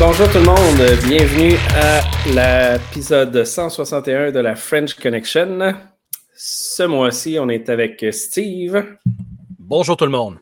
Bonjour 0.00 0.32
tout 0.32 0.38
le 0.38 0.44
monde, 0.44 1.06
bienvenue 1.06 1.56
à 1.76 2.78
l'épisode 2.78 3.44
161 3.44 4.32
de 4.32 4.40
la 4.40 4.56
French 4.56 4.94
Connection. 4.94 5.74
Ce 6.34 6.82
mois-ci, 6.84 7.36
on 7.38 7.50
est 7.50 7.68
avec 7.68 8.06
Steve. 8.10 8.96
Bonjour 9.58 9.98
tout 9.98 10.06
le 10.06 10.10
monde. 10.10 10.38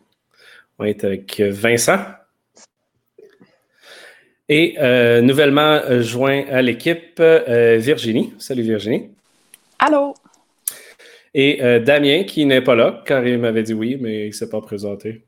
On 0.78 0.84
est 0.84 1.02
avec 1.02 1.40
Vincent. 1.40 1.98
Et 4.48 4.76
euh, 4.78 5.22
nouvellement 5.22 5.80
joint 6.02 6.44
à 6.48 6.62
l'équipe, 6.62 7.18
euh, 7.18 7.78
Virginie. 7.80 8.34
Salut 8.38 8.62
Virginie. 8.62 9.10
Allô. 9.80 10.14
Et 11.34 11.64
euh, 11.64 11.80
Damien, 11.80 12.22
qui 12.22 12.46
n'est 12.46 12.62
pas 12.62 12.76
là, 12.76 13.02
car 13.04 13.26
il 13.26 13.38
m'avait 13.38 13.64
dit 13.64 13.74
oui, 13.74 13.98
mais 14.00 14.26
il 14.26 14.28
ne 14.28 14.32
s'est 14.32 14.50
pas 14.50 14.60
présenté. 14.60 15.24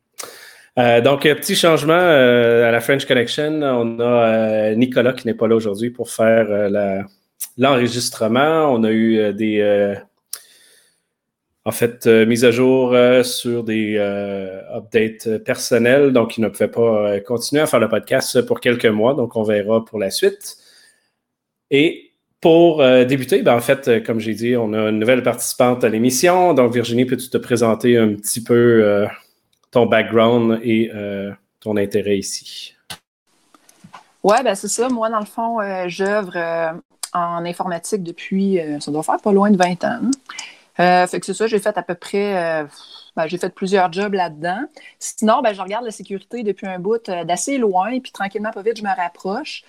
Euh, 0.80 1.02
donc, 1.02 1.22
petit 1.22 1.56
changement 1.56 1.92
euh, 1.92 2.66
à 2.66 2.70
la 2.70 2.80
French 2.80 3.04
Connection. 3.04 3.60
On 3.62 4.00
a 4.00 4.04
euh, 4.04 4.74
Nicolas 4.76 5.12
qui 5.12 5.26
n'est 5.26 5.34
pas 5.34 5.46
là 5.46 5.54
aujourd'hui 5.54 5.90
pour 5.90 6.10
faire 6.10 6.46
l'enregistrement. 7.58 8.72
On 8.72 8.82
a 8.84 8.90
eu 8.90 9.34
des, 9.34 9.94
en 11.66 11.70
fait, 11.70 12.06
mises 12.06 12.46
à 12.46 12.50
jour 12.50 12.96
sur 13.24 13.62
des 13.62 13.98
updates 13.98 15.44
personnels. 15.44 16.12
Donc, 16.12 16.38
il 16.38 16.40
ne 16.42 16.48
pouvait 16.48 16.68
pas 16.68 17.20
continuer 17.20 17.62
à 17.62 17.66
faire 17.66 17.80
le 17.80 17.88
podcast 17.88 18.40
pour 18.42 18.60
quelques 18.60 18.86
mois. 18.86 19.12
Donc, 19.12 19.36
on 19.36 19.42
verra 19.42 19.84
pour 19.84 19.98
la 19.98 20.10
suite. 20.10 20.56
Et 21.70 22.12
pour 22.40 22.82
débuter, 23.04 23.42
ben, 23.42 23.54
en 23.54 23.60
fait, 23.60 24.02
comme 24.02 24.18
j'ai 24.18 24.32
dit, 24.32 24.56
on 24.56 24.72
a 24.72 24.88
une 24.88 24.98
nouvelle 24.98 25.22
participante 25.22 25.84
à 25.84 25.90
l'émission. 25.90 26.54
Donc, 26.54 26.72
Virginie, 26.72 27.04
peux-tu 27.04 27.28
te 27.28 27.36
présenter 27.36 27.98
un 27.98 28.14
petit 28.14 28.42
peu 28.42 29.06
ton 29.70 29.86
background 29.86 30.60
et 30.62 30.90
euh, 30.94 31.32
ton 31.60 31.76
intérêt 31.76 32.18
ici? 32.18 32.74
Oui, 34.22 34.36
ben 34.44 34.54
c'est 34.54 34.68
ça. 34.68 34.88
Moi, 34.88 35.08
dans 35.08 35.20
le 35.20 35.26
fond, 35.26 35.60
euh, 35.60 35.84
j'œuvre 35.86 36.32
euh, 36.36 36.72
en 37.12 37.44
informatique 37.44 38.02
depuis, 38.02 38.60
ça 38.80 38.90
doit 38.90 39.02
faire 39.02 39.20
pas 39.20 39.32
loin 39.32 39.50
de 39.50 39.56
20 39.56 39.84
ans. 39.84 40.00
fait 40.76 41.20
que 41.20 41.26
c'est 41.26 41.34
ça, 41.34 41.46
j'ai 41.46 41.58
fait 41.58 41.76
à 41.76 41.82
peu 41.82 41.94
près, 41.94 42.64
ben, 43.16 43.26
j'ai 43.26 43.38
fait 43.38 43.52
plusieurs 43.52 43.92
jobs 43.92 44.12
là-dedans. 44.12 44.60
Sinon, 45.00 45.40
ben, 45.42 45.52
je 45.52 45.60
regarde 45.60 45.84
la 45.84 45.90
sécurité 45.90 46.42
depuis 46.44 46.68
un 46.68 46.78
bout 46.78 47.10
d'assez 47.26 47.58
loin, 47.58 47.98
puis 47.98 48.12
tranquillement, 48.12 48.52
pas 48.52 48.62
vite, 48.62 48.76
je 48.76 48.84
me 48.84 48.94
rapproche. 48.94 49.64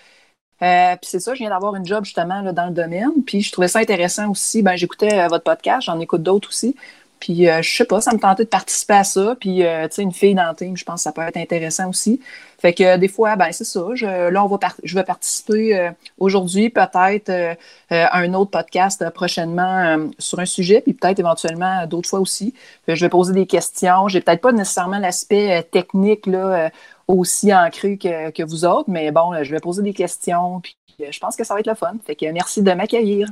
puis 0.59 0.99
c'est 1.01 1.19
ça, 1.19 1.33
je 1.33 1.39
viens 1.39 1.49
d'avoir 1.49 1.75
une 1.75 1.85
job 1.85 2.05
justement 2.05 2.41
là, 2.41 2.51
dans 2.51 2.67
le 2.67 2.73
domaine. 2.73 3.23
Puis 3.25 3.41
je 3.41 3.51
trouvais 3.51 3.69
ça 3.69 3.79
intéressant 3.79 4.29
aussi. 4.29 4.61
Ben, 4.61 4.75
j'écoutais 4.75 5.27
votre 5.29 5.43
podcast, 5.43 5.87
j'en 5.87 5.99
écoute 5.99 6.21
d'autres 6.21 6.49
aussi. 6.49 6.75
Puis, 7.21 7.47
euh, 7.47 7.61
je 7.61 7.71
sais 7.71 7.85
pas, 7.85 8.01
ça 8.01 8.13
me 8.13 8.19
tentait 8.19 8.45
de 8.45 8.49
participer 8.49 8.95
à 8.95 9.03
ça. 9.03 9.35
Puis, 9.39 9.63
euh, 9.63 9.87
tu 9.87 9.95
sais, 9.95 10.01
une 10.01 10.11
fille 10.11 10.33
dans 10.33 10.49
le 10.49 10.55
team, 10.55 10.75
je 10.75 10.83
pense 10.83 11.01
que 11.01 11.03
ça 11.03 11.11
peut 11.11 11.21
être 11.21 11.37
intéressant 11.37 11.87
aussi. 11.87 12.19
Fait 12.59 12.73
que 12.73 12.97
des 12.97 13.07
fois, 13.07 13.35
ben 13.35 13.51
c'est 13.51 13.63
ça. 13.63 13.79
Là, 14.01 14.43
on 14.43 14.47
va 14.47 14.57
je 14.83 14.95
vais 14.95 15.03
participer 15.03 15.77
euh, 15.77 15.91
aujourd'hui, 16.19 16.69
peut-être 16.69 17.57
à 17.89 18.17
un 18.17 18.33
autre 18.33 18.51
podcast 18.51 19.07
prochainement 19.11 20.09
sur 20.19 20.39
un 20.39 20.45
sujet, 20.45 20.81
puis 20.81 20.93
peut-être 20.93 21.19
éventuellement 21.19 21.85
d'autres 21.87 22.09
fois 22.09 22.19
aussi. 22.19 22.53
je 22.87 22.99
vais 23.03 23.09
poser 23.09 23.33
des 23.33 23.45
questions. 23.47 24.07
J'ai 24.07 24.21
peut-être 24.21 24.41
pas 24.41 24.51
nécessairement 24.51 24.99
l'aspect 24.99 25.63
technique 25.71 26.27
là, 26.27 26.69
aussi 27.07 27.53
ancré 27.53 27.97
que, 27.97 28.31
que 28.31 28.43
vous 28.43 28.65
autres, 28.65 28.89
mais 28.89 29.11
bon, 29.11 29.43
je 29.43 29.51
vais 29.51 29.59
poser 29.59 29.81
des 29.81 29.93
questions. 29.93 30.59
Puis, 30.61 30.77
je 30.99 31.19
pense 31.19 31.35
que 31.35 31.43
ça 31.43 31.53
va 31.53 31.59
être 31.59 31.67
le 31.67 31.75
fun. 31.75 31.93
Fait 32.05 32.15
que 32.15 32.25
merci 32.31 32.61
de 32.61 32.71
m'accueillir. 32.73 33.27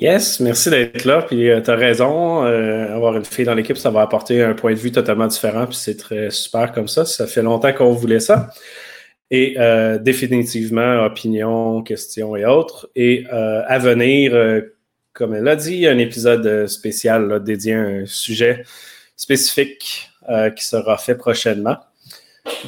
Yes, 0.00 0.38
merci 0.38 0.70
d'être 0.70 1.04
là. 1.04 1.22
Puis 1.22 1.50
euh, 1.50 1.60
tu 1.60 1.70
as 1.70 1.74
raison, 1.74 2.44
euh, 2.44 2.94
avoir 2.94 3.16
une 3.16 3.24
fille 3.24 3.44
dans 3.44 3.54
l'équipe, 3.54 3.76
ça 3.76 3.90
va 3.90 4.02
apporter 4.02 4.42
un 4.44 4.54
point 4.54 4.72
de 4.72 4.78
vue 4.78 4.92
totalement 4.92 5.26
différent. 5.26 5.66
Puis 5.66 5.74
c'est 5.74 5.96
très 5.96 6.30
super 6.30 6.70
comme 6.70 6.86
ça. 6.86 7.04
Ça 7.04 7.26
fait 7.26 7.42
longtemps 7.42 7.72
qu'on 7.72 7.92
voulait 7.92 8.20
ça. 8.20 8.50
Et 9.32 9.56
euh, 9.58 9.98
définitivement, 9.98 11.04
opinion, 11.04 11.82
questions 11.82 12.36
et 12.36 12.44
autres. 12.44 12.88
Et 12.94 13.26
à 13.28 13.78
venir, 13.78 14.62
comme 15.12 15.34
elle 15.34 15.44
l'a 15.44 15.56
dit, 15.56 15.86
un 15.88 15.98
épisode 15.98 16.68
spécial 16.68 17.42
dédié 17.42 17.74
à 17.74 17.80
un 17.80 18.06
sujet 18.06 18.62
spécifique 19.16 20.10
qui 20.56 20.64
sera 20.64 20.96
fait 20.96 21.16
prochainement. 21.16 21.76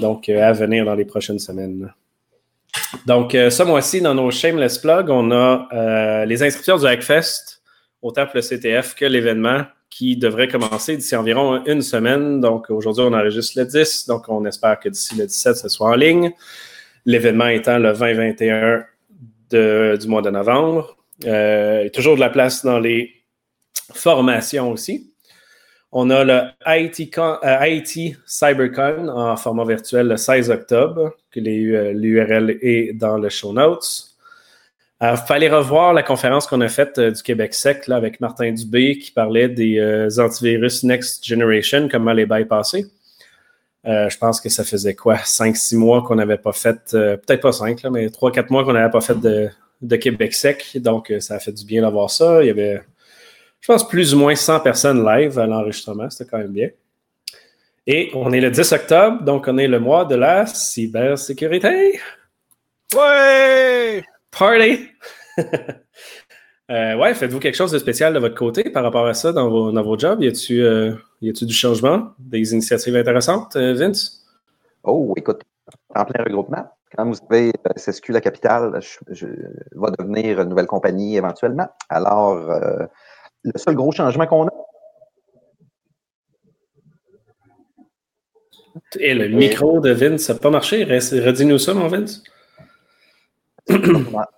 Donc, 0.00 0.28
à 0.28 0.52
venir 0.52 0.84
dans 0.84 0.94
les 0.94 1.04
prochaines 1.04 1.38
semaines. 1.38 1.92
Donc, 3.06 3.34
euh, 3.34 3.50
ce 3.50 3.62
mois-ci, 3.62 4.00
dans 4.00 4.14
nos 4.14 4.30
Shameless 4.30 4.78
Plug, 4.78 5.08
on 5.10 5.30
a 5.30 5.68
euh, 5.72 6.24
les 6.24 6.42
inscriptions 6.42 6.78
du 6.78 6.86
Hackfest, 6.86 7.62
autant 8.02 8.26
pour 8.26 8.36
le 8.36 8.42
CTF 8.42 8.94
que 8.94 9.04
l'événement 9.04 9.64
qui 9.88 10.16
devrait 10.16 10.48
commencer 10.48 10.96
d'ici 10.96 11.16
environ 11.16 11.64
une 11.66 11.82
semaine. 11.82 12.40
Donc, 12.40 12.70
aujourd'hui, 12.70 13.04
on 13.06 13.12
enregistre 13.12 13.58
le 13.58 13.66
10, 13.66 14.06
donc 14.06 14.28
on 14.28 14.44
espère 14.44 14.78
que 14.78 14.88
d'ici 14.88 15.16
le 15.16 15.26
17, 15.26 15.56
ce 15.56 15.68
soit 15.68 15.88
en 15.88 15.94
ligne. 15.94 16.32
L'événement 17.06 17.48
étant 17.48 17.78
le 17.78 17.92
20-21 17.92 18.84
du 19.50 20.08
mois 20.08 20.22
de 20.22 20.30
novembre. 20.30 20.96
Euh, 21.26 21.88
toujours 21.90 22.14
de 22.14 22.20
la 22.20 22.30
place 22.30 22.64
dans 22.64 22.78
les 22.78 23.12
formations 23.92 24.70
aussi. 24.70 25.12
On 25.92 26.08
a 26.10 26.24
le 26.24 26.42
IT, 26.66 28.16
CyberCon 28.26 29.08
en 29.08 29.36
format 29.36 29.64
virtuel 29.64 30.06
le 30.06 30.16
16 30.16 30.50
octobre, 30.50 31.12
que 31.30 31.40
l'URL 31.40 32.58
est 32.60 32.92
dans 32.92 33.18
le 33.18 33.28
show 33.28 33.52
notes. 33.52 34.06
Il 35.02 35.16
fallait 35.26 35.48
revoir 35.48 35.94
la 35.94 36.02
conférence 36.02 36.46
qu'on 36.46 36.60
a 36.60 36.68
faite 36.68 36.98
euh, 36.98 37.10
du 37.10 37.22
Québec 37.22 37.54
Sec 37.54 37.86
là, 37.86 37.96
avec 37.96 38.20
Martin 38.20 38.52
Dubé 38.52 38.98
qui 38.98 39.10
parlait 39.10 39.48
des 39.48 39.78
euh, 39.78 40.10
antivirus 40.18 40.84
Next 40.84 41.24
Generation, 41.24 41.88
comment 41.90 42.12
les 42.12 42.26
bypasser. 42.26 42.84
Euh, 43.86 44.10
je 44.10 44.18
pense 44.18 44.42
que 44.42 44.50
ça 44.50 44.62
faisait 44.62 44.94
quoi, 44.94 45.16
5-6 45.16 45.78
mois 45.78 46.02
qu'on 46.02 46.16
n'avait 46.16 46.36
pas 46.36 46.52
fait, 46.52 46.78
peut-être 46.90 47.40
pas 47.40 47.52
5, 47.52 47.82
mais 47.84 48.08
3-4 48.08 48.50
mois 48.50 48.62
qu'on 48.62 48.74
n'avait 48.74 48.90
pas 48.90 49.00
fait 49.00 49.18
de, 49.18 49.48
de, 49.80 49.96
Québec 49.96 50.34
Sec. 50.34 50.72
Donc, 50.74 51.10
ça 51.20 51.36
a 51.36 51.38
fait 51.38 51.52
du 51.52 51.64
bien 51.64 51.80
d'avoir 51.80 52.10
ça. 52.10 52.42
Il 52.42 52.48
y 52.48 52.50
avait 52.50 52.82
je 53.60 53.66
pense, 53.66 53.86
plus 53.86 54.14
ou 54.14 54.18
moins 54.18 54.34
100 54.34 54.60
personnes 54.60 55.04
live 55.04 55.38
à 55.38 55.46
l'enregistrement. 55.46 56.08
C'était 56.10 56.30
quand 56.30 56.38
même 56.38 56.52
bien. 56.52 56.70
Et 57.92 58.08
on 58.14 58.30
est 58.30 58.40
le 58.40 58.52
10 58.52 58.70
octobre, 58.70 59.24
donc 59.24 59.46
on 59.48 59.58
est 59.58 59.66
le 59.66 59.80
mois 59.80 60.04
de 60.04 60.14
la 60.14 60.46
cybersécurité. 60.46 61.98
Ouais! 62.94 64.04
Party! 64.30 64.86
euh, 66.70 66.94
ouais, 66.94 67.14
faites-vous 67.14 67.40
quelque 67.40 67.56
chose 67.56 67.72
de 67.72 67.80
spécial 67.80 68.14
de 68.14 68.20
votre 68.20 68.36
côté 68.36 68.70
par 68.70 68.84
rapport 68.84 69.08
à 69.08 69.14
ça 69.14 69.32
dans 69.32 69.50
vos, 69.50 69.72
dans 69.72 69.82
vos 69.82 69.98
jobs? 69.98 70.22
Y 70.22 70.28
a-tu 70.28 70.62
euh, 70.62 70.94
du 71.20 71.52
changement, 71.52 72.12
des 72.20 72.52
initiatives 72.52 72.94
intéressantes, 72.94 73.56
euh, 73.56 73.74
Vince? 73.74 74.24
Oh, 74.84 75.12
écoute, 75.16 75.42
en 75.92 76.04
plein 76.04 76.22
regroupement. 76.22 76.70
Quand 76.96 77.06
vous 77.06 77.18
avez 77.28 77.48
euh, 77.48 77.72
SSQ 77.76 78.12
La 78.12 78.20
Capitale, 78.20 78.80
je, 78.80 78.98
je, 79.12 79.26
va 79.72 79.90
devenir 79.98 80.40
une 80.40 80.48
nouvelle 80.48 80.68
compagnie 80.68 81.16
éventuellement. 81.16 81.66
Alors, 81.88 82.36
euh, 82.52 82.86
le 83.42 83.58
seul 83.58 83.74
gros 83.74 83.90
changement 83.90 84.28
qu'on 84.28 84.46
a. 84.46 84.52
Et 88.98 89.14
le 89.14 89.28
micro 89.28 89.80
de 89.80 89.90
Vince, 89.90 90.22
ça 90.22 90.34
n'a 90.34 90.38
pas 90.38 90.50
marché. 90.50 90.84
Redis-nous 90.84 91.58
ça, 91.58 91.74
mon 91.74 91.88
Vince. 91.88 92.22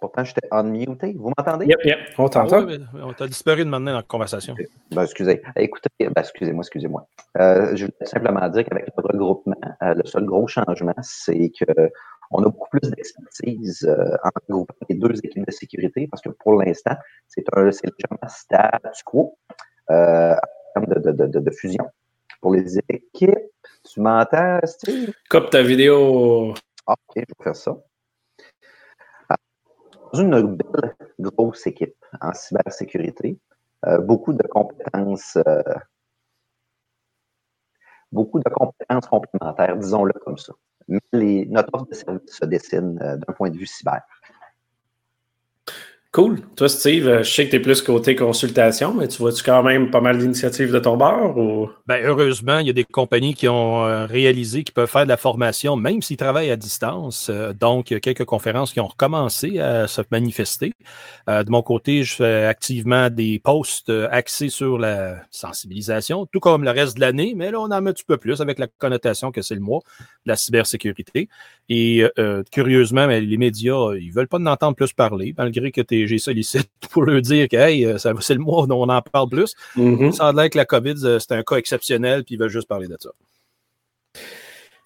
Pourtant, 0.00 0.24
j'étais 0.24 0.46
unmuté. 0.50 1.14
Vous 1.18 1.32
m'entendez? 1.36 1.66
Yep, 1.66 1.84
yep, 1.84 1.98
on 2.18 2.28
t'entend. 2.28 2.66
Ah 2.68 3.06
on 3.06 3.12
t'a 3.12 3.26
disparu 3.26 3.64
de 3.64 3.70
maintenant 3.70 3.92
dans 3.92 3.98
la 3.98 4.02
conversation. 4.02 4.54
Ben, 4.90 5.02
excusez. 5.04 5.42
Écoutez, 5.56 5.88
ben, 6.00 6.12
excusez-moi, 6.16 6.62
excusez-moi. 6.62 7.06
Euh, 7.38 7.74
je 7.74 7.86
voulais 7.86 8.06
simplement 8.06 8.46
dire 8.48 8.64
qu'avec 8.64 8.86
le 8.86 8.92
regroupement, 9.02 9.54
euh, 9.82 9.94
le 9.94 10.04
seul 10.04 10.24
gros 10.24 10.46
changement, 10.46 10.94
c'est 11.00 11.50
qu'on 11.50 12.38
a 12.38 12.44
beaucoup 12.44 12.68
plus 12.70 12.90
d'expertise 12.90 13.84
euh, 13.88 14.16
en 14.24 14.30
regroupant 14.48 14.74
les 14.88 14.96
deux 14.96 15.18
équipes 15.24 15.46
de 15.46 15.52
sécurité 15.52 16.08
parce 16.10 16.22
que 16.22 16.30
pour 16.30 16.60
l'instant, 16.62 16.96
c'est 17.28 17.44
un 17.54 17.64
légèrement 17.64 18.28
statu 18.28 19.04
quo 19.04 19.38
euh, 19.90 20.34
en 20.34 20.80
termes 20.80 21.02
de, 21.02 21.10
de, 21.10 21.26
de, 21.26 21.38
de, 21.40 21.50
fusion. 21.50 21.84
Pour 22.42 22.54
les 22.54 22.78
équipes, 22.90 23.38
tu 23.90 24.00
m'entends, 24.00 24.60
Steve? 24.64 25.14
Coupe 25.30 25.48
ta 25.48 25.62
vidéo. 25.62 26.52
Ah, 26.86 26.92
OK, 26.92 27.14
je 27.16 27.20
vais 27.20 27.44
faire 27.44 27.56
ça 27.56 27.74
une 30.20 30.56
belle 30.56 30.94
grosse 31.18 31.66
équipe 31.66 31.94
en 32.20 32.32
cybersécurité, 32.34 33.38
euh, 33.86 33.98
beaucoup 33.98 34.32
de 34.32 34.46
compétences, 34.46 35.38
euh, 35.46 35.62
beaucoup 38.10 38.38
de 38.38 38.48
compétences 38.50 39.06
complémentaires, 39.06 39.76
disons-le 39.76 40.12
comme 40.24 40.36
ça. 40.36 40.52
Mais 40.88 41.46
notre 41.48 41.70
offre 41.74 41.86
de 41.86 41.94
service 41.94 42.36
se 42.36 42.44
dessine 42.44 42.98
euh, 43.02 43.16
d'un 43.16 43.32
point 43.32 43.50
de 43.50 43.56
vue 43.56 43.66
cyber. 43.66 44.02
Cool. 46.12 46.42
Toi, 46.56 46.68
Steve, 46.68 47.08
euh, 47.08 47.22
je 47.22 47.32
sais 47.32 47.46
que 47.46 47.52
tu 47.52 47.56
es 47.56 47.60
plus 47.60 47.80
côté 47.80 48.14
consultation, 48.14 48.92
mais 48.92 49.08
tu 49.08 49.16
vois-tu 49.16 49.42
quand 49.42 49.62
même 49.62 49.90
pas 49.90 50.02
mal 50.02 50.18
d'initiatives 50.18 50.70
de 50.70 50.78
ton 50.78 50.98
bord? 50.98 51.38
Ou... 51.38 51.70
Ben, 51.86 52.04
heureusement, 52.04 52.58
il 52.58 52.66
y 52.66 52.70
a 52.70 52.74
des 52.74 52.84
compagnies 52.84 53.32
qui 53.32 53.48
ont 53.48 53.86
euh, 53.86 54.04
réalisé 54.04 54.62
qu'ils 54.62 54.74
peuvent 54.74 54.90
faire 54.90 55.04
de 55.04 55.08
la 55.08 55.16
formation, 55.16 55.74
même 55.74 56.02
s'ils 56.02 56.18
travaillent 56.18 56.50
à 56.50 56.56
distance. 56.56 57.30
Euh, 57.30 57.54
donc, 57.54 57.90
il 57.90 57.94
y 57.94 57.96
a 57.96 58.00
quelques 58.00 58.26
conférences 58.26 58.74
qui 58.74 58.80
ont 58.80 58.88
recommencé 58.88 59.58
à 59.58 59.88
se 59.88 60.02
manifester. 60.10 60.74
de 61.28 61.50
mon 61.50 61.62
côté, 61.62 62.02
je 62.04 62.14
fais 62.14 62.44
activement 62.44 63.08
des 63.08 63.38
posts 63.38 63.90
axés 64.10 64.50
sur 64.50 64.76
la 64.76 65.16
sensibilisation, 65.30 66.26
tout 66.26 66.40
comme 66.40 66.62
le 66.62 66.72
reste 66.72 66.96
de 66.96 67.00
l'année, 67.00 67.32
mais 67.34 67.50
là, 67.50 67.58
on 67.58 67.70
en 67.70 67.80
met 67.80 67.88
un 67.88 67.92
petit 67.94 68.04
peu 68.04 68.18
plus 68.18 68.42
avec 68.42 68.58
la 68.58 68.66
connotation 68.66 69.32
que 69.32 69.40
c'est 69.40 69.54
le 69.54 69.62
mois 69.62 69.80
de 70.26 70.32
la 70.32 70.36
cybersécurité. 70.36 71.30
Et 71.70 72.04
curieusement, 72.50 73.06
les 73.06 73.36
médias, 73.38 73.94
ils 73.98 74.10
veulent 74.10 74.28
pas 74.28 74.38
en 74.38 74.46
entendre 74.46 74.76
plus 74.76 74.92
parler, 74.92 75.32
malgré 75.38 75.70
que 75.72 75.80
tu 75.80 76.01
j'ai 76.06 76.18
sollicité 76.18 76.64
pour 76.90 77.04
leur 77.04 77.20
dire 77.20 77.48
que 77.48 77.56
euh, 77.56 77.98
c'est 78.20 78.34
le 78.34 78.40
mois 78.40 78.66
dont 78.66 78.82
on 78.82 78.88
en 78.88 79.02
parle 79.02 79.28
plus. 79.28 79.54
Mm-hmm. 79.76 80.12
Ça 80.12 80.28
a 80.28 80.32
l'air 80.32 80.50
que 80.50 80.58
la 80.58 80.64
COVID, 80.64 80.94
euh, 81.04 81.18
c'est 81.18 81.32
un 81.32 81.42
cas 81.42 81.56
exceptionnel, 81.56 82.24
puis 82.24 82.34
ils 82.34 82.38
veulent 82.38 82.48
juste 82.48 82.68
parler 82.68 82.88
de 82.88 82.96
ça. 82.98 83.10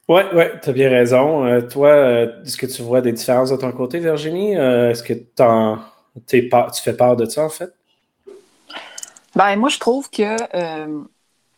Oui, 0.09 0.23
oui, 0.35 0.45
tu 0.63 0.71
as 0.71 0.73
bien 0.73 0.89
raison. 0.89 1.45
Euh, 1.45 1.61
toi, 1.63 2.23
est-ce 2.45 2.57
que 2.57 2.67
tu 2.67 2.83
vois 2.83 3.01
des 3.01 3.13
différences 3.13 3.51
de 3.51 3.57
ton 3.57 3.73
côté, 3.73 3.99
Virginie? 3.99 4.53
est-ce 4.53 5.03
que 5.03 5.15
tu 5.15 6.83
fais 6.83 6.93
part 6.93 7.17
de 7.17 7.25
ça, 7.27 7.45
en 7.45 7.49
fait? 7.49 7.73
Ben, 9.35 9.57
moi, 9.57 9.69
je 9.69 9.79
trouve 9.79 10.09
que 10.09 10.37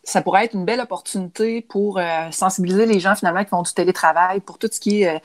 ça 0.03 0.21
pourrait 0.23 0.45
être 0.45 0.55
une 0.55 0.65
belle 0.65 0.79
opportunité 0.79 1.61
pour 1.61 2.01
sensibiliser 2.31 2.87
les 2.87 2.99
gens, 2.99 3.15
finalement, 3.15 3.43
qui 3.43 3.51
font 3.51 3.61
du 3.61 3.71
télétravail, 3.71 4.39
pour 4.39 4.57
tout 4.57 4.69
ce 4.71 4.79
qui 4.79 5.03
est 5.03 5.21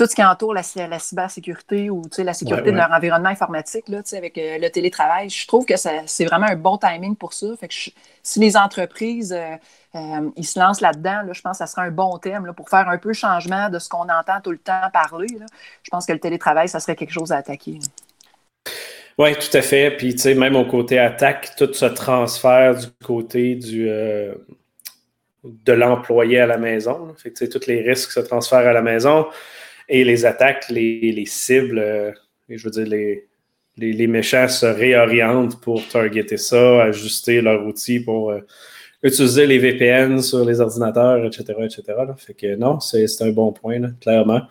tout 0.00 0.06
ce 0.06 0.14
qui 0.14 0.24
entoure 0.24 0.54
la, 0.54 0.62
la 0.88 0.98
cybersécurité 0.98 1.90
ou 1.90 2.00
la 2.16 2.32
sécurité 2.32 2.72
de 2.72 2.76
leur 2.76 2.90
environnement 2.90 3.28
informatique 3.28 3.86
là, 3.88 4.00
avec 4.14 4.38
euh, 4.38 4.56
le 4.56 4.70
télétravail. 4.70 5.28
Je 5.28 5.46
trouve 5.46 5.66
que 5.66 5.74
c'est 5.76 6.24
vraiment 6.24 6.46
un 6.46 6.56
bon 6.56 6.78
timing 6.78 7.14
pour 7.16 7.34
ça. 7.34 7.48
Fait 7.60 7.68
que 7.68 7.74
si 8.22 8.40
les 8.40 8.56
entreprises 8.56 9.34
euh, 9.34 9.56
euh, 9.94 10.30
ils 10.36 10.46
se 10.46 10.58
lancent 10.58 10.80
là-dedans, 10.80 11.20
je 11.30 11.42
pense 11.42 11.58
que 11.58 11.58
ça 11.58 11.66
serait 11.66 11.82
un 11.82 11.90
bon 11.90 12.16
thème 12.16 12.46
là, 12.46 12.54
pour 12.54 12.70
faire 12.70 12.88
un 12.88 12.96
peu 12.96 13.12
changement 13.12 13.68
de 13.68 13.78
ce 13.78 13.90
qu'on 13.90 14.08
entend 14.08 14.40
tout 14.42 14.52
le 14.52 14.58
temps 14.58 14.88
parler. 14.90 15.26
Je 15.82 15.90
pense 15.90 16.06
que 16.06 16.14
le 16.14 16.18
télétravail, 16.18 16.66
ça 16.66 16.80
serait 16.80 16.96
quelque 16.96 17.12
chose 17.12 17.30
à 17.30 17.36
attaquer. 17.36 17.78
Oui, 19.18 19.34
tout 19.34 19.54
à 19.54 19.60
fait. 19.60 19.90
Puis, 19.90 20.14
tu 20.14 20.20
sais, 20.20 20.34
même 20.34 20.56
au 20.56 20.64
côté 20.64 20.98
attaque, 20.98 21.56
tout 21.58 21.74
ce 21.74 21.84
transfert 21.84 22.74
du 22.74 22.86
côté 23.04 23.54
du, 23.54 23.84
de 23.84 25.72
l'employé 25.72 26.40
à 26.40 26.46
la 26.46 26.56
maison. 26.56 27.14
Fait 27.18 27.32
que, 27.32 27.44
tous 27.44 27.66
les 27.66 27.82
risques 27.82 28.12
se 28.12 28.20
transfèrent 28.20 28.66
à 28.66 28.72
la 28.72 28.80
maison. 28.80 29.26
Et 29.92 30.04
les 30.04 30.24
attaques, 30.24 30.68
les, 30.70 31.24
cibles, 31.26 31.80
euh, 31.80 32.12
je 32.48 32.62
veux 32.64 32.70
dire, 32.70 32.86
les, 32.86 33.26
les, 33.76 34.06
méchants 34.06 34.46
se 34.46 34.66
réorientent 34.66 35.60
pour 35.60 35.86
targeter 35.88 36.36
ça, 36.36 36.84
ajuster 36.84 37.40
leur 37.40 37.66
outil 37.66 37.98
pour 37.98 38.30
euh, 38.30 38.38
utiliser 39.02 39.48
les 39.48 39.58
VPN 39.58 40.22
sur 40.22 40.44
les 40.44 40.60
ordinateurs, 40.60 41.26
etc. 41.26 41.42
etc. 41.64 41.82
Fait 42.16 42.34
que 42.34 42.54
non, 42.54 42.78
c'est 42.78 43.04
un 43.20 43.30
bon 43.30 43.50
point, 43.50 43.80
clairement. 44.00 44.42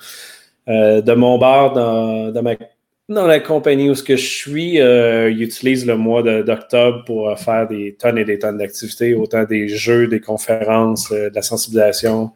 Euh, 0.68 1.00
de 1.01 1.13
mon 1.13 1.38
bar, 1.38 1.71
dans, 1.71 3.25
la 3.25 3.39
compagnie 3.39 3.89
où 3.89 3.95
je 3.95 4.15
suis, 4.15 4.74
ils 4.74 5.42
utilisent 5.42 5.85
le 5.85 5.95
mois 5.95 6.21
d'octobre 6.21 7.06
pour 7.06 7.39
faire 7.39 7.65
des 7.65 7.95
tonnes 7.97 8.18
et 8.18 8.25
des 8.25 8.39
tonnes 8.39 8.57
d'activités, 8.57 9.13
autant 9.13 9.45
des 9.45 9.69
jeux, 9.69 10.07
des 10.07 10.19
conférences, 10.19 11.09
de 11.12 11.31
la 11.33 11.42
sensibilisation. 11.42 12.31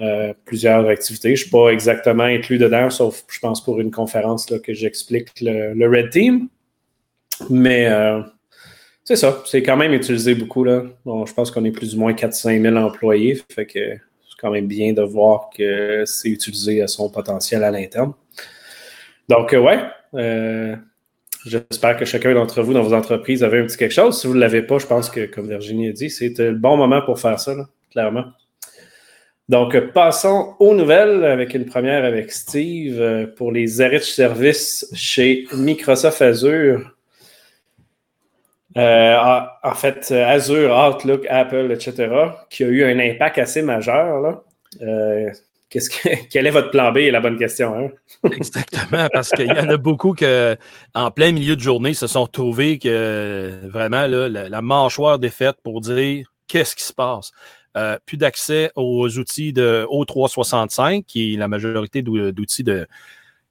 Euh, 0.00 0.32
plusieurs 0.44 0.86
activités. 0.86 1.30
Je 1.30 1.32
ne 1.32 1.46
suis 1.48 1.50
pas 1.50 1.70
exactement 1.70 2.22
inclus 2.22 2.58
dedans, 2.58 2.88
sauf, 2.88 3.24
je 3.28 3.40
pense, 3.40 3.64
pour 3.64 3.80
une 3.80 3.90
conférence 3.90 4.48
là, 4.48 4.60
que 4.60 4.72
j'explique 4.72 5.28
le, 5.40 5.88
Red 5.88 6.10
Team. 6.10 6.48
Mais 7.50 7.88
euh, 7.88 8.20
c'est 9.02 9.16
ça, 9.16 9.42
c'est 9.44 9.64
quand 9.64 9.76
même 9.76 9.92
utilisé 9.92 10.36
beaucoup. 10.36 10.62
Là. 10.62 10.84
Bon, 11.04 11.26
je 11.26 11.34
pense 11.34 11.50
qu'on 11.50 11.64
est 11.64 11.72
plus 11.72 11.96
ou 11.96 11.98
moins 11.98 12.12
4-5 12.12 12.62
000 12.62 12.76
employés. 12.76 13.42
Fait 13.52 13.66
que 13.66 13.80
c'est 13.90 14.38
quand 14.40 14.52
même 14.52 14.68
bien 14.68 14.92
de 14.92 15.02
voir 15.02 15.50
que 15.56 16.04
c'est 16.06 16.28
utilisé 16.28 16.80
à 16.80 16.86
son 16.86 17.10
potentiel 17.10 17.64
à 17.64 17.72
l'interne. 17.72 18.12
Donc, 19.28 19.52
euh, 19.52 19.58
ouais, 19.58 19.80
j'espère 21.44 21.96
que 21.96 22.04
chacun 22.04 22.34
d'entre 22.34 22.62
vous 22.62 22.72
dans 22.72 22.84
vos 22.84 22.94
entreprises 22.94 23.42
avait 23.42 23.58
un 23.58 23.66
petit 23.66 23.76
quelque 23.76 23.94
chose. 23.94 24.20
Si 24.20 24.28
vous 24.28 24.34
ne 24.34 24.40
l'avez 24.40 24.62
pas, 24.62 24.78
je 24.78 24.86
pense 24.86 25.10
que, 25.10 25.26
comme 25.26 25.48
Virginie 25.48 25.88
a 25.88 25.92
dit, 25.92 26.08
c'est 26.08 26.38
le 26.38 26.54
bon 26.54 26.76
moment 26.76 27.02
pour 27.02 27.18
faire 27.18 27.40
ça, 27.40 27.56
clairement. 27.90 28.26
Donc, 29.48 29.78
passons 29.92 30.54
aux 30.58 30.74
nouvelles 30.74 31.24
avec 31.24 31.54
une 31.54 31.64
première 31.64 32.04
avec 32.04 32.30
Steve 32.32 33.00
euh, 33.00 33.26
pour 33.26 33.50
les 33.50 33.80
arrêts 33.80 33.98
de 33.98 34.04
service 34.04 34.86
chez 34.94 35.46
Microsoft 35.54 36.20
Azure. 36.20 36.92
Euh, 38.76 39.16
en 39.62 39.74
fait, 39.74 40.12
Azure, 40.12 40.76
Outlook, 40.76 41.26
Apple, 41.30 41.72
etc., 41.72 42.14
qui 42.50 42.62
a 42.62 42.66
eu 42.66 42.84
un 42.84 42.98
impact 42.98 43.38
assez 43.38 43.62
majeur. 43.62 44.42
Euh, 44.82 45.30
quel 46.30 46.46
est 46.46 46.50
votre 46.50 46.70
plan 46.70 46.92
B? 46.92 46.98
est 46.98 47.10
la 47.10 47.20
bonne 47.20 47.38
question. 47.38 47.74
Hein? 47.74 47.88
Exactement, 48.30 49.08
parce 49.10 49.30
qu'il 49.30 49.46
y 49.46 49.50
en 49.50 49.68
a 49.70 49.76
beaucoup 49.78 50.12
qui, 50.12 50.26
en 50.94 51.10
plein 51.10 51.32
milieu 51.32 51.56
de 51.56 51.60
journée, 51.60 51.94
se 51.94 52.06
sont 52.06 52.26
trouvés 52.26 52.78
que 52.78 53.50
vraiment 53.64 54.06
la, 54.06 54.28
la 54.28 54.62
mâchoire 54.62 55.18
défaite 55.18 55.56
pour 55.62 55.80
dire 55.80 56.30
qu'est-ce 56.46 56.76
qui 56.76 56.84
se 56.84 56.92
passe? 56.92 57.32
Euh, 57.78 57.96
plus 58.06 58.16
d'accès 58.16 58.72
aux 58.74 59.18
outils 59.18 59.52
de 59.52 59.86
O365, 59.88 61.04
qui 61.04 61.34
est 61.34 61.36
la 61.36 61.46
majorité 61.46 62.02
d'outils 62.02 62.64
de, 62.64 62.88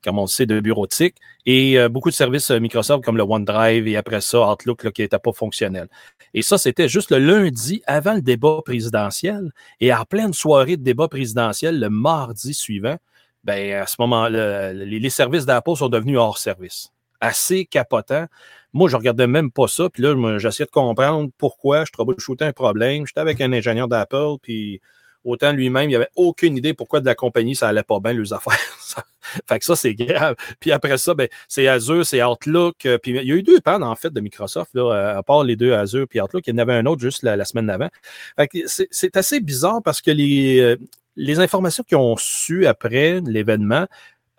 comme 0.04 0.20
on 0.20 0.28
sait, 0.28 0.46
de 0.46 0.60
bureautique, 0.60 1.16
et 1.46 1.80
euh, 1.80 1.88
beaucoup 1.88 2.10
de 2.10 2.16
services 2.16 2.52
euh, 2.52 2.60
Microsoft 2.60 3.06
comme 3.06 3.16
le 3.16 3.24
OneDrive 3.24 3.88
et 3.88 3.96
après 3.96 4.20
ça, 4.20 4.52
Outlook 4.52 4.92
qui 4.92 5.02
n'était 5.02 5.20
pas 5.20 5.32
fonctionnel. 5.32 5.88
Et 6.34 6.42
ça, 6.42 6.58
c'était 6.58 6.90
juste 6.90 7.10
le 7.12 7.20
lundi 7.20 7.82
avant 7.88 8.16
le 8.16 8.22
débat 8.22 8.60
présidentiel. 8.66 9.54
Et 9.80 9.94
en 9.94 10.04
pleine 10.04 10.34
soirée 10.34 10.76
de 10.76 10.84
débat 10.84 11.08
présidentiel, 11.08 11.80
le 11.80 11.90
mardi 11.90 12.54
suivant, 12.54 12.98
ben, 13.46 13.76
à 13.82 13.88
ce 13.88 13.96
moment-là, 14.00 14.74
les 14.74 15.10
services 15.10 15.46
d'Apple 15.46 15.76
sont 15.78 15.88
devenus 15.88 16.18
hors 16.18 16.38
service. 16.38 16.92
Assez 17.20 17.66
capotant. 17.66 18.26
Moi, 18.74 18.90
je 18.90 18.96
ne 18.96 19.00
regardais 19.00 19.28
même 19.28 19.52
pas 19.52 19.68
ça. 19.68 19.90
Puis 19.90 20.04
là, 20.04 20.38
j'essayais 20.38 20.66
de 20.66 20.72
comprendre 20.72 21.30
pourquoi 21.38 21.86
je 21.86 21.92
troubleshootais 21.92 22.46
un 22.46 22.54
problème. 22.54 23.08
J'étais 23.08 23.22
avec 23.22 23.42
un 23.42 23.52
ingénieur 23.54 23.88
d'Apple, 23.88 24.36
puis 24.42 24.82
autant 25.28 25.52
lui-même, 25.52 25.90
il 25.90 25.96
avait 25.96 26.10
aucune 26.16 26.58
idée 26.58 26.74
pourquoi 26.74 27.00
de 27.00 27.06
la 27.06 27.16
compagnie, 27.16 27.56
ça 27.56 27.68
allait 27.68 27.84
pas 27.84 28.00
bien, 28.00 28.14
les 28.14 28.34
affaires. 28.34 28.54
fait 29.48 29.60
que 29.60 29.66
ça, 29.66 29.76
c'est 29.76 29.94
grave. 29.94 30.36
Puis 30.60 30.72
après 30.72 30.98
ça, 30.98 31.14
ben, 31.14 31.28
c'est 31.48 31.68
Azure, 31.68 32.06
c'est 32.06 32.24
Outlook. 32.24 32.86
Euh, 32.86 32.98
puis 32.98 33.12
il 33.12 33.24
y 33.24 33.32
a 33.32 33.36
eu 33.36 33.44
deux 33.44 33.60
pannes, 33.60 33.84
en 33.84 33.96
fait, 33.96 34.12
de 34.12 34.22
Microsoft, 34.22 34.72
là, 34.74 35.18
à 35.18 35.24
part 35.24 35.44
les 35.44 35.56
deux 35.56 35.74
Azure 35.74 36.08
puis 36.08 36.22
Outlook. 36.22 36.48
Il 36.48 36.52
y 36.52 36.54
en 36.54 36.60
avait 36.60 36.74
un 36.74 36.86
autre 36.86 37.02
juste 37.02 37.24
la, 37.24 37.44
semaine 37.46 37.68
d'avant. 37.68 37.90
Fait 38.38 38.48
que 38.48 38.60
c'est 38.66 39.18
assez 39.18 39.40
bizarre 39.40 39.82
parce 39.84 40.02
que 40.02 40.12
les, 40.12 40.60
euh, 40.60 40.78
les 41.16 41.40
informations 41.40 41.84
qu'ils 41.84 41.98
ont 41.98 42.16
su 42.18 42.66
après 42.66 43.20
l'événement, 43.22 43.88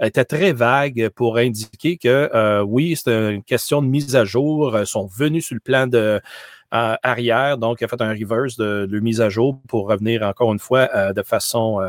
était 0.00 0.24
très 0.24 0.52
vague 0.52 1.08
pour 1.10 1.38
indiquer 1.38 1.96
que 1.96 2.30
euh, 2.34 2.62
oui, 2.62 2.96
c'est 2.96 3.34
une 3.34 3.42
question 3.42 3.82
de 3.82 3.88
mise 3.88 4.16
à 4.16 4.24
jour. 4.24 4.78
Ils 4.78 4.86
sont 4.86 5.06
venus 5.06 5.46
sur 5.46 5.54
le 5.54 5.60
plan 5.60 5.86
de 5.86 6.20
euh, 6.74 6.96
arrière, 7.02 7.58
donc 7.58 7.80
il 7.80 7.84
a 7.84 7.88
fait 7.88 8.00
un 8.02 8.10
reverse 8.12 8.56
de, 8.56 9.00
mise 9.00 9.20
à 9.20 9.28
jour 9.28 9.60
pour 9.68 9.88
revenir 9.88 10.22
encore 10.22 10.52
une 10.52 10.58
fois 10.58 10.88
euh, 10.94 11.12
de 11.12 11.22
façon 11.22 11.80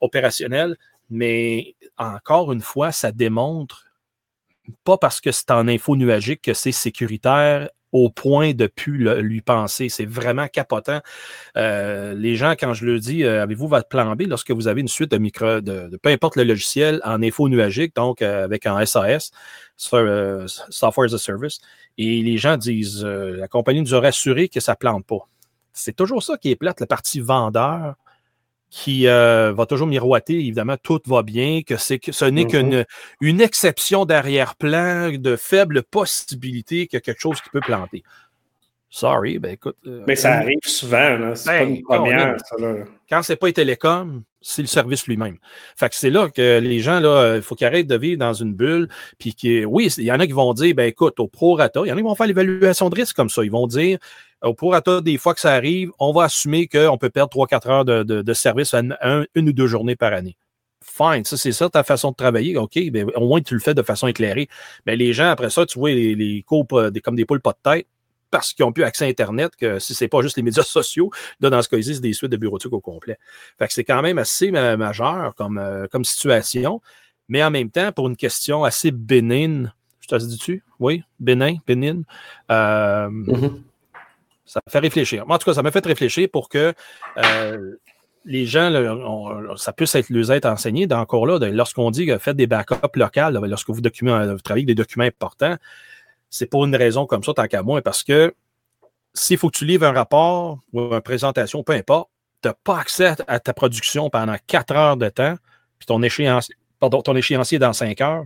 opérationnelle. 0.00 0.76
Mais 1.10 1.74
encore 1.98 2.52
une 2.52 2.60
fois, 2.60 2.92
ça 2.92 3.12
démontre 3.12 3.84
pas 4.84 4.98
parce 4.98 5.20
que 5.20 5.30
c'est 5.30 5.50
en 5.50 5.68
info 5.68 5.94
nuagique 5.96 6.42
que 6.42 6.54
c'est 6.54 6.72
sécuritaire 6.72 7.68
au 7.96 8.10
point 8.10 8.52
de 8.52 8.66
plus 8.66 8.98
lui 9.20 9.40
penser. 9.40 9.88
C'est 9.88 10.04
vraiment 10.04 10.48
capotant. 10.48 11.00
Euh, 11.56 12.14
les 12.14 12.36
gens, 12.36 12.52
quand 12.52 12.74
je 12.74 12.84
le 12.84 12.98
dis, 12.98 13.24
euh, 13.24 13.42
avez-vous 13.42 13.68
votre 13.68 13.88
plan 13.88 14.14
B 14.14 14.22
lorsque 14.28 14.50
vous 14.50 14.68
avez 14.68 14.82
une 14.82 14.88
suite 14.88 15.10
de 15.10 15.18
micro, 15.18 15.60
de, 15.60 15.98
peu 16.02 16.10
importe 16.10 16.36
le 16.36 16.44
logiciel, 16.44 17.00
en 17.04 17.22
info 17.22 17.48
nuagique, 17.48 17.96
donc 17.96 18.20
euh, 18.20 18.44
avec 18.44 18.66
un 18.66 18.84
SAS, 18.84 19.30
Software 19.76 21.06
as 21.06 21.14
a 21.14 21.18
Service, 21.18 21.58
et 21.96 22.22
les 22.22 22.36
gens 22.36 22.56
disent, 22.56 23.04
la 23.04 23.48
compagnie 23.48 23.80
nous 23.80 23.94
a 23.94 24.00
rassuré 24.00 24.48
que 24.48 24.60
ça 24.60 24.72
ne 24.72 24.76
plante 24.76 25.06
pas. 25.06 25.28
C'est 25.72 25.96
toujours 25.96 26.22
ça 26.22 26.36
qui 26.36 26.50
est 26.50 26.56
plate, 26.56 26.80
la 26.80 26.86
partie 26.86 27.20
vendeur 27.20 27.94
qui 28.70 29.06
euh, 29.06 29.52
va 29.52 29.66
toujours 29.66 29.86
miroiter, 29.86 30.34
évidemment, 30.34 30.76
tout 30.82 31.00
va 31.06 31.22
bien, 31.22 31.62
que, 31.62 31.76
c'est, 31.76 31.98
que 31.98 32.12
ce 32.12 32.24
n'est 32.24 32.44
mm-hmm. 32.44 32.50
qu'une 32.50 32.84
une 33.20 33.40
exception 33.40 34.04
d'arrière-plan, 34.04 35.12
de 35.12 35.36
faible 35.36 35.82
possibilité 35.82 36.86
qu'il 36.86 36.96
y 36.96 36.98
a 36.98 37.00
quelque 37.00 37.20
chose 37.20 37.40
qui 37.40 37.50
peut 37.50 37.60
planter. 37.60 38.02
Sorry, 38.88 39.38
ben 39.38 39.52
écoute. 39.52 39.76
Euh, 39.86 40.04
Mais 40.06 40.14
ça 40.14 40.34
arrive 40.34 40.60
souvent, 40.64 41.18
là. 41.18 41.34
C'est 41.34 41.50
pas 41.50 41.58
ben, 41.58 41.74
une 41.74 41.82
première, 41.82 42.36
ça, 42.44 42.56
là. 42.58 42.84
Quand 43.08 43.22
c'est 43.22 43.36
pas 43.36 43.48
les 43.48 43.52
télécoms, 43.52 44.22
c'est 44.40 44.62
le 44.62 44.68
service 44.68 45.06
lui-même. 45.06 45.38
Fait 45.76 45.88
que 45.88 45.96
c'est 45.96 46.10
là 46.10 46.28
que 46.30 46.60
les 46.60 46.78
gens, 46.80 47.00
là, 47.00 47.36
il 47.36 47.42
faut 47.42 47.56
qu'ils 47.56 47.66
arrêtent 47.66 47.88
de 47.88 47.96
vivre 47.96 48.18
dans 48.18 48.32
une 48.32 48.54
bulle. 48.54 48.88
Puis 49.18 49.34
qui, 49.34 49.64
oui, 49.64 49.92
il 49.98 50.04
y 50.04 50.12
en 50.12 50.20
a 50.20 50.26
qui 50.26 50.32
vont 50.32 50.54
dire, 50.54 50.74
ben 50.74 50.86
écoute, 50.86 51.18
au 51.18 51.26
prorata, 51.26 51.80
il 51.84 51.88
y 51.88 51.92
en 51.92 51.94
a 51.94 51.98
qui 51.98 52.04
vont 52.04 52.14
faire 52.14 52.28
l'évaluation 52.28 52.88
de 52.88 52.94
risque 52.94 53.16
comme 53.16 53.28
ça. 53.28 53.42
Ils 53.44 53.50
vont 53.50 53.66
dire, 53.66 53.98
au 54.42 54.54
prorata, 54.54 55.00
des 55.00 55.18
fois 55.18 55.34
que 55.34 55.40
ça 55.40 55.52
arrive, 55.52 55.90
on 55.98 56.12
va 56.12 56.24
assumer 56.24 56.68
qu'on 56.68 56.96
peut 56.96 57.10
perdre 57.10 57.36
3-4 57.36 57.68
heures 57.68 57.84
de, 57.84 58.32
service 58.34 58.74
une 58.74 59.48
ou 59.48 59.52
deux 59.52 59.66
journées 59.66 59.96
par 59.96 60.12
année. 60.12 60.36
fine, 60.80 61.24
ça, 61.24 61.36
c'est 61.36 61.52
ça 61.52 61.68
ta 61.68 61.82
façon 61.82 62.12
de 62.12 62.16
travailler. 62.16 62.56
OK, 62.56 62.78
ben, 62.90 63.10
au 63.16 63.26
moins 63.26 63.40
tu 63.40 63.54
le 63.54 63.60
fais 63.60 63.74
de 63.74 63.82
façon 63.82 64.06
éclairée. 64.06 64.48
Mais 64.86 64.94
les 64.94 65.12
gens, 65.12 65.28
après 65.28 65.50
ça, 65.50 65.66
tu 65.66 65.78
vois 65.78 65.90
les, 65.90 66.14
les 66.14 66.42
coupes 66.42 66.74
des, 66.92 67.00
comme 67.00 67.16
des 67.16 67.24
poules 67.24 67.40
pas 67.40 67.52
de 67.52 67.70
tête 67.70 67.86
parce 68.36 68.52
qu'ils 68.52 68.66
ont 68.66 68.72
plus 68.72 68.84
accès 68.84 69.06
à 69.06 69.08
Internet, 69.08 69.56
que 69.56 69.78
si 69.78 69.94
c'est 69.94 70.08
pas 70.08 70.20
juste 70.20 70.36
les 70.36 70.42
médias 70.42 70.62
sociaux, 70.78 71.10
là, 71.40 71.48
dans 71.48 71.62
ce 71.62 71.68
cas-ci, 71.68 71.94
c'est 71.94 72.00
des 72.00 72.12
suites 72.12 72.30
de 72.30 72.36
bureautique 72.36 72.72
au 72.72 72.80
complet. 72.80 73.18
Fait 73.58 73.66
que 73.66 73.72
c'est 73.72 73.84
quand 73.84 74.02
même 74.02 74.18
assez 74.18 74.50
majeur 74.50 75.34
comme, 75.34 75.58
euh, 75.58 75.86
comme 75.90 76.04
situation, 76.04 76.82
mais 77.28 77.42
en 77.42 77.50
même 77.50 77.70
temps, 77.70 77.92
pour 77.92 78.08
une 78.08 78.16
question 78.16 78.64
assez 78.64 78.90
bénigne, 78.90 79.72
je 80.00 80.08
te 80.08 80.16
dis-tu? 80.16 80.62
Oui, 80.78 81.02
bénin, 81.18 81.56
bénigne? 81.66 82.02
Euh, 82.50 83.08
mm-hmm. 83.08 83.62
Ça 84.44 84.60
fait 84.68 84.78
réfléchir. 84.78 85.24
en 85.26 85.38
tout 85.38 85.46
cas, 85.46 85.54
ça 85.54 85.62
m'a 85.62 85.72
fait 85.72 85.84
réfléchir 85.84 86.28
pour 86.30 86.48
que 86.48 86.72
euh, 87.16 87.76
les 88.26 88.44
gens, 88.44 88.70
ça 89.56 89.72
puisse 89.72 89.94
être 89.94 90.10
les 90.10 90.30
être 90.30 90.44
enseigné. 90.44 90.86
Encore 90.92 91.26
là, 91.26 91.38
lorsqu'on 91.50 91.90
dit 91.90 92.06
que 92.06 92.18
faites 92.18 92.36
des 92.36 92.46
backups 92.46 92.96
locales, 92.96 93.40
lorsque 93.44 93.70
vous, 93.70 93.80
document, 93.80 94.18
vous 94.26 94.38
travaillez 94.38 94.64
avec 94.64 94.66
des 94.66 94.74
documents 94.74 95.04
importants, 95.04 95.56
c'est 96.36 96.46
pour 96.46 96.64
une 96.64 96.76
raison 96.76 97.06
comme 97.06 97.24
ça, 97.24 97.32
tant 97.32 97.46
qu'à 97.46 97.62
moi, 97.62 97.80
parce 97.80 98.04
que 98.04 98.34
s'il 99.14 99.38
faut 99.38 99.48
que 99.48 99.56
tu 99.56 99.64
livres 99.64 99.86
un 99.86 99.92
rapport 99.92 100.58
ou 100.72 100.80
une 100.80 101.00
présentation, 101.00 101.62
peu 101.62 101.72
importe, 101.72 102.10
tu 102.42 102.48
n'as 102.48 102.54
pas 102.54 102.78
accès 102.78 103.14
à 103.26 103.40
ta 103.40 103.54
production 103.54 104.10
pendant 104.10 104.36
quatre 104.46 104.74
heures 104.74 104.96
de 104.96 105.08
temps, 105.08 105.36
puis 105.78 105.86
ton 105.86 106.02
échéancier, 106.02 106.54
ton 106.80 107.16
échéancier 107.16 107.58
dans 107.58 107.72
cinq 107.72 108.00
heures, 108.02 108.24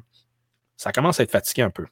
ça 0.76 0.92
commence 0.92 1.20
à 1.20 1.22
être 1.22 1.30
fatigué 1.30 1.62
un 1.62 1.70
peu. 1.70 1.86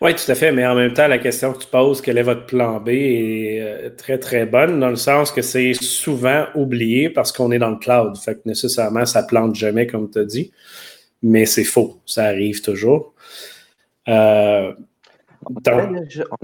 Oui, 0.00 0.14
tout 0.14 0.30
à 0.30 0.34
fait, 0.34 0.52
mais 0.52 0.64
en 0.66 0.74
même 0.74 0.92
temps, 0.92 1.08
la 1.08 1.18
question 1.18 1.52
que 1.52 1.64
tu 1.64 1.68
poses, 1.68 2.00
quel 2.00 2.18
est 2.18 2.22
votre 2.22 2.46
plan 2.46 2.78
B, 2.78 2.90
est 2.90 3.60
euh, 3.60 3.90
très, 3.90 4.18
très 4.18 4.46
bonne, 4.46 4.78
dans 4.78 4.90
le 4.90 4.96
sens 4.96 5.32
que 5.32 5.42
c'est 5.42 5.72
souvent 5.74 6.46
oublié 6.54 7.10
parce 7.10 7.32
qu'on 7.32 7.50
est 7.50 7.58
dans 7.58 7.70
le 7.70 7.78
cloud. 7.78 8.16
Fait 8.18 8.34
que 8.34 8.42
nécessairement, 8.44 9.04
ça 9.06 9.24
plante 9.24 9.56
jamais, 9.56 9.86
comme 9.86 10.10
tu 10.10 10.18
as 10.18 10.24
dit. 10.24 10.52
Mais 11.22 11.46
c'est 11.46 11.64
faux, 11.64 12.00
ça 12.06 12.26
arrive 12.26 12.62
toujours. 12.62 13.14
Euh, 14.08 14.72
on, 15.48 15.72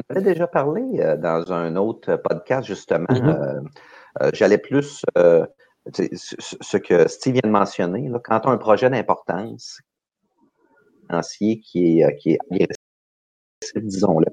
avait 0.09 0.23
déjà, 0.23 0.47
parlé 0.47 0.83
euh, 0.99 1.17
dans 1.17 1.53
un 1.53 1.77
autre 1.77 2.17
podcast, 2.17 2.67
justement. 2.67 3.07
Mm-hmm. 3.07 4.35
J'allais 4.35 4.59
plus 4.59 5.05
ce 5.93 6.77
que 6.77 7.09
Steve 7.09 7.35
vient 7.35 7.43
de 7.45 7.49
mentionner. 7.49 8.11
quand 8.25 8.41
tu 8.41 8.49
as 8.49 8.53
un 8.53 8.57
projet 8.57 8.89
d'importance 8.91 9.81
financier 11.07 11.61
qui 11.61 12.01
est, 12.01 12.17
qui 12.17 12.33
est 12.33 12.69
disons-le, 13.77 14.27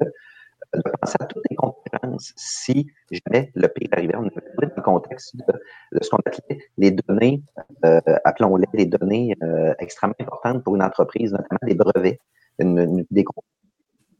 de 0.73 0.81
penser 1.01 1.15
à 1.19 1.25
toutes 1.25 1.43
les 1.49 1.55
conséquences 1.55 2.33
si 2.35 2.87
jamais 3.11 3.51
le 3.55 3.67
pire 3.67 3.89
arrivait. 3.91 4.15
On 4.15 4.21
avait 4.21 4.35
dans 4.57 4.73
le 4.75 4.81
contexte 4.81 5.35
de, 5.35 5.99
ce 6.01 6.09
qu'on 6.09 6.17
appelait 6.17 6.59
les 6.77 6.91
données, 6.91 7.43
euh, 7.85 7.99
appelons-les 8.23 8.67
les 8.73 8.85
données 8.85 9.35
euh, 9.43 9.73
extrêmement 9.79 10.15
importantes 10.19 10.63
pour 10.63 10.75
une 10.75 10.83
entreprise, 10.83 11.31
notamment 11.31 11.59
des 11.63 11.75
brevets, 11.75 12.19
une, 12.59 13.05
des, 13.09 13.25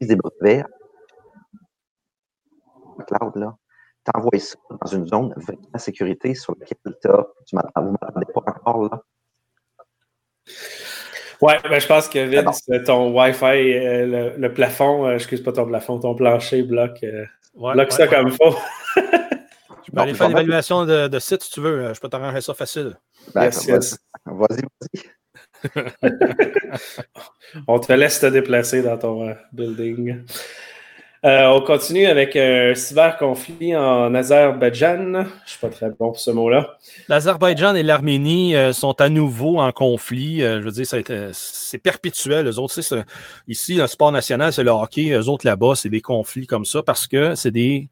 des 0.08 0.15
brevets. 0.15 0.65
Cloud, 3.08 3.36
là, 3.36 3.55
t'envoies 4.03 4.39
ça 4.39 4.58
dans 4.70 4.91
une 4.91 5.08
zone 5.08 5.34
vraiment 5.38 5.77
sécurité 5.77 6.36
sur 6.36 6.55
laquelle 6.60 6.77
tu 7.46 7.55
m'attends, 7.55 7.84
vous 7.84 7.96
m'attendez 8.00 8.25
pas 8.34 8.41
encore 8.46 8.84
là. 8.84 9.03
Ouais, 11.41 11.58
ben, 11.63 11.79
je 11.79 11.88
pense 11.88 12.08
que 12.08 12.20
Vince, 12.20 12.70
ton 12.86 13.17
Wi-Fi, 13.17 13.46
euh, 13.46 14.38
le, 14.38 14.53
plafond, 14.53 15.08
euh, 15.08 15.15
excuse 15.15 15.41
pas 15.41 15.51
ton 15.51 15.65
plafond, 15.65 16.00
ton 16.00 16.13
plancher 16.13 16.62
bloque, 16.62 17.03
euh, 17.03 17.25
bloque 17.55 17.91
ça 17.91 18.08
comme 18.08 18.27
il 18.27 18.34
faut. 18.34 18.55
tu 19.84 19.91
peux 19.91 20.01
aller 20.01 20.13
faire 20.13 20.27
l'évaluation 20.27 20.86
de, 20.86 21.08
de, 21.08 21.20
site 21.20 21.41
si 21.41 21.51
tu 21.51 21.62
veux. 21.62 21.91
Je 21.93 22.00
peux 22.00 22.10
t'arranger 22.10 22.41
ça 22.41 22.53
facile. 22.53 22.96
Ben, 23.34 23.46
yes, 23.46 23.98
Vas-y, 24.25 24.62
vas-y. 24.62 25.21
On 27.68 27.80
te 27.80 27.94
laisse 27.94 28.20
te 28.20 28.27
déplacer 28.27 28.82
dans 28.82 28.98
ton 28.98 29.36
building. 29.51 30.24
Euh, 31.24 31.46
on 31.50 31.62
continue 31.62 32.08
avec 32.08 32.36
un 32.36 32.74
cyber-conflit 32.74 33.75
en 33.75 34.15
Azerbaïdjan. 34.15 34.98
Je 34.98 35.20
ne 35.20 35.25
suis 35.46 35.60
pas 35.60 35.70
très 35.70 35.89
bon 35.89 36.08
pour 36.08 36.20
ce 36.20 36.32
mot-là. 36.32 36.77
L'Azerbaïdjan 37.10 37.75
et 37.75 37.84
l'Arménie 37.84 38.56
euh, 38.56 38.74
sont 38.74 39.00
à 39.00 39.08
nouveau 39.08 39.60
en 39.60 39.72
conflit. 39.72 40.41
Euh, 40.41 40.62
je 40.62 40.65
veux 40.65 40.72
dire, 40.72 41.32
c'est 41.34 41.77
perpétuel. 41.77 42.48
Les 42.48 42.58
autres, 42.58 42.74
ici, 43.48 43.75
le 43.75 43.86
sport 43.86 44.12
national, 44.12 44.51
c'est 44.51 44.63
le 44.63 44.72
hockey. 44.72 45.12
Eux 45.12 45.30
autres, 45.30 45.46
là-bas, 45.46 45.75
c'est 45.75 45.89
des 45.89 46.01
conflits 46.01 46.48
comme 46.48 46.65
ça 46.65 46.82
parce 46.82 47.06
que 47.06 47.36
c'est 47.36 47.51
des, 47.51 47.88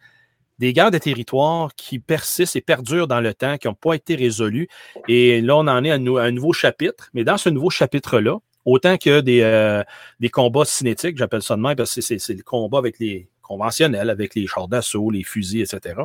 des 0.59 0.73
guerres 0.73 0.91
de 0.91 0.97
territoire 0.97 1.73
qui 1.75 1.99
persistent 1.99 2.55
et 2.55 2.61
perdurent 2.61 3.07
dans 3.07 3.21
le 3.21 3.33
temps, 3.33 3.57
qui 3.57 3.67
n'ont 3.67 3.73
pas 3.73 3.93
été 3.93 4.15
résolues. 4.15 4.67
Et 5.07 5.41
là, 5.41 5.55
on 5.55 5.67
en 5.67 5.83
est 5.83 5.91
à 5.91 5.95
un 5.95 6.31
nouveau 6.31 6.53
chapitre. 6.53 7.09
Mais 7.13 7.23
dans 7.23 7.37
ce 7.37 7.49
nouveau 7.49 7.69
chapitre-là, 7.69 8.37
autant 8.65 8.97
que 8.97 9.21
des, 9.21 9.41
euh, 9.41 9.83
combats 10.31 10.65
cinétiques, 10.65 11.17
j'appelle 11.17 11.41
ça 11.41 11.55
de 11.55 11.61
même, 11.61 11.75
parce 11.75 11.95
que 11.95 12.01
c'est 12.01 12.33
le 12.33 12.43
combat 12.43 12.77
avec 12.77 12.99
les 12.99 13.29
conventionnels, 13.41 14.11
avec 14.11 14.35
les 14.35 14.45
chars 14.45 14.67
d'assaut, 14.67 15.09
les 15.09 15.23
fusils, 15.23 15.61
etc. 15.61 16.01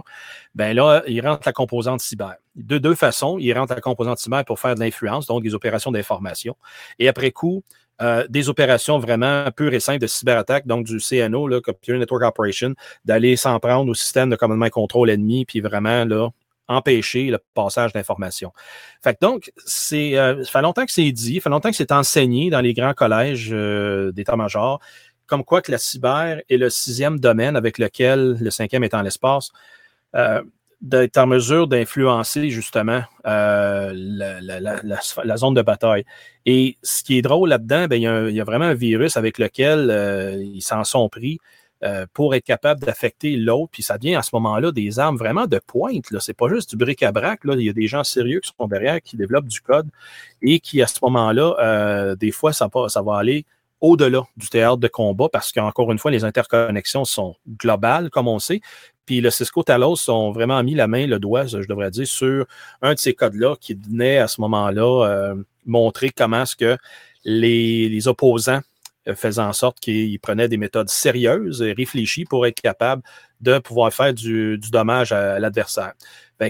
Ben 0.54 0.74
là, 0.74 1.02
il 1.06 1.20
rentre 1.20 1.42
la 1.44 1.52
composante 1.52 2.00
cyber. 2.00 2.36
De 2.56 2.78
deux 2.78 2.94
façons, 2.94 3.36
il 3.38 3.52
rentre 3.52 3.74
la 3.74 3.82
composante 3.82 4.18
cyber 4.18 4.44
pour 4.46 4.58
faire 4.58 4.74
de 4.74 4.80
l'influence, 4.80 5.26
donc 5.26 5.42
des 5.42 5.54
opérations 5.54 5.92
d'information. 5.92 6.56
Et 6.98 7.06
après 7.06 7.32
coup, 7.32 7.62
euh, 8.02 8.26
des 8.28 8.48
opérations 8.48 8.98
vraiment 8.98 9.50
pures 9.52 9.72
et 9.72 9.80
simples 9.80 10.00
de 10.00 10.06
cyberattaque, 10.06 10.66
donc 10.66 10.84
du 10.84 10.98
CNO, 10.98 11.46
là, 11.46 11.60
Computer 11.60 11.96
Network 11.96 12.24
Operation, 12.24 12.74
d'aller 13.04 13.36
s'en 13.36 13.60
prendre 13.60 13.90
au 13.90 13.94
système 13.94 14.30
de 14.30 14.36
commandement 14.36 14.66
et 14.66 14.70
contrôle 14.70 15.10
ennemi, 15.10 15.44
puis 15.44 15.60
vraiment 15.60 16.04
empêcher 16.66 17.26
le 17.26 17.38
passage 17.54 17.92
d'informations. 17.92 18.52
Fait 19.02 19.16
donc, 19.20 19.52
c'est, 19.64 20.18
euh, 20.18 20.42
ça 20.44 20.50
fait 20.50 20.62
longtemps 20.62 20.86
que 20.86 20.92
c'est 20.92 21.12
dit, 21.12 21.36
ça 21.36 21.42
fait 21.42 21.50
longtemps 21.50 21.70
que 21.70 21.76
c'est 21.76 21.92
enseigné 21.92 22.50
dans 22.50 22.60
les 22.60 22.72
grands 22.74 22.94
collèges 22.94 23.50
euh, 23.52 24.12
d'état-major, 24.12 24.80
comme 25.26 25.44
quoi 25.44 25.62
que 25.62 25.70
la 25.70 25.78
cyber 25.78 26.42
est 26.48 26.56
le 26.56 26.70
sixième 26.70 27.20
domaine 27.20 27.54
avec 27.54 27.78
lequel 27.78 28.36
le 28.40 28.50
cinquième 28.50 28.82
est 28.82 28.94
en 28.94 29.02
l'espace, 29.02 29.50
d'être 30.84 31.16
en 31.16 31.26
mesure 31.26 31.66
d'influencer 31.66 32.50
justement 32.50 33.02
la, 33.24 33.92
la, 33.92 35.36
zone 35.36 35.54
de 35.54 35.62
bataille. 35.62 36.04
Et 36.46 36.76
ce 36.82 37.02
qui 37.02 37.18
est 37.18 37.22
drôle 37.22 37.48
là-dedans, 37.48 37.86
ben, 37.88 37.96
il, 37.96 38.34
y 38.34 38.40
a 38.40 38.44
vraiment 38.44 38.66
un 38.66 38.74
virus 38.74 39.16
avec 39.16 39.38
lequel 39.38 40.40
ils 40.40 40.62
s'en 40.62 40.84
sont 40.84 41.08
pris. 41.08 41.40
Euh, 41.84 42.06
pour 42.14 42.34
être 42.34 42.44
capable 42.44 42.80
d'affecter 42.80 43.36
l'autre. 43.36 43.68
Puis 43.70 43.82
ça 43.82 43.98
devient 43.98 44.14
à 44.14 44.22
ce 44.22 44.30
moment-là 44.32 44.72
des 44.72 44.98
armes 44.98 45.18
vraiment 45.18 45.46
de 45.46 45.58
pointe. 45.58 46.06
Ce 46.18 46.30
n'est 46.30 46.34
pas 46.34 46.48
juste 46.48 46.70
du 46.70 46.76
bric-à-brac. 46.76 47.40
Il 47.44 47.60
y 47.60 47.68
a 47.68 47.74
des 47.74 47.88
gens 47.88 48.04
sérieux 48.04 48.40
qui 48.40 48.50
sont 48.58 48.66
derrière, 48.68 49.02
qui 49.02 49.18
développent 49.18 49.48
du 49.48 49.60
code 49.60 49.88
et 50.40 50.60
qui, 50.60 50.80
à 50.80 50.86
ce 50.86 50.98
moment-là, 51.02 51.56
euh, 51.58 52.16
des 52.16 52.30
fois, 52.30 52.54
ça, 52.54 52.70
ça 52.88 53.02
va 53.02 53.18
aller 53.18 53.44
au-delà 53.82 54.22
du 54.38 54.48
théâtre 54.48 54.78
de 54.78 54.88
combat 54.88 55.28
parce 55.30 55.52
qu'encore 55.52 55.92
une 55.92 55.98
fois, 55.98 56.10
les 56.10 56.24
interconnexions 56.24 57.04
sont 57.04 57.36
globales, 57.58 58.08
comme 58.08 58.28
on 58.28 58.38
sait. 58.38 58.62
Puis 59.06 59.20
le 59.20 59.30
Cisco 59.30 59.62
Talos 59.62 60.08
ont 60.08 60.32
vraiment 60.32 60.62
mis 60.62 60.74
la 60.74 60.86
main, 60.86 61.06
le 61.06 61.18
doigt, 61.18 61.46
je 61.46 61.58
devrais 61.58 61.90
dire, 61.90 62.06
sur 62.06 62.46
un 62.82 62.94
de 62.94 62.98
ces 62.98 63.14
codes-là 63.14 63.56
qui 63.60 63.74
venait 63.74 64.18
à 64.18 64.28
ce 64.28 64.40
moment-là 64.40 65.06
euh, 65.06 65.34
montrer 65.66 66.10
comment 66.10 66.42
est-ce 66.42 66.56
que 66.56 66.76
les, 67.24 67.88
les 67.88 68.08
opposants 68.08 68.60
euh, 69.08 69.14
faisant 69.14 69.48
en 69.48 69.52
sorte 69.52 69.80
qu'il 69.80 70.18
prenait 70.20 70.48
des 70.48 70.56
méthodes 70.56 70.88
sérieuses 70.88 71.60
et 71.60 71.72
réfléchies 71.72 72.24
pour 72.24 72.46
être 72.46 72.60
capable 72.60 73.02
de 73.40 73.58
pouvoir 73.58 73.92
faire 73.92 74.14
du, 74.14 74.58
dommage 74.70 75.12
à, 75.12 75.38
l'adversaire. 75.38 75.92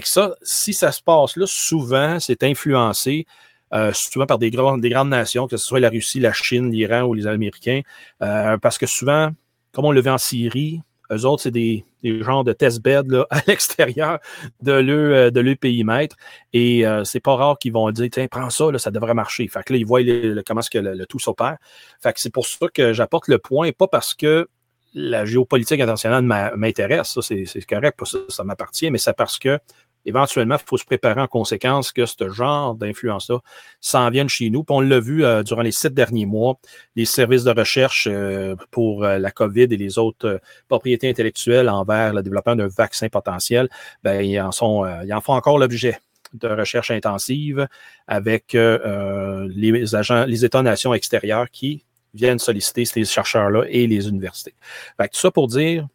ça, 0.03 0.35
si 0.41 0.73
ça 0.73 0.91
se 0.93 1.01
passe 1.01 1.35
là, 1.35 1.45
souvent, 1.47 2.19
c'est 2.19 2.43
influencé 2.43 3.25
euh, 3.73 3.91
souvent 3.93 4.25
par 4.25 4.37
des, 4.37 4.49
des, 4.49 4.89
grandes 4.89 5.09
nations, 5.09 5.47
que 5.47 5.57
ce 5.57 5.65
soit 5.65 5.81
la 5.81 5.89
Russie, 5.89 6.21
la 6.21 6.31
Chine, 6.31 6.71
l'Iran 6.71 7.01
ou 7.01 7.13
les 7.13 7.27
Américains, 7.27 7.81
parce 8.19 8.77
que 8.77 8.85
souvent, 8.85 9.31
comme 9.73 9.85
on 9.85 9.91
le 9.91 9.99
vit 9.99 10.09
en 10.09 10.17
Syrie, 10.17 10.81
eux 11.11 11.25
autres, 11.25 11.43
c'est 11.43 11.51
des, 11.51 11.83
des, 12.05 12.23
genres 12.23 12.43
de 12.43 12.53
test-beds 12.53 13.25
à 13.29 13.41
l'extérieur 13.47 14.19
de 14.61 14.73
leur, 14.73 15.27
euh, 15.27 15.31
de 15.31 15.83
maître. 15.83 16.15
Et 16.53 16.85
euh, 16.85 17.03
c'est 17.03 17.19
pas 17.19 17.35
rare 17.35 17.57
qu'ils 17.57 17.73
vont 17.73 17.89
dire 17.91 18.09
Tiens, 18.11 18.27
prends 18.29 18.49
ça, 18.49 18.71
là, 18.71 18.77
ça 18.77 18.91
devrait 18.91 19.13
marcher. 19.13 19.47
Fait 19.47 19.63
que 19.63 19.73
là, 19.73 19.79
ils 19.79 19.85
voient 19.85 20.01
comment 20.45 20.61
que 20.71 20.77
le, 20.77 21.05
tout 21.05 21.19
s'opère. 21.19 21.57
Fait 22.01 22.13
que 22.13 22.19
c'est 22.19 22.33
pour 22.33 22.45
ça 22.45 22.67
que 22.73 22.93
j'apporte 22.93 23.27
le 23.27 23.37
point, 23.37 23.71
pas 23.71 23.87
parce 23.87 24.13
que 24.13 24.47
la 24.93 25.25
géopolitique 25.25 25.81
internationale 25.81 26.23
m'intéresse, 26.55 27.09
ça 27.09 27.21
c'est 27.21 27.65
correct, 27.67 27.99
ça 28.29 28.43
m'appartient, 28.45 28.89
mais 28.89 28.97
c'est 28.97 29.15
parce 29.15 29.37
que 29.37 29.59
éventuellement, 30.05 30.55
il 30.55 30.65
faut 30.65 30.77
se 30.77 30.85
préparer 30.85 31.21
en 31.21 31.27
conséquence 31.27 31.91
que 31.91 32.05
ce 32.05 32.29
genre 32.29 32.75
d'influence-là 32.75 33.39
s'en 33.81 34.09
vienne 34.09 34.29
chez 34.29 34.49
nous. 34.49 34.63
Puis 34.63 34.75
on 34.75 34.81
l'a 34.81 34.99
vu 34.99 35.25
euh, 35.25 35.43
durant 35.43 35.61
les 35.61 35.71
sept 35.71 35.93
derniers 35.93 36.25
mois, 36.25 36.59
les 36.95 37.05
services 37.05 37.43
de 37.43 37.51
recherche 37.51 38.07
euh, 38.09 38.55
pour 38.71 39.03
euh, 39.03 39.17
la 39.17 39.31
COVID 39.31 39.63
et 39.63 39.77
les 39.77 39.97
autres 39.97 40.39
propriétés 40.67 41.09
intellectuelles 41.09 41.69
envers 41.69 42.13
le 42.13 42.21
développement 42.21 42.55
d'un 42.55 42.67
vaccin 42.67 43.09
potentiel, 43.09 43.69
ben, 44.03 44.21
ils, 44.21 44.39
en 44.39 44.51
sont, 44.51 44.85
ils 45.03 45.13
en 45.13 45.21
font 45.21 45.33
encore 45.33 45.57
l'objet 45.57 45.99
de 46.33 46.47
recherche 46.47 46.91
intensive 46.91 47.67
avec 48.07 48.53
les 48.53 49.95
agents, 49.95 50.25
les 50.25 50.43
États-nations 50.43 50.93
extérieurs 50.93 51.49
qui 51.49 51.85
viennent 52.13 52.39
solliciter 52.39 52.85
ces 52.85 53.05
chercheurs-là 53.05 53.65
et 53.69 53.87
les 53.87 54.07
universités. 54.07 54.55
Fait 54.97 55.07
tout 55.09 55.19
ça 55.19 55.31
pour 55.31 55.47
dire, 55.47 55.87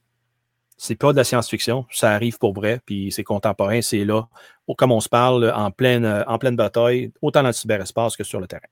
c'est 0.82 0.94
pas 0.94 1.12
de 1.12 1.18
la 1.18 1.24
science-fiction, 1.24 1.84
ça 1.90 2.12
arrive 2.12 2.38
pour 2.38 2.54
vrai, 2.54 2.80
puis 2.86 3.12
c'est 3.12 3.22
contemporain, 3.22 3.82
c'est 3.82 4.02
là, 4.02 4.26
comme 4.78 4.92
on 4.92 5.00
se 5.00 5.10
parle, 5.10 5.52
en 5.54 5.70
pleine, 5.70 6.24
en 6.26 6.38
pleine 6.38 6.56
bataille, 6.56 7.12
autant 7.20 7.42
dans 7.42 7.50
le 7.50 7.52
cyberespace 7.52 8.16
que 8.16 8.24
sur 8.24 8.40
le 8.40 8.46
terrain. 8.46 8.62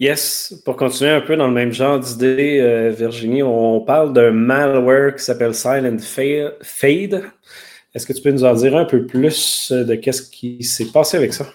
Yes, 0.00 0.60
pour 0.64 0.74
continuer 0.74 1.12
un 1.12 1.20
peu 1.20 1.36
dans 1.36 1.46
le 1.46 1.52
même 1.52 1.70
genre 1.70 2.00
d'idée, 2.00 2.58
euh, 2.60 2.90
Virginie, 2.90 3.44
on 3.44 3.82
parle 3.82 4.12
d'un 4.12 4.32
malware 4.32 5.14
qui 5.14 5.22
s'appelle 5.22 5.54
Silent 5.54 5.98
Fade. 6.00 7.30
Est-ce 7.94 8.04
que 8.04 8.12
tu 8.12 8.20
peux 8.20 8.32
nous 8.32 8.42
en 8.42 8.54
dire 8.54 8.76
un 8.76 8.84
peu 8.84 9.06
plus 9.06 9.70
de 9.70 9.94
qu'est-ce 9.94 10.22
qui 10.22 10.64
s'est 10.64 10.90
passé 10.90 11.16
avec 11.16 11.32
ça? 11.32 11.46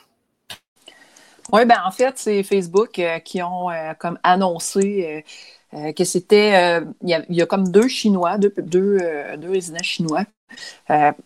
Oui, 1.52 1.66
ben 1.66 1.80
en 1.86 1.92
fait, 1.92 2.14
c'est 2.16 2.42
Facebook 2.44 2.98
euh, 3.00 3.20
qui 3.20 3.42
ont 3.42 3.70
euh, 3.70 3.92
comme 4.00 4.18
annoncé 4.24 5.26
que 5.72 6.04
c'était. 6.04 6.82
Il 7.02 7.26
y, 7.30 7.42
a 7.42 7.46
comme 7.46 7.70
deux 7.70 7.88
Chinois, 7.88 8.38
deux, 8.38 8.54
deux, 8.58 9.00
deux 9.38 9.50
résidents 9.50 9.84
chinois 9.84 10.26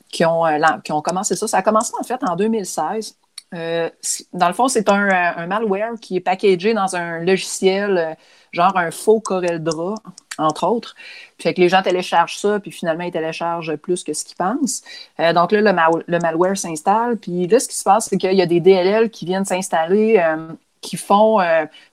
qui, 0.10 0.26
ont, 0.26 0.44
qui 0.84 0.92
ont 0.92 1.02
commencé 1.02 1.36
ça. 1.36 1.48
Ça 1.48 1.58
a 1.58 1.62
commencé 1.62 1.94
en 2.00 2.04
fait 2.04 2.20
en 2.24 2.36
2016. 2.36 3.16
Euh, 3.54 3.90
dans 4.34 4.48
le 4.48 4.54
fond, 4.54 4.68
c'est 4.68 4.90
un, 4.90 5.10
un, 5.10 5.48
malware 5.48 5.94
qui 6.02 6.16
est 6.16 6.22
packagé 6.22 6.74
dans 6.74 6.96
un 6.96 7.20
logiciel, 7.20 7.98
euh, 7.98 8.14
genre 8.52 8.76
un 8.78 8.90
faux 8.90 9.20
CorelDRAW, 9.20 9.96
entre 10.40 10.66
autres. 10.66 10.96
Fait 11.38 11.54
que 11.54 11.62
les 11.62 11.70
gens 11.70 11.84
téléchargent 11.84 12.38
ça, 12.38 12.60
puis 12.60 12.72
finalement, 12.72 13.04
ils 13.04 13.12
téléchargent 13.12 13.76
plus 13.76 14.04
que 14.04 14.14
ce 14.14 14.26
qu'ils 14.26 14.38
pensent. 14.38 14.82
Euh, 15.20 15.34
donc 15.34 15.52
là, 15.52 15.62
le, 15.62 16.20
malware 16.20 16.58
s'installe, 16.58 17.18
puis 17.18 17.48
là, 17.48 17.60
ce 17.60 17.68
qui 17.68 17.76
se 17.76 17.84
passe, 17.84 18.08
c'est 18.10 18.18
qu'il 18.18 18.34
y 18.34 18.42
a 18.42 18.48
des 18.48 18.60
DLL 18.60 19.10
qui 19.12 19.26
viennent 19.26 19.46
s'installer, 19.46 20.24
qui 20.82 20.98
font 20.98 21.38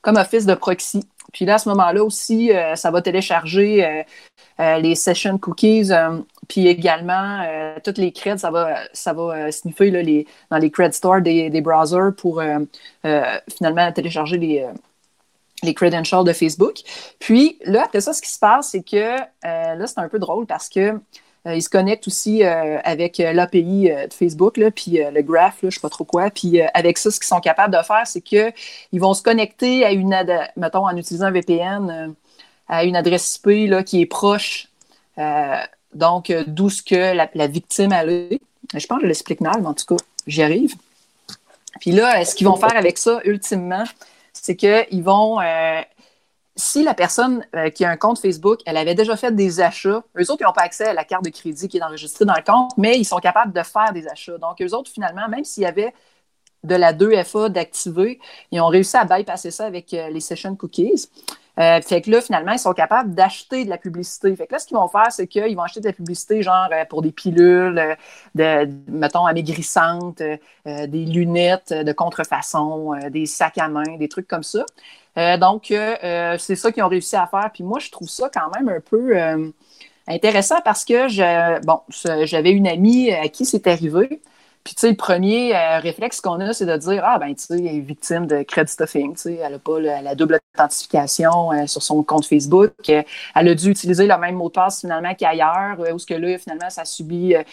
comme 0.02 0.16
office 0.16 0.46
de 0.46 0.54
proxy. 0.54 1.06
Puis 1.32 1.44
là, 1.44 1.54
à 1.54 1.58
ce 1.58 1.68
moment-là 1.68 2.04
aussi, 2.04 2.50
ça 2.74 2.90
va 2.90 3.02
télécharger 3.02 4.04
les 4.58 4.94
session 4.94 5.38
cookies 5.38 5.92
puis 6.50 6.66
également, 6.66 7.44
euh, 7.46 7.76
toutes 7.84 7.96
les 7.96 8.10
creds, 8.10 8.38
ça 8.38 8.50
va, 8.50 8.80
ça 8.92 9.12
va 9.12 9.22
euh, 9.22 9.50
sniffer 9.52 9.92
dans 10.50 10.58
les 10.58 10.70
cred 10.72 10.92
stores 10.92 11.20
des, 11.20 11.60
browsers 11.60 12.12
pour 12.16 12.40
euh, 12.40 12.58
finalement 13.56 13.92
télécharger 13.92 14.36
les, 14.36 14.66
les 15.62 15.74
credentials 15.74 16.24
de 16.24 16.32
Facebook. 16.32 16.80
Puis 17.20 17.56
là, 17.64 17.84
après 17.84 18.00
ça, 18.00 18.12
ce 18.12 18.20
qui 18.20 18.30
se 18.30 18.38
passe, 18.40 18.70
c'est 18.70 18.82
que 18.82 19.16
là, 19.44 19.86
c'est 19.86 20.00
un 20.00 20.08
peu 20.08 20.18
drôle 20.18 20.46
parce 20.46 20.68
que 20.68 20.98
ils 21.46 21.62
se 21.62 21.68
connectent 21.70 22.06
aussi 22.06 22.42
avec 22.42 23.18
l'API 23.18 23.90
de 23.90 24.12
Facebook, 24.12 24.56
là, 24.56 24.70
puis 24.70 24.98
le 25.12 25.22
graph, 25.22 25.58
je 25.62 25.66
ne 25.66 25.70
sais 25.70 25.80
pas 25.80 25.88
trop 25.88 26.04
quoi. 26.04 26.30
Puis 26.30 26.60
avec 26.60 26.98
ça, 26.98 27.10
ce 27.10 27.18
qu'ils 27.18 27.28
sont 27.28 27.40
capables 27.40 27.74
de 27.74 27.82
faire, 27.82 28.06
c'est 28.06 28.20
qu'ils 28.20 28.52
vont 28.92 29.14
se 29.14 29.22
connecter 29.22 29.84
à 29.84 29.92
une, 29.92 30.14
mettons, 30.56 30.86
en 30.86 30.96
utilisant 30.96 31.26
un 31.26 31.30
VPN, 31.30 32.14
à 32.68 32.84
une 32.84 32.94
adresse 32.94 33.40
IP 33.42 33.70
là, 33.70 33.82
qui 33.82 34.02
est 34.02 34.06
proche 34.06 34.68
donc, 35.94 36.30
euh, 36.30 36.44
d'où 36.46 36.70
ce 36.70 36.82
que 36.82 37.14
la, 37.14 37.46
victime 37.46 37.92
allait. 37.92 38.40
Je 38.74 38.86
pense 38.86 38.98
que 38.98 39.04
je 39.04 39.08
l'explique 39.08 39.40
mal, 39.40 39.60
mais 39.60 39.68
en 39.68 39.74
tout 39.74 39.86
cas, 39.86 40.02
j'y 40.26 40.42
arrive. 40.42 40.74
Puis 41.80 41.92
là, 41.92 42.24
ce 42.24 42.34
qu'ils 42.34 42.46
vont 42.46 42.56
faire 42.56 42.76
avec 42.76 42.98
ça, 42.98 43.20
ultimement, 43.24 43.84
c'est 44.32 44.56
qu'ils 44.56 45.02
vont. 45.02 45.40
Euh, 45.40 45.80
si 46.56 46.82
la 46.82 46.94
personne 46.94 47.44
euh, 47.54 47.70
qui 47.70 47.84
a 47.84 47.90
un 47.90 47.96
compte 47.96 48.18
Facebook, 48.18 48.60
elle 48.66 48.76
avait 48.76 48.94
déjà 48.94 49.16
fait 49.16 49.34
des 49.34 49.60
achats, 49.60 50.02
eux 50.18 50.30
autres, 50.30 50.38
ils 50.40 50.44
n'ont 50.44 50.52
pas 50.52 50.62
accès 50.62 50.86
à 50.86 50.92
la 50.92 51.04
carte 51.04 51.24
de 51.24 51.30
crédit 51.30 51.68
qui 51.68 51.78
est 51.78 51.82
enregistrée 51.82 52.24
dans 52.24 52.34
le 52.34 52.42
compte, 52.42 52.72
mais 52.76 52.98
ils 52.98 53.04
sont 53.04 53.18
capables 53.18 53.52
de 53.52 53.62
faire 53.62 53.92
des 53.92 54.06
achats. 54.08 54.38
Donc, 54.38 54.60
eux 54.60 54.74
autres, 54.74 54.90
finalement, 54.90 55.28
même 55.28 55.44
s'il 55.44 55.62
y 55.62 55.66
avait 55.66 55.94
de 56.62 56.74
la 56.74 56.92
2FA 56.92 57.48
d'activer, 57.48 58.20
ils 58.50 58.60
ont 58.60 58.66
réussi 58.66 58.96
à 58.96 59.04
bypasser 59.04 59.50
ça 59.50 59.64
avec 59.64 59.92
les 59.92 60.20
session 60.20 60.54
cookies. 60.56 61.08
Euh, 61.60 61.80
fait 61.82 62.00
que 62.00 62.10
là, 62.10 62.20
finalement, 62.22 62.52
ils 62.52 62.58
sont 62.58 62.72
capables 62.72 63.14
d'acheter 63.14 63.64
de 63.64 63.70
la 63.70 63.76
publicité. 63.76 64.34
Fait 64.34 64.46
que 64.46 64.52
là, 64.52 64.58
ce 64.58 64.66
qu'ils 64.66 64.76
vont 64.76 64.88
faire, 64.88 65.10
c'est 65.10 65.26
qu'ils 65.26 65.54
vont 65.54 65.62
acheter 65.62 65.80
de 65.80 65.86
la 65.86 65.92
publicité, 65.92 66.42
genre 66.42 66.68
euh, 66.72 66.84
pour 66.86 67.02
des 67.02 67.12
pilules, 67.12 67.78
euh, 67.78 67.94
de, 68.34 68.70
mettons, 68.88 69.26
amaigrissantes, 69.26 70.22
des 70.64 71.04
lunettes 71.04 71.72
de 71.72 71.92
contrefaçon, 71.92 72.94
des 73.10 73.26
sacs 73.26 73.58
à 73.58 73.68
main, 73.68 73.96
des 73.98 74.08
trucs 74.08 74.28
comme 74.28 74.42
ça. 74.42 74.64
donc, 75.38 75.66
c'est 75.68 76.56
ça 76.56 76.72
qu'ils 76.72 76.82
ont 76.82 76.88
réussi 76.88 77.16
à 77.16 77.26
faire. 77.26 77.50
Puis 77.52 77.64
moi, 77.64 77.78
je 77.78 77.90
trouve 77.90 78.08
ça 78.08 78.30
quand 78.32 78.50
même 78.54 78.68
un 78.68 78.80
peu 78.80 79.16
intéressant 80.06 80.60
parce 80.64 80.84
que 80.84 81.08
je, 81.08 81.60
bon, 81.64 81.80
j'avais 82.24 82.52
une 82.52 82.68
amie 82.68 83.10
à 83.12 83.28
qui 83.28 83.44
c'est 83.44 83.66
arrivé. 83.66 84.20
Puis, 84.62 84.74
tu 84.74 84.80
sais, 84.80 84.90
le 84.90 84.96
premier 84.96 85.56
euh, 85.56 85.78
réflexe 85.78 86.20
qu'on 86.20 86.38
a, 86.40 86.52
c'est 86.52 86.66
de 86.66 86.76
dire 86.76 87.02
Ah, 87.04 87.18
ben, 87.18 87.34
tu 87.34 87.44
sais, 87.44 87.58
elle 87.58 87.76
est 87.76 87.80
victime 87.80 88.26
de 88.26 88.42
credit 88.42 88.70
stuffing. 88.70 89.14
Tu 89.14 89.20
sais, 89.22 89.34
elle 89.36 89.52
n'a 89.52 89.58
pas 89.58 89.80
la 89.80 90.14
double 90.14 90.38
authentification 90.54 91.52
euh, 91.52 91.66
sur 91.66 91.82
son 91.82 92.02
compte 92.02 92.26
Facebook. 92.26 92.72
elle 92.86 93.04
a 93.34 93.54
dû 93.54 93.70
utiliser 93.70 94.06
le 94.06 94.18
même 94.18 94.34
mot 94.34 94.48
de 94.48 94.52
passe 94.52 94.80
finalement 94.80 95.14
qu'ailleurs, 95.14 95.80
euh, 95.80 95.92
où 95.94 95.98
ce 95.98 96.04
que 96.04 96.12
là, 96.12 96.36
finalement, 96.36 96.68
ça 96.68 96.82
a 96.82 96.84
subi. 96.84 97.16
il 97.16 97.30
y 97.30 97.34
a 97.36 97.44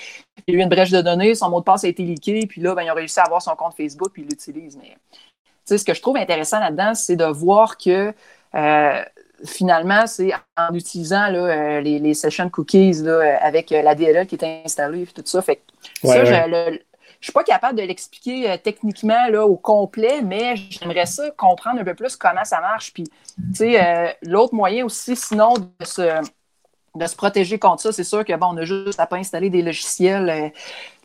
eu 0.48 0.62
une 0.62 0.68
brèche 0.68 0.92
de 0.92 1.02
données, 1.02 1.34
son 1.34 1.50
mot 1.50 1.60
de 1.60 1.66
passe 1.66 1.86
a 1.86 1.88
été 1.88 2.04
leaké, 2.04 2.46
puis 2.46 2.60
là, 2.60 2.76
ben, 2.76 2.82
ils 2.82 2.92
ont 2.92 2.96
réussi 2.96 3.20
à 3.22 3.24
avoir 3.24 3.42
son 3.42 3.56
compte 3.56 3.76
Facebook, 3.76 4.10
puis 4.12 4.24
ils 4.24 4.30
l'utilisent. 4.30 4.78
Mais, 4.78 4.98
tu 5.14 5.20
sais, 5.64 5.78
ce 5.78 5.86
que 5.86 5.94
je 5.94 6.02
trouve 6.02 6.18
intéressant 6.18 6.60
là-dedans, 6.60 6.94
c'est 6.94 7.16
de 7.16 7.26
voir 7.26 7.78
que. 7.78 8.14
finalement, 9.46 10.08
c'est 10.08 10.34
en 10.58 10.74
utilisant 10.74 11.28
là, 11.28 11.80
les, 11.80 12.00
les, 12.00 12.14
session 12.16 12.50
cookies 12.50 13.04
là, 13.04 13.38
avec 13.40 13.70
la 13.70 13.94
DLL 13.94 14.26
qui 14.26 14.36
est 14.36 14.64
installée 14.66 15.04
et 15.04 15.06
tout 15.06 15.22
ça. 15.26 15.42
Fait 15.44 15.62
ça, 16.04 16.26
Je, 16.26 16.80
je 17.20 17.26
suis 17.26 17.34
pas 17.34 17.44
capable 17.44 17.78
de 17.78 17.84
l'expliquer 17.84 18.52
euh, 18.52 18.58
techniquement 18.62 19.28
là, 19.30 19.46
au 19.46 19.56
complet, 19.56 20.22
mais 20.22 20.56
j'aimerais 20.56 21.06
ça 21.06 21.30
comprendre 21.32 21.82
un 21.82 21.84
peu 21.84 21.96
plus 21.96 22.16
comment 22.16 22.44
ça 22.44 22.62
marche. 22.62 22.94
Puis, 22.94 23.04
tu 23.04 23.44
sais, 23.54 23.84
euh, 23.84 24.12
l'autre 24.24 24.54
moyen 24.54 24.86
aussi, 24.86 25.16
sinon, 25.16 25.56
de 25.56 25.86
se, 25.86 26.22
de 26.96 27.06
se 27.06 27.16
protéger 27.16 27.58
contre 27.58 27.82
ça, 27.82 27.92
c'est 27.92 28.04
sûr 28.04 28.24
que 28.24 28.36
bon, 28.36 28.48
on 28.52 28.58
a 28.58 28.66
juste 28.66 29.00
à 29.00 29.08
pas 29.08 29.18
installer 29.18 29.50
des 29.50 29.62
logiciels 29.62 30.30
euh, 30.30 30.50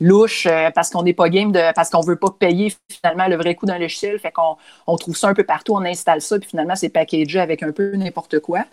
louches 0.01 0.47
parce 0.75 0.91
qu'on 0.91 1.03
n'est 1.03 1.15
pas 1.15 1.29
game 1.29 1.53
de 1.53 1.73
parce 1.75 1.91
qu'on 1.91 2.01
veut 2.01 2.17
pas 2.17 2.31
payer 2.31 2.73
finalement 2.89 3.29
le 3.29 3.37
vrai 3.37 3.55
coût 3.55 3.67
d'un 3.67 3.79
logiciel. 3.79 4.19
Fait 4.19 4.33
qu'on 4.33 4.57
on 4.87 4.97
trouve 4.97 5.17
ça 5.17 5.29
un 5.29 5.35
peu 5.35 5.45
partout, 5.45 5.75
on 5.75 5.85
installe 5.85 6.21
ça, 6.21 6.39
puis 6.39 6.49
finalement 6.49 6.77
c'est 6.77 6.89
packagé 6.89 7.41
avec 7.41 7.63
un 7.63 7.73
peu 7.73 7.95
n'importe 7.97 8.41
quoi. 8.41 8.65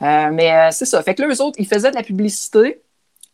mais 0.00 0.70
c'est 0.72 0.86
ça. 0.86 1.02
Fait 1.02 1.14
que 1.14 1.22
là, 1.22 1.28
eux 1.28 1.42
autres, 1.42 1.58
ils 1.58 1.66
faisaient 1.66 1.90
de 1.90 1.96
la 1.96 2.02
publicité. 2.02 2.80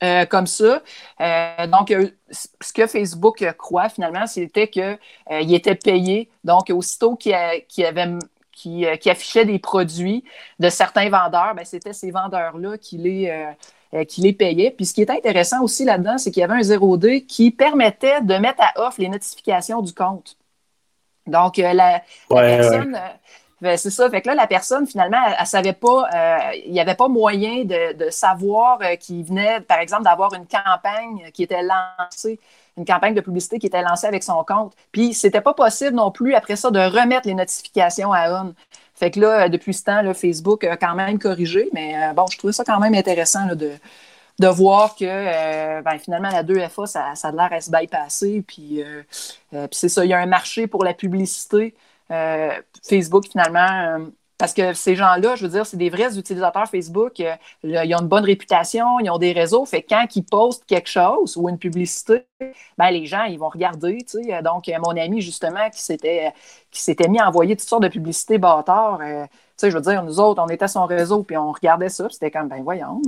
Euh, 0.03 0.27
comme 0.27 0.49
ça. 0.49 0.83
Euh, 1.21 1.67
donc, 1.69 1.93
euh, 1.93 2.09
ce 2.31 2.73
que 2.73 2.89
Facebook 2.89 3.45
croit 3.57 3.89
finalement, 3.89 4.27
c'était 4.27 4.67
qu'il 4.67 4.99
il 5.31 5.55
était 5.55 5.77
payé. 5.77 6.29
Donc, 6.43 6.71
aussitôt 6.71 7.15
qu'il 7.15 7.35
avait 7.35 8.19
qui, 8.51 8.85
qui, 9.01 9.11
affichait 9.11 9.45
des 9.45 9.61
produits 9.61 10.25
de 10.59 10.69
certains 10.71 11.09
vendeurs, 11.09 11.55
ben, 11.55 11.65
c'était 11.65 11.93
ces 11.93 12.11
vendeurs-là 12.11 12.79
qui 12.79 12.99
les, 12.99 13.55
qui 14.09 14.23
les 14.23 14.33
payaient. 14.33 14.73
Puis 14.73 14.87
ce 14.87 14.95
qui 14.95 15.03
est 15.03 15.11
intéressant 15.11 15.63
aussi 15.63 15.85
là-dedans, 15.85 16.19
c'est 16.19 16.33
qu'il 16.33 16.41
y 16.41 16.45
avait 16.45 16.55
un 16.55 16.61
0D 16.61 17.25
qui 17.27 17.53
permettait 17.53 18.21
de 18.23 18.35
mettre 18.35 18.61
à 18.61 18.89
off 18.89 18.99
les 18.99 19.09
notifications 19.09 19.83
du 19.83 19.95
compte. 19.95 20.37
Donc, 21.27 21.59
la, 21.59 22.03
personne, 22.29 22.99
c'est 23.77 23.91
ça. 23.91 24.11
Fait 24.11 24.21
que 24.21 24.29
là, 24.29 24.35
la 24.35 24.47
personne, 24.47 24.87
finalement, 24.87 25.19
elle, 25.27 25.41
ne 25.41 25.47
savait 25.47 25.73
pas, 25.73 26.09
euh, 26.15 26.39
il 26.67 26.73
n'y 26.73 26.81
avait 26.81 26.95
pas 26.95 27.09
moyen 27.09 27.65
de, 27.65 28.11
savoir 28.11 28.79
euh, 28.83 28.97
qu'il 28.97 29.25
venait, 29.25 29.61
par 29.61 29.79
exemple, 29.79 30.05
d'avoir 30.05 30.35
une 30.35 30.47
campagne 30.47 31.31
qui 31.33 31.45
était 31.45 31.63
lancée, 31.63 32.41
une 32.77 32.85
campagne 32.85 33.15
de 33.15 33.21
publicité 33.21 33.59
qui 33.59 33.67
était 33.67 33.83
lancée 33.83 34.07
avec 34.07 34.25
son 34.25 34.43
compte. 34.45 34.75
Puis, 34.91 35.15
c'était 35.15 35.41
pas 35.41 35.55
possible 35.55 35.95
non 35.95 36.11
plus, 36.11 36.35
après 36.35 36.57
ça, 36.57 36.71
de 36.71 36.81
remettre 36.81 37.29
les 37.29 37.35
notifications 37.35 38.13
à 38.13 38.43
on. 38.43 38.55
Fait 38.95 39.11
que 39.11 39.21
là, 39.21 39.49
depuis 39.49 39.75
ce 39.75 39.85
temps, 39.85 40.15
Facebook 40.15 40.65
a 40.65 40.77
quand 40.77 40.95
même 40.95 41.19
corrigé, 41.19 41.69
mais 41.73 41.95
euh, 41.97 42.13
bon, 42.13 42.27
je 42.31 42.39
trouvais 42.39 42.53
ça 42.53 42.65
quand 42.65 42.79
même 42.79 42.95
intéressant 42.95 43.47
de, 43.47 43.73
de 44.39 44.47
voir 44.49 44.95
que 44.97 45.83
ben, 45.83 45.99
finalement, 45.99 46.31
la 46.31 46.43
2FA, 46.43 46.87
ça, 46.87 47.15
ça 47.15 47.29
a 47.29 47.33
l'air 47.33 47.49
à 47.53 47.61
se 47.61 47.71
bypasser. 47.71 48.45
Puis, 48.47 48.83
puis 49.51 49.59
c'est 49.71 49.89
ça, 49.89 50.05
il 50.05 50.09
y 50.09 50.15
a 50.15 50.19
un 50.19 50.27
marché 50.27 50.67
pour 50.67 50.85
la 50.85 50.95
publicité. 50.95 51.75
Euh, 52.13 52.51
Facebook, 52.87 53.25
finalement, 53.31 53.61
euh, 53.61 53.99
parce 54.37 54.53
que 54.53 54.75
ces 54.75 54.97
gens-là, 54.97 55.35
je 55.37 55.47
veux 55.47 55.53
dire, 55.53 55.65
c'est 55.65 55.77
des 55.77 55.89
vrais 55.89 56.19
utilisateurs 56.19 56.69
Facebook. 56.69 57.21
Euh, 57.21 57.35
ils 57.63 57.95
ont 57.95 58.01
une 58.01 58.09
bonne 58.09 58.25
réputation, 58.25 58.99
ils 59.01 59.09
ont 59.09 59.19
des 59.19 59.33
réseaux. 59.33 59.65
Fait 59.65 59.83
que 59.83 59.89
quand 59.89 60.05
ils 60.15 60.25
postent 60.25 60.67
quelque 60.67 60.91
chose 60.91 61.37
ou 61.37 61.49
une 61.49 61.59
publicité, 61.59 62.27
ben, 62.77 62.91
les 62.91 63.07
gens, 63.07 63.25
ils 63.25 63.39
vont 63.39 63.49
regarder. 63.49 63.99
Donc, 64.45 64.71
mon 64.85 64.97
ami, 64.97 65.23
justement, 65.23 65.71
qui 65.71 65.81
s'était, 65.81 66.33
qui 66.71 66.83
s'était 66.83 67.09
mis 67.09 67.21
à 67.21 67.29
envoyer 67.29 67.57
toutes 67.57 67.69
sortes 67.69 67.85
de 67.85 67.89
publicités 67.89 68.39
bâtards, 68.39 69.01
je 69.63 69.69
veux 69.69 69.81
dire, 69.81 70.03
nous 70.03 70.19
autres, 70.19 70.43
on 70.45 70.49
était 70.49 70.67
son 70.67 70.87
réseau, 70.87 71.23
puis 71.23 71.37
on 71.37 71.53
regardait 71.53 71.89
ça, 71.89 72.09
c'était 72.11 72.33
comme, 72.33 72.49
ben 72.49 72.63
voyons, 72.65 73.01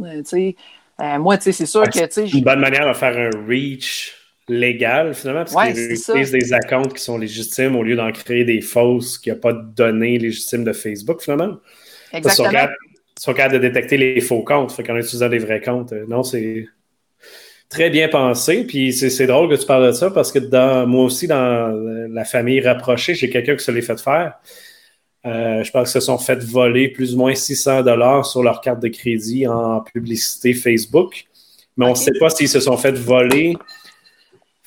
moi, 1.18 1.36
c'est 1.40 1.66
sûr 1.66 1.82
que... 1.90 1.98
C'est 2.08 2.28
une 2.28 2.44
bonne 2.44 2.60
manière 2.60 2.86
de 2.86 2.92
faire 2.92 3.16
un 3.18 3.46
reach 3.48 4.23
légal, 4.48 5.14
finalement, 5.14 5.44
parce 5.44 5.72
qu'ils 5.72 5.92
utilisent 5.92 6.32
des 6.32 6.52
accounts 6.52 6.92
qui 6.94 7.02
sont 7.02 7.18
légitimes 7.18 7.76
au 7.76 7.82
lieu 7.82 7.96
d'en 7.96 8.10
créer 8.12 8.44
des 8.44 8.60
fausses 8.60 9.18
qui 9.18 9.30
n'ont 9.30 9.38
pas 9.38 9.52
de 9.52 9.62
données 9.74 10.18
légitimes 10.18 10.64
de 10.64 10.72
Facebook, 10.72 11.22
finalement. 11.22 11.58
Exactement. 12.12 12.48
Ils 12.48 13.20
sont, 13.20 13.32
capables, 13.32 13.54
de 13.54 13.58
détecter 13.58 13.96
les 13.96 14.20
faux 14.20 14.42
comptes, 14.42 14.72
fait 14.72 14.82
qu'en 14.82 14.96
utilisant 14.96 15.28
des 15.28 15.38
vrais 15.38 15.60
comptes. 15.60 15.92
Euh, 15.92 16.04
non, 16.08 16.22
c'est 16.22 16.66
très 17.68 17.90
bien 17.90 18.08
pensé. 18.08 18.64
Puis 18.64 18.92
c'est 18.92 19.26
drôle 19.26 19.48
que 19.48 19.60
tu 19.60 19.66
parles 19.66 19.86
de 19.86 19.92
ça 19.92 20.10
parce 20.10 20.32
que 20.32 20.38
dans, 20.38 20.86
moi 20.86 21.04
aussi, 21.04 21.26
dans 21.26 21.72
la 22.10 22.24
famille 22.24 22.60
rapprochée, 22.60 23.14
j'ai 23.14 23.30
quelqu'un 23.30 23.56
qui 23.56 23.64
se 23.64 23.70
l'est 23.70 23.82
fait 23.82 24.00
faire. 24.00 24.34
Euh, 25.26 25.64
je 25.64 25.70
pense 25.70 25.90
qu'ils 25.90 26.00
se 26.00 26.06
sont 26.06 26.18
fait 26.18 26.42
voler 26.44 26.88
plus 26.88 27.14
ou 27.14 27.18
moins 27.18 27.34
600 27.34 27.82
dollars 27.82 28.26
sur 28.26 28.42
leur 28.42 28.60
carte 28.60 28.82
de 28.82 28.88
crédit 28.88 29.46
en 29.46 29.80
publicité 29.80 30.52
Facebook. 30.52 31.24
Mais 31.76 31.86
on 31.86 31.90
ne 31.90 31.94
sait 31.94 32.12
pas 32.20 32.30
s'ils 32.30 32.48
se 32.48 32.60
sont 32.60 32.76
fait 32.76 32.92
voler 32.92 33.56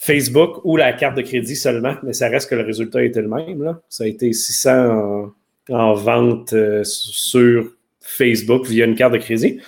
Facebook 0.08 0.62
ou 0.64 0.78
la 0.78 0.94
carte 0.94 1.18
de 1.18 1.22
crédit 1.22 1.58
seulement, 1.58 1.96
mais 2.02 2.14
ça 2.14 2.30
reste 2.30 2.50
que 2.50 2.56
le 2.56 2.64
résultat 2.64 3.04
était 3.04 3.22
le 3.22 3.28
même. 3.28 3.78
Ça 3.90 4.06
a 4.06 4.08
été 4.08 4.32
600 4.32 5.34
en, 5.70 5.94
vente 5.94 6.54
euh, 6.54 6.82
sur 6.86 7.74
Facebook 8.00 8.66
via 8.66 8.86
une 8.86 8.96
carte 8.96 9.12
de 9.12 9.18
crédit, 9.18 9.60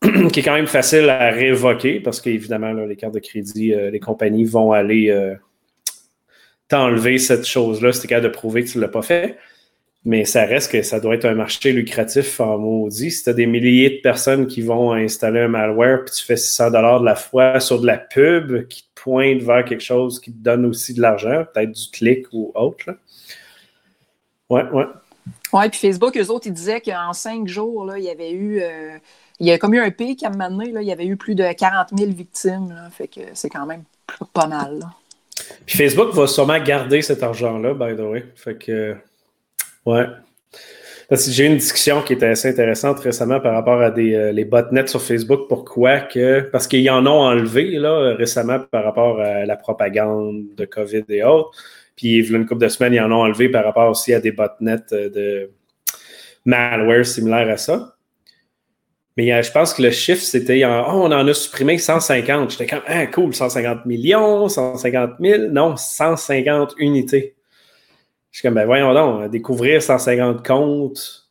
qui 0.32 0.40
est 0.40 0.42
quand 0.42 0.54
même 0.54 0.66
facile 0.66 1.10
à 1.10 1.30
révoquer 1.30 2.00
parce 2.00 2.22
qu'évidemment, 2.22 2.72
les 2.72 2.96
cartes 2.96 3.14
de 3.14 3.20
crédit, 3.20 3.74
euh, 3.74 3.90
les 3.90 4.00
compagnies 4.00 4.46
vont 4.46 4.72
aller 4.72 5.10
euh, 5.10 5.34
t'enlever 6.68 7.18
cette 7.18 7.46
chose-là 7.46 7.92
si 7.92 8.00
tu 8.00 8.08
capable 8.08 8.28
de 8.28 8.32
prouver 8.32 8.64
que 8.64 8.70
tu 8.70 8.78
ne 8.78 8.82
l'as 8.82 8.88
pas 8.88 9.02
fait. 9.02 9.36
Mais 10.04 10.24
ça 10.24 10.46
reste 10.46 10.72
que 10.72 10.82
ça 10.82 10.98
doit 10.98 11.14
être 11.14 11.26
un 11.26 11.34
marché 11.34 11.72
lucratif 11.72 12.40
en 12.40 12.58
maudit. 12.58 13.10
Si 13.10 13.22
tu 13.22 13.30
as 13.30 13.34
des 13.34 13.46
milliers 13.46 13.90
de 13.90 14.00
personnes 14.00 14.46
qui 14.46 14.62
vont 14.62 14.92
installer 14.92 15.40
un 15.40 15.48
malware, 15.48 16.04
puis 16.06 16.14
tu 16.14 16.24
fais 16.24 16.38
600 16.38 16.70
dollars 16.70 17.00
de 17.00 17.04
la 17.04 17.16
fois 17.16 17.60
sur 17.60 17.80
de 17.80 17.86
la 17.86 17.98
pub 17.98 18.66
qui 18.68 18.82
te 18.82 18.88
pointe 19.02 19.42
vers 19.42 19.64
quelque 19.64 19.82
chose 19.82 20.18
qui 20.18 20.32
te 20.32 20.38
donne 20.38 20.64
aussi 20.64 20.94
de 20.94 21.02
l'argent, 21.02 21.44
peut-être 21.52 21.72
du 21.72 21.90
clic 21.90 22.26
ou 22.32 22.50
autre. 22.54 22.84
Là. 22.86 22.94
Ouais, 24.48 24.64
ouais. 24.72 24.86
Oui, 25.52 25.68
puis 25.68 25.78
Facebook, 25.78 26.16
eux 26.16 26.30
autres, 26.30 26.46
ils 26.46 26.52
disaient 26.52 26.80
qu'en 26.80 27.12
cinq 27.12 27.46
jours, 27.46 27.84
là, 27.84 27.98
il 27.98 28.04
y 28.04 28.10
avait 28.10 28.32
eu. 28.32 28.60
Euh, 28.62 28.96
il 29.38 29.46
y 29.46 29.52
a 29.52 29.58
comme 29.58 29.74
eu 29.74 29.80
un 29.80 29.90
pic 29.90 30.22
à 30.22 30.28
un 30.28 30.30
moment 30.30 30.50
donné, 30.50 30.70
là, 30.70 30.82
il 30.82 30.88
y 30.88 30.92
avait 30.92 31.06
eu 31.06 31.16
plus 31.16 31.34
de 31.34 31.50
40 31.50 31.88
000 31.96 32.10
victimes. 32.12 32.70
Là, 32.70 32.90
fait 32.90 33.08
que 33.08 33.20
c'est 33.32 33.48
quand 33.48 33.66
même 33.66 33.84
pas 34.32 34.46
mal. 34.46 34.80
Puis 35.66 35.78
Facebook 35.78 36.12
va 36.14 36.26
sûrement 36.26 36.58
garder 36.62 37.00
cet 37.00 37.22
argent-là, 37.22 37.74
by 37.74 37.96
the 37.96 38.00
way. 38.00 38.24
Fait 38.34 38.56
que. 38.56 38.96
Ouais. 39.90 40.06
J'ai 41.10 41.44
eu 41.44 41.48
une 41.48 41.56
discussion 41.56 42.02
qui 42.02 42.12
était 42.12 42.26
assez 42.26 42.48
intéressante 42.48 43.00
récemment 43.00 43.40
par 43.40 43.52
rapport 43.52 43.82
à 43.82 43.90
des, 43.90 44.14
euh, 44.14 44.30
les 44.30 44.44
botnets 44.44 44.86
sur 44.86 45.02
Facebook. 45.02 45.48
Pourquoi 45.48 46.00
que. 46.00 46.40
Parce 46.52 46.68
qu'ils 46.68 46.88
en 46.88 47.04
ont 47.06 47.22
enlevé 47.22 47.72
là, 47.72 48.14
récemment 48.14 48.60
par 48.70 48.84
rapport 48.84 49.20
à 49.20 49.44
la 49.44 49.56
propagande 49.56 50.54
de 50.56 50.64
COVID 50.64 51.04
et 51.08 51.24
autres. 51.24 51.50
Puis, 51.96 52.18
il 52.18 52.30
y 52.30 52.34
a 52.34 52.36
une 52.36 52.46
couple 52.46 52.62
de 52.62 52.68
semaines, 52.68 52.94
ils 52.94 53.00
en 53.00 53.10
ont 53.10 53.22
enlevé 53.22 53.48
par 53.48 53.64
rapport 53.64 53.90
aussi 53.90 54.14
à 54.14 54.20
des 54.20 54.30
botnets 54.30 54.76
euh, 54.92 55.10
de 55.10 55.50
malware 56.44 57.04
similaires 57.04 57.48
à 57.48 57.56
ça. 57.56 57.96
Mais 59.16 59.32
euh, 59.32 59.42
je 59.42 59.50
pense 59.50 59.74
que 59.74 59.82
le 59.82 59.90
chiffre, 59.90 60.22
c'était 60.22 60.64
oh, 60.64 60.84
on 60.92 61.10
en 61.10 61.26
a 61.26 61.34
supprimé 61.34 61.76
150. 61.76 62.52
J'étais 62.52 62.66
comme 62.66 62.82
ah, 62.86 63.06
cool, 63.08 63.34
150 63.34 63.84
millions, 63.84 64.48
150 64.48 65.10
000. 65.20 65.48
Non, 65.50 65.76
150 65.76 66.74
unités. 66.78 67.34
Je 68.30 68.38
suis 68.38 68.42
comme, 68.42 68.54
ben 68.54 68.66
voyons 68.66 68.94
donc, 68.94 69.30
découvrir 69.30 69.82
150 69.82 70.46
comptes 70.46 71.30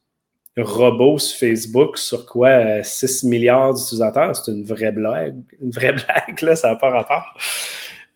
robots 0.58 1.20
sur 1.20 1.40
Facebook 1.40 1.98
sur 1.98 2.26
quoi 2.26 2.84
6 2.84 3.24
milliards 3.24 3.74
d'utilisateurs, 3.74 4.36
c'est 4.36 4.52
une 4.52 4.64
vraie 4.64 4.92
blague. 4.92 5.36
Une 5.62 5.72
vraie 5.72 5.94
blague, 5.94 6.42
là, 6.42 6.56
ça 6.56 6.70
n'a 6.70 6.76
pas 6.76 6.90
rapport. 6.90 7.38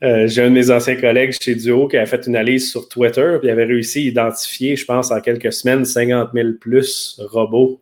Euh, 0.04 0.28
j'ai 0.28 0.42
un 0.42 0.50
de 0.50 0.54
mes 0.54 0.70
anciens 0.70 0.98
collègues 0.98 1.34
chez 1.40 1.56
Duo 1.56 1.88
qui 1.88 1.98
a 1.98 2.06
fait 2.06 2.28
une 2.28 2.36
analyse 2.36 2.70
sur 2.70 2.90
Twitter, 2.90 3.38
puis 3.40 3.48
il 3.48 3.52
avait 3.52 3.64
réussi 3.64 4.00
à 4.00 4.02
identifier, 4.02 4.76
je 4.76 4.86
pense, 4.86 5.12
en 5.12 5.22
quelques 5.22 5.54
semaines, 5.54 5.86
50 5.86 6.32
000 6.34 6.50
plus 6.60 7.22
robots 7.24 7.80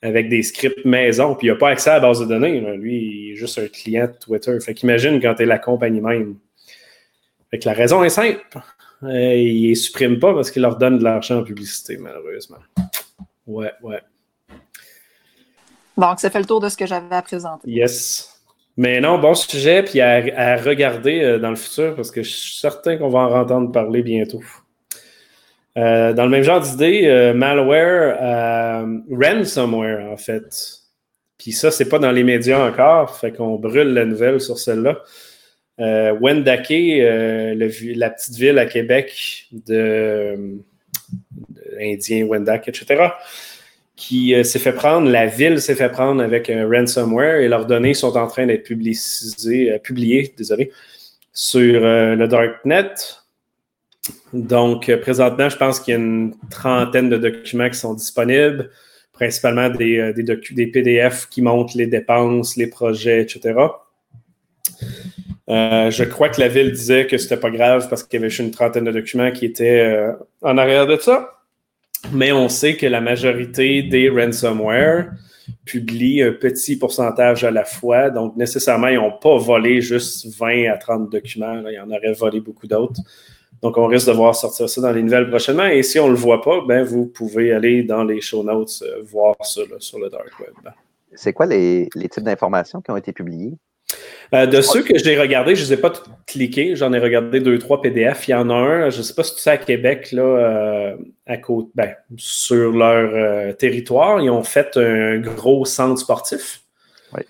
avec 0.00 0.28
des 0.28 0.42
scripts 0.42 0.84
maison, 0.84 1.34
puis 1.34 1.48
il 1.48 1.50
n'a 1.50 1.56
pas 1.56 1.70
accès 1.70 1.90
à 1.90 1.94
la 1.94 2.00
base 2.00 2.20
de 2.20 2.26
données. 2.26 2.60
Lui, 2.76 2.96
il 2.96 3.32
est 3.32 3.36
juste 3.36 3.58
un 3.58 3.66
client 3.68 4.06
de 4.06 4.12
Twitter. 4.12 4.56
Fait 4.60 4.74
qu'imagine 4.74 5.20
quand 5.20 5.34
tu 5.34 5.42
es 5.42 5.46
la 5.46 5.58
compagnie 5.58 6.02
même. 6.02 6.36
Fait 7.50 7.58
que 7.58 7.66
la 7.66 7.74
raison 7.74 8.04
est 8.04 8.10
simple. 8.10 8.40
Euh, 9.04 9.34
ils 9.34 9.70
ne 9.70 9.74
suppriment 9.74 10.18
pas 10.18 10.34
parce 10.34 10.50
qu'ils 10.50 10.62
leur 10.62 10.76
donnent 10.76 10.98
de 10.98 11.04
l'argent 11.04 11.38
en 11.38 11.44
publicité, 11.44 11.96
malheureusement. 11.96 12.58
Ouais, 13.46 13.72
ouais. 13.82 14.00
Donc, 15.96 16.18
ça 16.18 16.30
fait 16.30 16.38
le 16.38 16.46
tour 16.46 16.60
de 16.60 16.68
ce 16.68 16.76
que 16.76 16.86
j'avais 16.86 17.14
à 17.14 17.22
présenter. 17.22 17.70
Yes. 17.70 18.30
Mais 18.76 19.00
non, 19.00 19.18
bon 19.18 19.34
sujet, 19.34 19.82
puis 19.84 20.00
à, 20.00 20.56
regarder 20.56 21.22
euh, 21.22 21.38
dans 21.38 21.50
le 21.50 21.56
futur 21.56 21.94
parce 21.94 22.10
que 22.10 22.22
je 22.22 22.30
suis 22.30 22.58
certain 22.58 22.96
qu'on 22.96 23.08
va 23.08 23.20
en 23.20 23.40
entendre 23.40 23.70
parler 23.70 24.02
bientôt. 24.02 24.42
Euh, 25.76 26.12
dans 26.12 26.24
le 26.24 26.30
même 26.30 26.42
genre 26.42 26.60
d'idée, 26.60 27.32
malware, 27.34 28.16
ransomware 29.10 30.10
en 30.10 30.16
fait. 30.16 30.80
Puis 31.38 31.52
ça, 31.52 31.70
c'est 31.70 31.88
pas 31.88 31.98
dans 31.98 32.12
les 32.12 32.24
médias 32.24 32.66
encore, 32.66 33.16
fait 33.16 33.32
qu'on 33.32 33.56
brûle 33.56 33.92
la 33.92 34.04
nouvelle 34.04 34.40
sur 34.40 34.58
celle-là. 34.58 35.02
Euh, 35.80 36.16
Wendake, 36.20 36.70
euh, 36.70 37.54
la 37.96 38.10
petite 38.10 38.36
ville 38.36 38.58
à 38.58 38.66
Québec 38.66 39.48
de, 39.66 40.58
Indien, 41.80 42.26
Wendak, 42.26 42.68
etc., 42.68 43.08
qui 43.96 44.34
euh, 44.34 44.44
s'est 44.44 44.60
fait 44.60 44.72
prendre, 44.72 45.08
la 45.08 45.26
ville 45.26 45.60
s'est 45.60 45.74
fait 45.74 45.88
prendre 45.88 46.22
avec 46.22 46.48
un 46.48 46.68
ransomware 46.68 47.36
et 47.40 47.48
leurs 47.48 47.66
données 47.66 47.94
sont 47.94 48.16
en 48.16 48.26
train 48.28 48.46
d'être 48.46 48.64
publicisées, 48.64 49.78
publiées, 49.82 50.32
désolé, 50.36 50.70
sur 51.32 51.80
le 51.80 52.26
Darknet. 52.26 52.94
Donc, 54.32 54.94
présentement, 55.00 55.48
je 55.48 55.56
pense 55.56 55.80
qu'il 55.80 55.92
y 55.92 55.96
a 55.96 56.00
une 56.00 56.34
trentaine 56.50 57.08
de 57.08 57.16
documents 57.16 57.70
qui 57.70 57.78
sont 57.78 57.94
disponibles, 57.94 58.70
principalement 59.12 59.70
des 59.70 60.12
PDF 60.72 61.28
qui 61.28 61.42
montrent 61.42 61.76
les 61.76 61.86
dépenses, 61.86 62.56
les 62.56 62.66
projets, 62.68 63.22
etc. 63.22 63.54
Euh, 65.50 65.90
je 65.90 66.04
crois 66.04 66.30
que 66.30 66.40
la 66.40 66.48
ville 66.48 66.72
disait 66.72 67.06
que 67.06 67.18
c'était 67.18 67.36
pas 67.36 67.50
grave 67.50 67.88
parce 67.88 68.02
qu'il 68.02 68.20
y 68.20 68.24
avait 68.24 68.34
une 68.34 68.50
trentaine 68.50 68.84
de 68.84 68.92
documents 68.92 69.30
qui 69.30 69.44
étaient 69.44 69.80
euh, 69.80 70.12
en 70.42 70.56
arrière 70.56 70.86
de 70.86 70.96
ça. 70.96 71.30
Mais 72.12 72.32
on 72.32 72.48
sait 72.48 72.76
que 72.76 72.86
la 72.86 73.00
majorité 73.00 73.82
des 73.82 74.08
ransomware 74.08 75.10
publient 75.64 76.22
un 76.22 76.32
petit 76.32 76.76
pourcentage 76.76 77.44
à 77.44 77.50
la 77.50 77.64
fois. 77.64 78.10
Donc, 78.10 78.36
nécessairement, 78.36 78.88
ils 78.88 78.96
n'ont 78.96 79.18
pas 79.18 79.36
volé 79.36 79.80
juste 79.80 80.26
20 80.38 80.70
à 80.70 80.76
30 80.76 81.10
documents. 81.10 81.54
Là. 81.54 81.72
Ils 81.72 81.80
en 81.80 81.90
auraient 81.90 82.12
volé 82.12 82.40
beaucoup 82.40 82.66
d'autres. 82.66 83.00
Donc, 83.62 83.78
on 83.78 83.86
risque 83.86 84.08
de 84.08 84.12
voir 84.12 84.34
sortir 84.34 84.68
ça 84.68 84.80
dans 84.80 84.92
les 84.92 85.02
nouvelles 85.02 85.28
prochainement. 85.28 85.66
Et 85.66 85.82
si 85.82 85.98
on 85.98 86.06
ne 86.06 86.12
le 86.12 86.18
voit 86.18 86.42
pas, 86.42 86.60
ben, 86.66 86.82
vous 86.82 87.06
pouvez 87.06 87.52
aller 87.52 87.82
dans 87.82 88.04
les 88.04 88.20
show 88.20 88.42
notes 88.42 88.82
euh, 88.82 89.02
voir 89.04 89.34
ça 89.42 89.62
sur 89.78 89.98
le 89.98 90.10
dark 90.10 90.38
web. 90.40 90.72
C'est 91.14 91.32
quoi 91.32 91.46
les 91.46 91.88
types 92.10 92.24
d'informations 92.24 92.82
qui 92.82 92.90
ont 92.90 92.96
été 92.96 93.12
publiées? 93.12 93.54
Euh, 94.34 94.46
de 94.46 94.60
ceux 94.60 94.82
que 94.82 94.98
j'ai 94.98 95.18
regardés, 95.18 95.54
je 95.54 95.62
ne 95.62 95.68
les 95.68 95.72
ai 95.74 95.76
pas 95.76 95.92
cliqués. 96.26 96.74
J'en 96.74 96.92
ai 96.92 96.98
regardé 96.98 97.40
deux, 97.40 97.58
trois 97.58 97.80
PDF. 97.80 98.26
Il 98.26 98.32
y 98.32 98.34
en 98.34 98.50
a 98.50 98.54
un, 98.54 98.90
je 98.90 98.98
ne 98.98 99.02
sais 99.02 99.14
pas 99.14 99.22
si 99.22 99.36
tu 99.36 99.42
sais, 99.42 99.50
à 99.50 99.58
Québec, 99.58 100.10
là, 100.12 100.22
euh, 100.22 100.96
à 101.26 101.36
côté, 101.36 101.70
ben, 101.74 101.94
sur 102.16 102.72
leur 102.72 103.14
euh, 103.14 103.52
territoire, 103.52 104.20
ils 104.20 104.30
ont 104.30 104.42
fait 104.42 104.76
un 104.76 105.18
gros 105.18 105.64
centre 105.64 106.00
sportif. 106.00 106.62
Oui. 107.12 107.22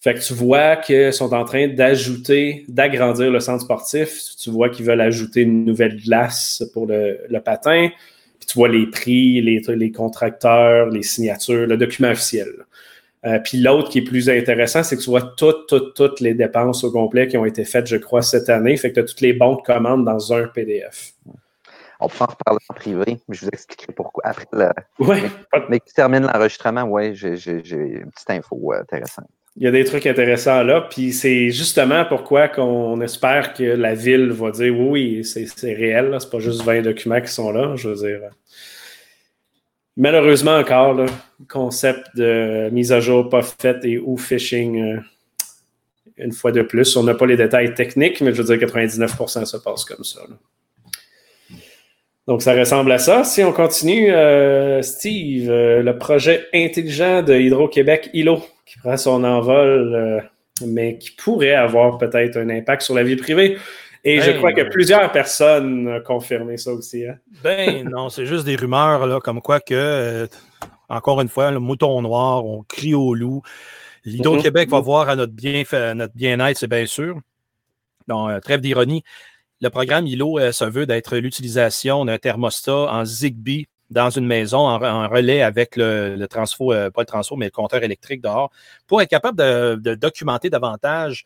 Fait 0.00 0.14
que 0.14 0.20
tu 0.20 0.34
vois 0.34 0.76
qu'ils 0.76 1.12
sont 1.12 1.34
en 1.34 1.44
train 1.44 1.66
d'ajouter, 1.68 2.64
d'agrandir 2.68 3.30
le 3.30 3.40
centre 3.40 3.62
sportif. 3.62 4.20
Tu 4.40 4.50
vois 4.50 4.68
qu'ils 4.68 4.86
veulent 4.86 5.00
ajouter 5.00 5.40
une 5.40 5.64
nouvelle 5.64 5.96
glace 6.00 6.62
pour 6.72 6.86
le, 6.86 7.40
patin. 7.44 7.88
Puis 8.38 8.46
tu 8.46 8.58
vois 8.58 8.68
les 8.68 8.86
prix, 8.86 9.40
les, 9.40 9.62
les 9.68 9.90
contracteurs, 9.90 10.90
les 10.90 11.02
signatures, 11.02 11.66
le 11.66 11.76
document 11.76 12.10
officiel. 12.10 12.48
Euh, 13.24 13.38
puis 13.38 13.58
l'autre 13.58 13.88
qui 13.88 13.98
est 13.98 14.02
plus 14.02 14.28
intéressant, 14.28 14.82
c'est 14.82 14.96
que 14.96 15.02
tu 15.02 15.10
vois 15.10 15.22
toutes, 15.36 15.68
toutes, 15.68 15.94
toutes 15.94 16.20
les 16.20 16.34
dépenses 16.34 16.82
au 16.82 16.90
complet 16.90 17.28
qui 17.28 17.36
ont 17.36 17.44
été 17.44 17.64
faites, 17.64 17.86
je 17.86 17.96
crois, 17.96 18.22
cette 18.22 18.48
année. 18.48 18.76
Fait 18.76 18.90
que 18.90 18.94
tu 18.94 19.00
as 19.00 19.04
toutes 19.04 19.20
les 19.20 19.32
bons 19.32 19.56
de 19.56 19.62
commande 19.62 20.04
dans 20.04 20.32
un 20.32 20.48
PDF. 20.48 21.12
On 22.00 22.08
peut 22.08 22.16
en 22.20 22.26
reparler 22.26 22.58
en 22.68 22.74
privé, 22.74 23.18
mais 23.28 23.34
je 23.34 23.42
vous 23.42 23.50
expliquerai 23.52 23.92
pourquoi 23.92 24.24
après. 24.26 24.46
Le... 24.52 24.70
Ouais. 24.98 25.22
Mais 25.68 25.78
qui 25.78 25.94
termine 25.94 26.22
l'enregistrement, 26.22 26.82
oui, 26.82 27.14
j'ai 27.14 27.30
une 27.30 28.10
petite 28.10 28.30
info 28.30 28.72
euh, 28.72 28.80
intéressante. 28.80 29.26
Il 29.56 29.62
y 29.64 29.66
a 29.66 29.70
des 29.70 29.84
trucs 29.84 30.06
intéressants 30.06 30.62
là, 30.62 30.80
puis 30.80 31.12
c'est 31.12 31.50
justement 31.50 32.06
pourquoi 32.06 32.48
qu'on 32.48 33.00
espère 33.02 33.52
que 33.52 33.62
la 33.62 33.94
ville 33.94 34.30
va 34.32 34.50
dire 34.50 34.74
oui, 34.80 35.22
c'est 35.24 35.74
réel, 35.74 36.16
c'est 36.18 36.30
pas 36.30 36.38
juste 36.38 36.62
20 36.62 36.80
documents 36.80 37.20
qui 37.20 37.30
sont 37.30 37.52
là, 37.52 37.76
je 37.76 37.90
veux 37.90 37.96
dire 37.96 38.30
malheureusement 39.96 40.56
encore, 40.56 40.94
le 40.94 41.06
concept 41.48 42.16
de 42.16 42.70
mise 42.70 42.92
à 42.92 43.00
jour 43.00 43.28
pas 43.28 43.42
faite 43.42 43.84
et 43.84 43.98
ou 43.98 44.16
phishing 44.16 44.80
euh, 44.80 45.00
une 46.16 46.32
fois 46.32 46.52
de 46.52 46.62
plus. 46.62 46.96
On 46.96 47.02
n'a 47.02 47.14
pas 47.14 47.26
les 47.26 47.36
détails 47.36 47.74
techniques, 47.74 48.20
mais 48.20 48.32
je 48.32 48.42
veux 48.42 48.56
dire 48.56 48.68
99% 48.68 49.44
se 49.44 49.56
passe 49.56 49.84
comme 49.84 50.04
ça. 50.04 50.20
Donc, 52.28 52.42
ça 52.42 52.54
ressemble 52.54 52.92
à 52.92 52.98
ça. 52.98 53.24
Si 53.24 53.42
on 53.42 53.52
continue, 53.52 54.12
euh, 54.12 54.80
Steve, 54.82 55.50
euh, 55.50 55.82
le 55.82 55.98
projet 55.98 56.46
intelligent 56.54 57.22
de 57.22 57.34
Hydro-Québec, 57.34 58.10
ILO, 58.12 58.40
qui 58.64 58.78
prend 58.78 58.96
son 58.96 59.24
envol, 59.24 60.22
mais 60.64 60.98
qui 60.98 61.10
pourrait 61.10 61.54
avoir 61.54 61.98
peut-être 61.98 62.36
un 62.36 62.48
impact 62.48 62.82
sur 62.82 62.94
la 62.94 63.02
vie 63.02 63.16
privée. 63.16 63.58
Et 64.04 64.20
je 64.20 64.32
ben, 64.32 64.38
crois 64.38 64.52
que 64.52 64.62
plusieurs 64.62 65.12
personnes 65.12 65.88
ont 65.88 66.00
confirmé 66.02 66.56
ça 66.56 66.72
aussi. 66.72 67.06
Hein. 67.06 67.18
Ben 67.42 67.88
non, 67.90 68.08
c'est 68.08 68.26
juste 68.26 68.44
des 68.44 68.56
rumeurs, 68.56 69.06
là, 69.06 69.20
comme 69.20 69.40
quoi 69.40 69.60
que, 69.60 69.74
euh, 69.74 70.26
encore 70.88 71.20
une 71.20 71.28
fois, 71.28 71.50
le 71.50 71.60
mouton 71.60 72.02
noir, 72.02 72.44
on 72.44 72.62
crie 72.62 72.94
au 72.94 73.14
loup. 73.14 73.42
L'Hydro-Québec 74.04 74.68
va 74.68 74.78
mhm. 74.78 74.84
voir 74.84 75.08
à 75.08 75.16
notre 75.16 75.32
bien-être, 75.32 75.94
notre 75.94 76.14
bien 76.14 76.36
c'est 76.54 76.68
bien 76.68 76.86
sûr. 76.86 77.20
Donc, 78.08 78.30
euh, 78.30 78.40
trêve 78.40 78.60
d'ironie. 78.60 79.04
Le 79.60 79.70
programme 79.70 80.06
ILO 80.06 80.40
euh, 80.40 80.50
se 80.50 80.64
veut 80.64 80.86
d'être 80.86 81.16
l'utilisation 81.16 82.04
d'un 82.04 82.18
thermostat 82.18 82.92
en 82.92 83.04
Zigbee 83.04 83.68
dans 83.90 84.10
une 84.10 84.26
maison 84.26 84.58
en, 84.58 85.08
relais 85.08 85.42
avec 85.42 85.76
le, 85.76 86.16
le 86.16 86.26
transfo, 86.26 86.72
euh, 86.72 86.90
pas 86.90 87.02
le 87.02 87.06
transfo, 87.06 87.36
mais 87.36 87.46
le 87.46 87.50
compteur 87.50 87.82
électrique 87.84 88.22
dehors, 88.22 88.50
pour 88.86 89.02
être 89.02 89.10
capable 89.10 89.38
de, 89.38 89.94
documenter 89.94 90.50
davantage 90.50 91.24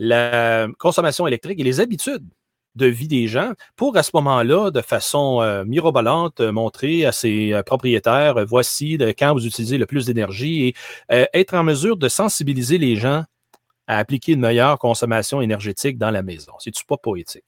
la 0.00 0.66
consommation 0.78 1.28
électrique 1.28 1.60
et 1.60 1.62
les 1.62 1.78
habitudes 1.78 2.26
de 2.74 2.86
vie 2.86 3.08
des 3.08 3.28
gens 3.28 3.52
pour 3.76 3.96
à 3.96 4.02
ce 4.02 4.10
moment-là, 4.14 4.70
de 4.70 4.80
façon 4.80 5.42
euh, 5.42 5.64
mirobolante, 5.64 6.40
montrer 6.40 7.04
à 7.04 7.12
ses 7.12 7.60
propriétaires, 7.66 8.44
voici 8.46 8.98
quand 9.18 9.32
vous 9.34 9.46
utilisez 9.46 9.78
le 9.78 9.86
plus 9.86 10.06
d'énergie 10.06 10.68
et 10.68 10.74
être 11.08 11.54
en 11.54 11.62
mesure 11.62 11.96
de 11.96 12.08
sensibiliser 12.08 12.78
les 12.78 12.96
gens 12.96 13.24
à 13.86 13.98
appliquer 13.98 14.32
une 14.32 14.40
meilleure 14.40 14.78
consommation 14.78 15.42
énergétique 15.42 15.98
dans 15.98 16.10
la 16.10 16.22
maison. 16.22 16.52
C'est-tu 16.60 16.84
pas 16.84 16.96
poétique? 16.96 17.44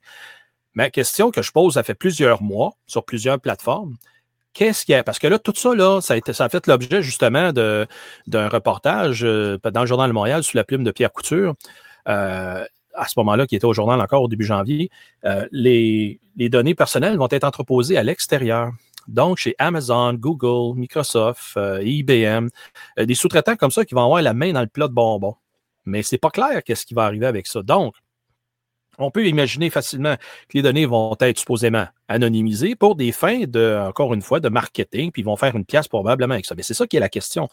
Ma 0.75 0.91
question 0.91 1.31
que 1.31 1.43
je 1.43 1.53
pose, 1.53 1.75
ça 1.75 1.83
fait 1.83 1.95
plusieurs 1.95 2.43
mois 2.43 2.73
sur 2.87 3.05
plusieurs 3.05 3.39
plateformes. 3.41 3.97
Qu'est-ce 4.53 4.85
qu'il 4.85 4.93
y 4.93 4.97
a? 4.97 5.05
Parce 5.05 5.19
que 5.19 5.27
là, 5.27 5.39
tout 5.39 5.55
ça, 5.55 5.75
là, 5.75 6.01
ça 6.01 6.15
a, 6.15 6.33
ça 6.33 6.45
a 6.45 6.49
fait 6.49 6.67
l'objet 6.67 7.03
justement 7.03 7.53
d'un 7.53 8.49
reportage 8.49 9.23
euh, 9.25 9.59
dans 9.73 9.81
le 9.83 9.87
Journal 9.87 10.09
de 10.09 10.15
Montréal 10.15 10.43
sous 10.43 10.57
la 10.57 10.65
plume 10.65 10.85
de 10.85 10.91
Pierre 10.91 11.13
Couture. 11.13 11.55
Euh, 12.09 12.65
à 12.95 13.09
ce 13.09 13.15
moment-là, 13.19 13.47
qui 13.47 13.57
était 13.57 13.65
au 13.65 13.73
journal 13.73 14.01
encore 14.01 14.23
au 14.23 14.29
début 14.29 14.45
janvier, 14.45 14.91
euh, 15.25 15.47
les, 15.51 16.21
données 16.37 16.75
personnelles 16.75 17.17
vont 17.17 17.29
être 17.31 17.45
entreposées 17.45 17.97
à 17.97 18.03
l'extérieur. 18.03 18.71
Donc, 19.09 19.39
chez 19.39 19.55
Amazon, 19.59 20.13
Google, 20.15 20.79
Microsoft, 20.79 21.59
IBM, 21.83 22.49
des 22.99 23.15
sous-traitants 23.15 23.57
comme 23.57 23.71
ça 23.71 23.85
qui 23.85 23.95
vont 23.95 24.05
avoir 24.05 24.23
la 24.23 24.35
main 24.35 24.53
dans 24.53 24.61
le 24.61 24.67
plat 24.67 24.89
de 24.89 24.93
bonbons. 24.93 25.37
Mais 25.85 26.03
ce 26.03 26.15
n'est 26.15 26.19
pas 26.19 26.31
clair 26.31 26.63
qu'est-ce 26.63 26.87
qui 26.87 26.95
va 26.95 27.05
arriver 27.05 27.27
avec 27.27 27.47
ça. 27.47 27.63
Donc, 27.63 27.95
on 28.99 29.11
peut 29.11 29.27
imaginer 29.27 29.71
facilement 29.71 30.17
que 30.17 30.55
les 30.55 30.63
données 30.63 30.87
vont 30.87 31.17
être 31.21 31.39
supposément 31.39 31.87
anonymisées 32.09 32.77
pour 32.77 32.95
des 32.95 33.13
fins 33.13 33.45
de, 33.47 33.79
encore 33.89 34.15
une 34.15 34.23
fois, 34.23 34.41
de 34.41 34.49
marketing, 34.49 35.11
puis 35.11 35.23
ils 35.23 35.25
vont 35.25 35.37
faire 35.37 35.57
une 35.57 35.65
pièce 35.65 35.89
probablement 35.89 36.35
avec 36.35 36.47
ça. 36.47 36.55
Mais 36.55 36.63
c'est 36.63 36.75
ça 36.75 36.87
qui 36.87 36.97
est 36.97 37.01
la 37.01 37.09
question. 37.09 37.49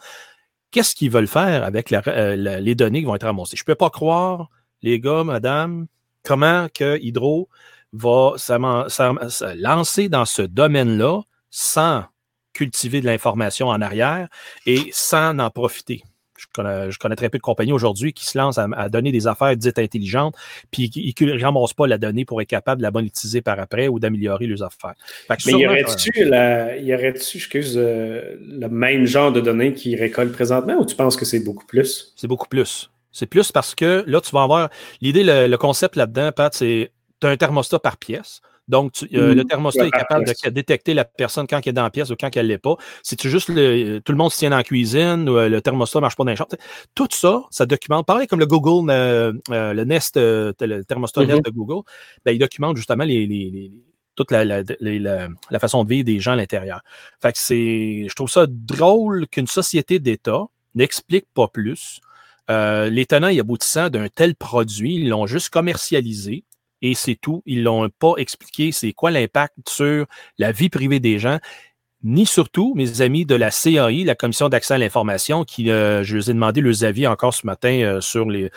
Qu'est-ce 0.71 0.95
qu'ils 0.95 1.09
veulent 1.09 1.27
faire 1.27 1.63
avec 1.63 1.91
euh, 1.91 2.35
les 2.59 2.75
données 2.75 2.99
qui 2.99 3.05
vont 3.05 3.15
être 3.15 3.25
ramassées? 3.25 3.57
Je 3.57 3.63
ne 3.63 3.65
peux 3.65 3.75
pas 3.75 3.89
croire, 3.89 4.49
les 4.81 4.99
gars, 4.99 5.23
madame, 5.23 5.87
comment 6.23 6.67
que 6.73 6.99
Hydro 7.01 7.49
va 7.93 8.33
se 8.37 9.55
lancer 9.55 10.09
dans 10.09 10.25
ce 10.25 10.43
domaine-là 10.43 11.21
sans 11.49 12.05
cultiver 12.53 13.01
de 13.01 13.05
l'information 13.05 13.69
en 13.69 13.81
arrière 13.81 14.27
et 14.65 14.89
sans 14.91 15.37
en 15.39 15.49
profiter 15.49 16.03
je 16.39 16.97
connais, 16.97 17.15
très 17.15 17.29
peu 17.29 17.37
de 17.37 17.43
compagnies 17.43 17.73
aujourd'hui 17.73 18.13
qui 18.13 18.25
se 18.25 18.37
lancent 18.37 18.57
à, 18.57 18.89
donner 18.89 19.11
des 19.11 19.27
affaires 19.27 19.55
dites 19.55 19.79
intelligentes, 19.79 20.35
puis 20.71 20.89
qui 20.89 21.25
ne 21.25 21.41
ramassent 21.41 21.73
pas 21.73 21.87
la 21.87 21.97
donnée 21.97 22.25
pour 22.25 22.41
être 22.41 22.47
capable 22.47 22.79
de 22.79 22.83
la 22.83 22.91
monétiser 22.91 23.41
par 23.41 23.59
après 23.59 23.87
ou 23.87 23.99
d'améliorer 23.99 24.47
leurs 24.47 24.63
affaires. 24.63 24.95
Mais 25.45 25.53
y 25.53 25.67
aurait-tu, 25.67 26.25
la, 26.25 26.77
y 26.77 26.93
aurait-tu 26.93 27.37
excuse, 27.37 27.75
euh, 27.77 28.35
le 28.39 28.67
même 28.67 29.05
genre 29.05 29.31
de 29.31 29.41
données 29.41 29.73
qu'ils 29.73 29.99
récoltent 29.99 30.31
présentement 30.31 30.75
ou 30.75 30.85
tu 30.85 30.95
penses 30.95 31.15
que 31.15 31.25
c'est 31.25 31.39
beaucoup 31.39 31.65
plus? 31.65 32.13
C'est 32.15 32.27
beaucoup 32.27 32.47
plus. 32.47 32.89
C'est 33.11 33.25
plus 33.25 33.51
parce 33.51 33.75
que 33.75 34.03
là, 34.07 34.21
tu 34.21 34.31
vas 34.31 34.43
avoir. 34.43 34.69
L'idée, 35.01 35.23
le, 35.23 35.55
concept 35.57 35.95
là-dedans, 35.95 36.31
Pat, 36.31 36.53
c'est 36.53 36.91
tu 37.19 37.27
as 37.27 37.31
un 37.31 37.37
thermostat 37.37 37.79
par 37.79 37.97
pièce. 37.97 38.41
Donc, 38.69 39.03
euh, 39.13 39.33
le 39.33 39.43
mmh. 39.43 39.47
thermostat 39.47 39.87
est 39.87 39.91
capable 39.91 40.25
de 40.25 40.49
détecter 40.51 40.93
la 40.93 41.03
personne 41.03 41.47
quand 41.47 41.57
elle 41.57 41.69
est 41.69 41.73
dans 41.73 41.83
la 41.83 41.89
pièce 41.89 42.11
ou 42.11 42.15
quand 42.17 42.29
elle 42.37 42.45
ne 42.45 42.49
l'est 42.49 42.59
pas. 42.59 42.75
Si 43.01 43.17
tu 43.17 43.27
juste 43.27 43.49
le, 43.49 43.97
tout 43.99 44.11
le 44.11 44.17
monde 44.17 44.31
se 44.31 44.37
tient 44.37 44.51
la 44.51 44.63
cuisine 44.63 45.27
ou 45.27 45.37
euh, 45.37 45.49
le 45.49 45.59
thermostat 45.59 45.97
ne 45.97 46.01
marche 46.01 46.15
pas 46.15 46.23
dans 46.23 46.29
les 46.29 46.35
chambres, 46.35 46.55
tout 46.93 47.07
ça, 47.11 47.43
ça 47.49 47.65
documente. 47.65 48.05
Pareil 48.05 48.27
comme 48.27 48.39
le 48.39 48.45
Google, 48.45 48.91
euh, 48.91 49.33
le 49.49 49.83
Nest, 49.85 50.17
le 50.17 50.83
thermostat 50.87 51.25
Nest 51.25 51.39
mmh 51.39 51.41
de 51.41 51.49
Google, 51.49 51.81
ben, 52.23 52.31
il 52.31 52.37
documente 52.37 52.77
justement 52.77 53.05
les, 53.05 53.71
toute 54.15 54.29
la, 54.29 54.45
la, 54.45 55.59
façon 55.59 55.83
de 55.83 55.89
vivre 55.89 56.05
des 56.05 56.19
gens 56.19 56.33
à 56.33 56.35
l'intérieur. 56.35 56.81
Fait 57.19 57.31
que 57.31 57.39
c'est, 57.39 58.05
je 58.07 58.13
trouve 58.13 58.29
ça 58.29 58.45
drôle 58.47 59.27
qu'une 59.27 59.47
société 59.47 59.97
d'État 59.97 60.43
n'explique 60.75 61.25
pas 61.33 61.47
plus. 61.47 62.01
les 62.47 63.05
tenants 63.07 63.29
et 63.29 63.39
aboutissants 63.39 63.89
d'un 63.89 64.09
tel 64.09 64.35
produit, 64.35 64.97
ils 64.97 65.09
l'ont 65.09 65.25
juste 65.25 65.49
commercialisé 65.49 66.43
et 66.81 66.93
c'est 66.93 67.15
tout. 67.15 67.43
Ils 67.45 67.63
l'ont 67.63 67.89
pas 67.89 68.13
expliqué 68.17 68.71
c'est 68.71 68.93
quoi 68.93 69.11
l'impact 69.11 69.55
sur 69.67 70.05
la 70.37 70.51
vie 70.51 70.69
privée 70.69 70.99
des 70.99 71.19
gens, 71.19 71.39
ni 72.03 72.25
surtout 72.25 72.73
mes 72.75 73.01
amis 73.01 73.25
de 73.25 73.35
la 73.35 73.51
CAI, 73.51 74.03
la 74.03 74.15
Commission 74.15 74.49
d'accès 74.49 74.75
à 74.75 74.77
l'information, 74.77 75.43
qui, 75.43 75.69
euh, 75.69 76.03
je 76.03 76.17
les 76.17 76.31
ai 76.31 76.33
demandé 76.33 76.61
leurs 76.61 76.83
avis 76.83 77.07
encore 77.07 77.33
ce 77.33 77.45
matin 77.45 77.81
euh, 77.81 78.01
sur 78.01 78.29
les, 78.29 78.51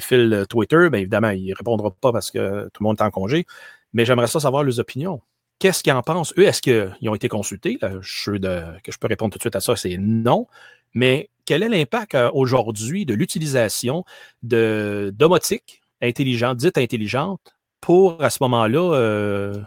fils 0.00 0.46
Twitter. 0.48 0.88
Bien 0.90 1.00
évidemment, 1.00 1.30
ils 1.30 1.50
ne 1.50 1.54
répondront 1.54 1.90
pas 1.90 2.12
parce 2.12 2.30
que 2.30 2.64
tout 2.72 2.82
le 2.82 2.84
monde 2.84 2.96
est 2.98 3.04
en 3.04 3.10
congé, 3.10 3.46
mais 3.92 4.04
j'aimerais 4.04 4.26
ça 4.26 4.40
savoir 4.40 4.64
leurs 4.64 4.80
opinions. 4.80 5.20
Qu'est-ce 5.58 5.82
qu'ils 5.82 5.92
en 5.92 6.02
pensent? 6.02 6.32
Eux, 6.38 6.44
est-ce 6.44 6.62
qu'ils 6.62 7.08
ont 7.08 7.14
été 7.14 7.28
consultés? 7.28 7.78
je 8.00 8.30
que 8.30 8.92
je 8.92 8.98
peux 8.98 9.08
répondre 9.08 9.32
tout 9.32 9.38
de 9.38 9.42
suite 9.42 9.56
à 9.56 9.60
ça, 9.60 9.74
c'est 9.74 9.96
non. 9.98 10.46
Mais 10.94 11.30
quel 11.44 11.62
est 11.62 11.68
l'impact 11.68 12.14
euh, 12.14 12.30
aujourd'hui 12.34 13.06
de 13.06 13.14
l'utilisation 13.14 14.04
de 14.42 15.12
domotique 15.16 15.80
intelligente, 16.02 16.58
dite 16.58 16.78
intelligente, 16.78 17.40
pour, 17.80 18.22
à 18.22 18.30
ce 18.30 18.38
moment-là, 18.42 18.94
euh, 18.94 19.62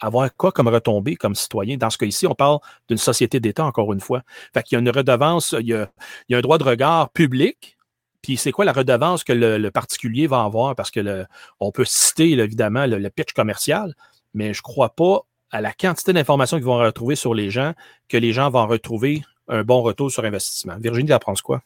avoir 0.00 0.28
quoi 0.36 0.52
comme 0.52 0.68
retombée 0.68 1.16
comme 1.16 1.34
citoyen? 1.34 1.76
Dans 1.76 1.90
ce 1.90 1.98
cas-ci, 1.98 2.26
on 2.26 2.34
parle 2.34 2.58
d'une 2.88 2.98
société 2.98 3.40
d'État, 3.40 3.64
encore 3.64 3.92
une 3.92 4.00
fois. 4.00 4.22
Fait 4.54 4.62
qu'il 4.62 4.76
y 4.76 4.78
a 4.78 4.80
une 4.80 4.90
redevance, 4.90 5.54
il 5.58 5.66
y 5.66 5.74
a, 5.74 5.88
un 6.30 6.40
droit 6.40 6.58
de 6.58 6.64
regard 6.64 7.10
public, 7.10 7.76
puis 8.22 8.36
c'est 8.36 8.52
quoi 8.52 8.64
la 8.64 8.72
redevance 8.72 9.24
que 9.24 9.32
le, 9.32 9.70
particulier 9.70 10.26
va 10.26 10.42
avoir? 10.42 10.74
Parce 10.74 10.90
que 10.90 11.26
on 11.60 11.72
peut 11.72 11.84
citer 11.84 12.32
évidemment 12.32 12.86
le, 12.86 13.08
pitch 13.10 13.32
commercial, 13.32 13.94
mais 14.34 14.54
je 14.54 14.60
ne 14.60 14.62
crois 14.62 14.90
pas 14.90 15.22
à 15.50 15.60
la 15.60 15.72
quantité 15.72 16.12
d'informations 16.12 16.58
qu'ils 16.58 16.66
vont 16.66 16.78
retrouver 16.78 17.16
sur 17.16 17.34
les 17.34 17.50
gens 17.50 17.72
que 18.08 18.18
les 18.18 18.32
gens 18.32 18.50
vont 18.50 18.66
retrouver 18.66 19.22
un 19.48 19.62
bon 19.62 19.80
retour 19.82 20.10
sur 20.10 20.24
investissement. 20.24 20.76
Virginie, 20.78 21.08
tu 21.08 21.12
apprends 21.14 21.34
quoi? 21.42 21.62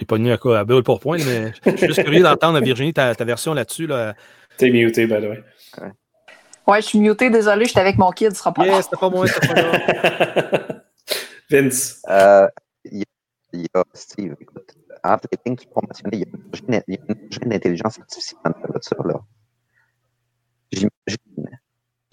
T'ai 0.00 0.06
pas 0.06 0.16
venu 0.16 0.32
à 0.32 0.38
quoi 0.38 0.58
à 0.58 0.64
Bill 0.64 0.82
pour 0.82 0.98
point, 0.98 1.18
mais 1.18 1.52
je 1.64 1.76
suis 1.76 1.86
juste 1.86 2.02
curieux 2.02 2.22
d'entendre, 2.22 2.60
Virginie, 2.60 2.92
ta, 2.92 3.14
ta 3.14 3.24
version 3.24 3.54
là-dessus. 3.54 3.86
Là. 3.86 4.14
T'es 4.56 4.70
muté, 4.70 5.06
by 5.06 5.14
the 5.14 5.28
way. 5.28 5.44
Ouais. 6.66 6.82
je 6.82 6.86
suis 6.86 6.98
muté, 6.98 7.30
désolé, 7.30 7.66
j'étais 7.66 7.80
avec 7.80 7.98
mon 7.98 8.10
kid, 8.10 8.32
ce 8.32 8.38
sera 8.38 8.52
pas 8.52 8.66
yes, 8.66 8.84
c'était 8.84 8.96
pas 8.96 9.10
moi, 9.10 9.26
c'était 9.26 9.46
pas 9.46 9.54
là. 9.54 10.82
Vince. 11.50 12.02
Euh, 12.08 12.48
il 12.84 13.04
y, 13.52 13.66
a, 13.74 13.84
Steve, 13.94 14.36
écoute, 14.40 14.74
entre 15.02 15.28
les 15.32 15.56
il 16.12 16.18
y 16.18 16.22
a 16.22 16.98
une 17.08 17.32
gêne 17.32 17.50
d'intelligence 17.50 17.98
artificielle 17.98 18.40
dans 18.44 18.50
la 18.50 18.68
voiture, 18.68 19.06
là. 19.06 19.20
J'imagine. 20.72 21.58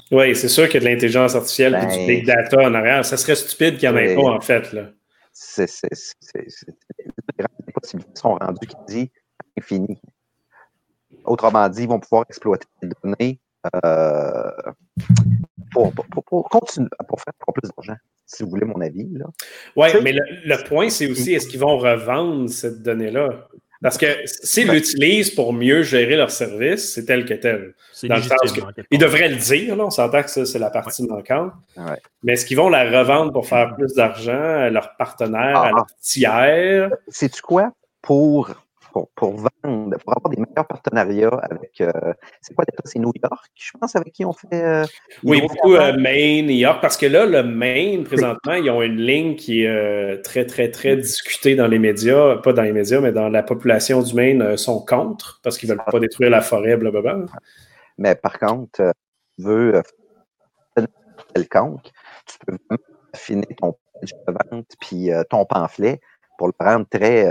Oui, 0.10 0.36
c'est 0.36 0.48
sûr 0.48 0.66
qu'il 0.68 0.76
y 0.76 0.78
a 0.78 0.88
de 0.88 0.94
l'intelligence 0.94 1.36
artificielle 1.36 1.76
et 1.76 1.86
du 1.86 1.98
ben, 1.98 2.08
big 2.08 2.26
data 2.26 2.58
en 2.62 2.74
arrière. 2.74 3.06
Ça 3.06 3.18
serait 3.18 3.36
stupide 3.36 3.78
qu'il 3.78 3.90
n'y 3.90 3.96
en 3.96 3.98
ait 3.98 4.16
pas, 4.16 4.22
en 4.22 4.42
fait. 4.42 4.74
Là. 4.74 4.90
C'est 5.32 5.68
possibilités 7.80 8.20
sont 8.20 8.36
rendues 8.36 8.68
quasi 8.68 9.12
infinies. 9.58 10.02
Autrement 11.26 11.68
dit, 11.70 11.84
ils 11.84 11.90
vont 11.90 12.00
pouvoir 12.00 12.26
exploiter 12.30 12.68
les 12.82 12.90
données 13.04 13.40
euh, 13.84 14.52
pour, 15.72 15.94
continuer, 16.50 16.90
pour 17.08 17.22
faire 17.22 17.34
plus 17.54 17.70
d'argent, 17.70 18.00
si 18.26 18.44
vous 18.44 18.50
voulez 18.50 18.66
mon 18.66 18.80
avis. 18.82 19.08
Oui, 19.76 19.88
mais 20.02 20.14
le, 20.14 20.68
point, 20.68 20.90
c'est 20.90 21.10
aussi 21.10 21.34
est-ce 21.34 21.48
qu'ils 21.48 21.60
vont 21.60 21.78
revendre 21.78 22.50
cette 22.50 22.82
donnée-là? 22.82 23.48
Parce 23.82 23.98
que 23.98 24.06
s'ils 24.26 24.70
l'utilisent 24.70 25.32
pour 25.32 25.54
mieux 25.54 25.84
gérer 25.84 26.16
leur 26.16 26.32
service, 26.32 26.94
c'est 26.94 27.06
tel 27.06 27.26
que 27.26 27.34
tel. 27.34 27.76
Dans 28.04 28.16
le 28.16 28.22
sens 28.22 28.54
ils 28.92 29.00
devraient 29.00 29.30
le 29.30 29.36
dire, 29.36 29.78
on 29.80 29.90
s'entend 29.90 30.24
que 30.24 30.30
ça, 30.30 30.46
c'est 30.46 30.60
la 30.60 30.70
partie 30.70 31.06
manquante. 31.08 31.52
Mais 32.24 32.34
est-ce 32.34 32.46
qu'ils 32.46 32.58
vont 32.58 32.70
la 32.70 32.84
revendre 33.00 33.32
pour 33.32 33.48
faire 33.48 33.76
plus 33.76 33.94
d'argent 33.94 34.32
à 34.34 34.70
leurs 34.70 34.96
partenaires, 34.98 35.58
à 35.58 35.68
ah. 35.68 35.72
leurs 35.72 35.88
tiers? 36.02 36.92
Sais-tu 37.08 37.42
quoi? 37.42 37.72
Pour 38.02 38.56
pour, 39.16 39.36
vendre, 39.36 39.98
pour 39.98 40.18
avoir 40.18 40.30
des 40.30 40.38
meilleurs 40.38 40.68
partenariats 40.68 41.40
avec. 41.42 41.82
Euh, 41.82 41.92
c'est 42.42 42.54
quoi 42.54 42.66
C'est 42.86 43.00
New 43.00 43.12
York, 43.24 43.46
je 43.56 43.72
pense, 43.80 43.96
avec 43.96 44.14
qui 44.14 44.26
on 44.26 44.34
fait. 44.34 44.48
Euh, 44.54 44.86
oui, 45.24 45.42
beaucoup 45.42 45.76
euh, 45.76 45.98
Maine, 45.98 46.48
New 46.48 46.56
York, 46.56 46.80
parce 46.82 46.98
que 46.98 47.06
là, 47.06 47.26
le 47.26 47.44
Maine, 47.44 48.04
présentement, 48.04 48.54
ils 48.54 48.70
ont 48.70 48.82
une 48.82 48.98
ligne 48.98 49.36
qui 49.36 49.64
est 49.64 50.22
très, 50.24 50.46
très, 50.46 50.72
très 50.72 50.98
discutée 50.98 51.56
dans 51.56 51.68
les 51.68 51.80
médias, 51.80 52.38
pas 52.38 52.54
dans 52.54 52.64
les 52.64 52.74
médias, 52.74 53.00
mais 53.00 53.12
dans 53.12 53.30
la 53.30 53.44
population 53.44 54.02
du 54.02 54.14
Maine, 54.14 54.58
sont 54.58 54.84
contre, 54.84 55.40
parce 55.44 55.58
qu'ils 55.58 55.70
ne 55.70 55.76
veulent 55.76 55.86
pas 55.86 56.00
détruire 56.00 56.30
la 56.30 56.42
forêt, 56.42 56.78
blablabla. 56.78 57.26
Mais 57.98 58.16
par 58.16 58.40
contre, 58.40 58.94
tu 59.38 59.44
veux 59.44 59.82
quelconque, 61.34 61.92
tu 62.26 62.38
peux 62.46 62.78
affiner 63.14 63.48
ton 63.58 63.76
de 64.04 64.32
vente 64.52 64.68
puis 64.80 65.10
ton 65.32 65.44
pamphlet 65.46 66.00
pour 66.38 66.48
le 66.48 66.54
rendre 66.60 66.86
très 66.88 67.26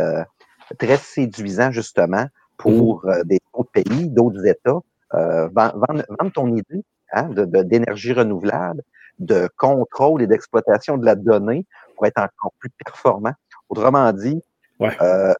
très 0.78 0.96
séduisant, 0.96 1.70
justement, 1.70 2.26
pour 2.56 3.04
euh, 3.06 3.22
des 3.24 3.40
autres 3.52 3.70
pays, 3.70 4.08
d'autres 4.08 4.46
États. 4.46 4.80
Euh, 5.14 5.48
vendre, 5.48 6.04
ton 6.34 6.54
idée 6.56 6.84
hein, 7.12 7.28
d'énergie 7.30 8.12
renouvelable, 8.12 8.82
de 9.18 9.48
contrôle 9.56 10.22
et 10.22 10.26
d'exploitation 10.26 10.98
de 10.98 11.06
la 11.06 11.14
donnée 11.14 11.64
pour 11.94 12.06
être 12.06 12.18
encore 12.18 12.52
plus 12.58 12.70
performant. 12.84 13.32
Autrement 13.68 14.12
dit, 14.12 14.42
euh, 14.82 15.34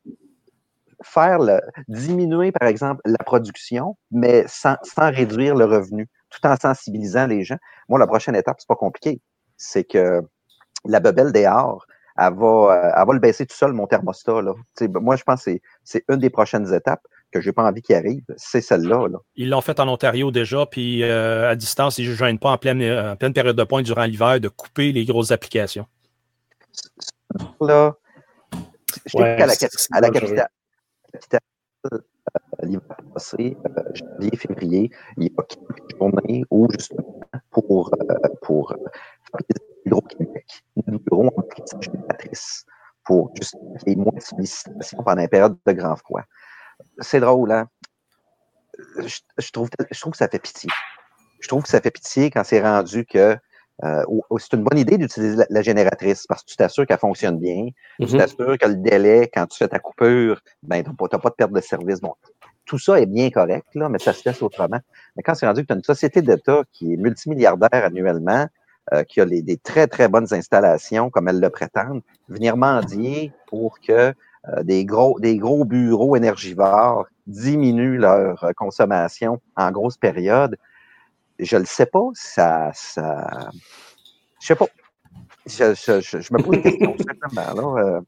faire 1.03 1.39
le, 1.39 1.61
diminuer, 1.89 2.53
par 2.53 2.69
exemple, 2.69 3.01
la 3.05 3.19
production, 3.19 3.97
mais 4.11 4.45
sans, 4.47 4.77
sans 4.83 5.11
réduire 5.11 5.55
le 5.55 5.65
revenu. 5.65 6.09
tout 6.31 6.47
en 6.47 6.57
sensibilisant 6.57 7.27
les 7.27 7.45
gens. 7.45 7.59
Moi, 7.89 7.99
la 7.99 8.07
prochaine 8.07 8.35
étape, 8.37 8.57
c'est 8.59 8.69
pas 8.69 8.77
compliqué. 8.77 9.21
C'est 9.57 9.85
que 9.85 10.23
la 10.85 11.01
bebelle 11.01 11.33
des 11.33 11.45
arts, 11.45 11.87
elle 12.19 12.35
va, 12.35 12.93
elle 12.97 13.07
va 13.07 13.13
le 13.13 13.19
baisser 13.19 13.47
tout 13.47 13.57
seul, 13.57 13.73
mon 13.73 13.87
thermostat. 13.87 14.43
Là. 14.43 14.55
moi, 15.01 15.17
je 15.17 15.25
pense 15.25 15.45
que 15.45 15.59
c'est 15.85 16.05
une 16.09 16.17
des 16.17 16.31
prochaines 16.31 16.73
étapes 16.73 17.07
que 17.33 17.41
j'ai 17.41 17.53
pas 17.53 17.65
envie 17.65 17.83
qu'il 17.83 17.97
arrive, 17.97 18.23
c'est 18.37 18.61
celle-là. 18.61 19.09
Ils 19.35 19.51
l'ont 19.51 19.61
fait 19.61 19.79
en 19.81 19.89
Ontario 19.89 20.31
déjà, 20.31 20.65
puis 20.67 21.05
à 21.05 21.55
distance, 21.57 21.99
ils 21.99 22.09
ne 22.09 22.15
gênent 22.15 22.39
pas 22.39 22.51
en 22.51 22.59
pleine, 22.59 22.83
en 22.83 23.17
pleine 23.17 23.33
période 23.33 23.57
de 23.57 23.65
pointe 23.65 23.85
durant 23.85 24.05
l'hiver 24.05 24.41
de 24.41 24.49
couper 24.49 24.93
les 24.93 25.05
grosses 25.05 25.33
applications. 25.33 25.87
Là, 27.61 27.97
je 29.05 29.19
ouais, 29.19 29.37
qu'à 29.37 29.47
la, 29.47 29.53
à 29.93 30.01
la 30.01 30.11
capitale, 30.11 30.49
euh, 31.93 31.99
l'hiver 32.63 32.97
passé, 33.13 33.57
euh, 33.67 33.83
janvier, 33.95 34.37
février, 34.37 34.91
il 35.17 35.25
y 35.25 35.33
a 35.37 35.43
quelques 35.43 35.97
journées 35.99 36.45
où, 36.51 36.69
justement, 36.71 37.21
pour, 37.51 37.93
euh, 37.95 38.29
pour 38.43 38.71
faire 38.71 39.41
des 39.49 39.76
bureaux 39.87 40.03
Québec, 40.03 40.63
nous 40.87 41.01
application 41.39 41.81
génératrice 41.81 42.67
pour 43.05 43.31
justement 43.37 43.75
qu'il 43.79 43.89
y 43.89 43.93
ait 43.93 43.97
moins 43.97 44.13
de 44.15 44.21
sollicitations 44.21 45.03
pendant 45.03 45.23
une 45.23 45.29
période 45.29 45.57
de 45.65 45.73
grand 45.73 45.97
froid. 45.97 46.23
C'est 47.01 47.21
drôle, 47.21 47.53
hein? 47.53 47.69
Je, 48.99 49.21
je, 49.39 49.51
trouve, 49.53 49.71
je 49.91 50.01
trouve 50.01 50.13
que 50.13 50.19
ça 50.19 50.29
fait 50.29 50.39
pitié. 50.39 50.69
Je 51.41 51.49
trouve 51.49 51.63
que 51.63 51.69
ça 51.69 51.81
fait 51.81 51.91
pitié 51.91 52.31
quand 52.31 52.45
c'est 52.45 52.61
rendu 52.61 53.07
que 53.07 53.39
euh, 53.85 54.05
c'est 54.39 54.55
une 54.55 54.65
bonne 54.65 54.79
idée 54.79 54.97
d'utiliser 54.97 55.45
la, 55.51 55.63
génératrice 55.63 56.27
parce 56.27 56.43
que 56.43 56.51
tu 56.51 56.57
t'assures 56.57 56.87
qu'elle 56.87 56.99
fonctionne 56.99 57.39
bien. 57.39 57.69
Tu 58.01 58.07
mm-hmm. 58.07 58.19
t'assures 58.19 58.59
que 58.59 58.67
le 58.67 58.77
délai, 58.77 59.31
quand 59.33 59.47
tu 59.47 59.59
fais 59.59 59.69
ta 59.69 59.79
coupure, 59.79 60.41
ben, 60.63 60.83
tu 60.83 60.91
n'as 60.91 61.19
pas 61.19 61.29
de 61.29 61.35
perte 61.35 61.53
de 61.53 61.61
service. 61.61 62.01
Bon, 62.01 62.15
tout 62.65 62.79
ça 62.79 62.99
est 63.01 63.07
bien 63.07 63.31
correct, 63.31 63.67
là, 63.75 63.89
mais 63.89 63.99
ça 63.99 64.13
se 64.13 64.27
laisse 64.27 64.41
autrement. 64.43 64.81
Mais 65.17 65.23
quand 65.23 65.35
c'est 65.35 65.47
rendu 65.47 65.63
que 65.63 65.67
tu 65.67 65.73
as 65.75 65.77
une 65.77 65.85
société 65.85 66.23
d'État 66.23 66.63
qui 66.73 66.95
est 66.95 66.97
multimilliardaire 66.97 67.85
annuellement, 67.85 68.47
euh, 68.93 69.03
qui 69.05 69.21
a 69.21 69.27
des 69.27 69.57
très, 69.57 69.87
très 69.87 70.09
bonnes 70.09 70.33
installations, 70.33 71.11
comme 71.11 71.29
elle 71.29 71.41
le 71.41 71.51
prétendent, 71.51 72.03
venir 72.29 72.57
mendier 72.57 73.33
pour 73.47 73.81
que 73.81 73.93
euh, 74.49 74.63
des, 74.63 74.85
gros, 74.85 75.19
des 75.19 75.37
gros 75.39 75.65
bureaux 75.65 76.17
énergivores 76.17 77.07
diminuent 77.27 77.99
leur 77.99 78.53
consommation 78.57 79.41
en 79.57 79.73
grosse 79.73 79.97
période, 79.97 80.57
je 81.39 81.57
le 81.57 81.65
sais 81.65 81.87
pas, 81.87 82.09
ça, 82.15 82.71
ça, 82.75 83.51
je 84.41 84.47
sais 84.47 84.55
pas. 84.55 84.67
Je, 85.47 85.75
je, 85.75 86.01
je, 86.01 86.33
me 86.33 86.43
pose 86.43 86.57
une 86.57 86.63
question 86.63 86.97
simplement. 86.99 87.77
Là, 87.77 87.85
euh. 87.85 88.01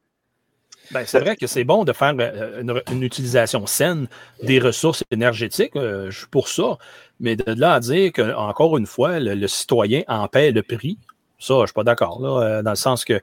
Ben, 0.91 1.05
c'est 1.07 1.21
vrai 1.21 1.37
que 1.37 1.47
c'est 1.47 1.65
bon 1.65 1.85
de 1.85 1.93
faire 1.93 2.15
euh, 2.19 2.63
une, 2.91 3.03
utilisation 3.03 3.67
saine 3.67 4.09
des 4.43 4.59
ressources 4.59 5.05
énergétiques. 5.11 5.77
Euh, 5.77 6.11
pour 6.31 6.49
ça. 6.49 6.79
Mais 7.21 7.37
de 7.37 7.53
là 7.53 7.75
à 7.75 7.81
dire 7.81 8.13
que, 8.13 8.35
encore 8.35 8.79
une 8.79 8.87
fois, 8.87 9.19
le 9.19 9.47
citoyen 9.47 10.03
en 10.09 10.29
paie 10.29 10.53
le 10.53 10.63
prix, 10.63 10.99
ça, 11.39 11.55
je 11.55 11.61
ne 11.61 11.67
suis 11.67 11.75
pas 11.75 11.85
d'accord, 11.85 12.21
là, 12.21 12.43
euh, 12.43 12.63
dans 12.63 12.71
le 12.71 12.77
sens 12.77 13.05
que, 13.05 13.21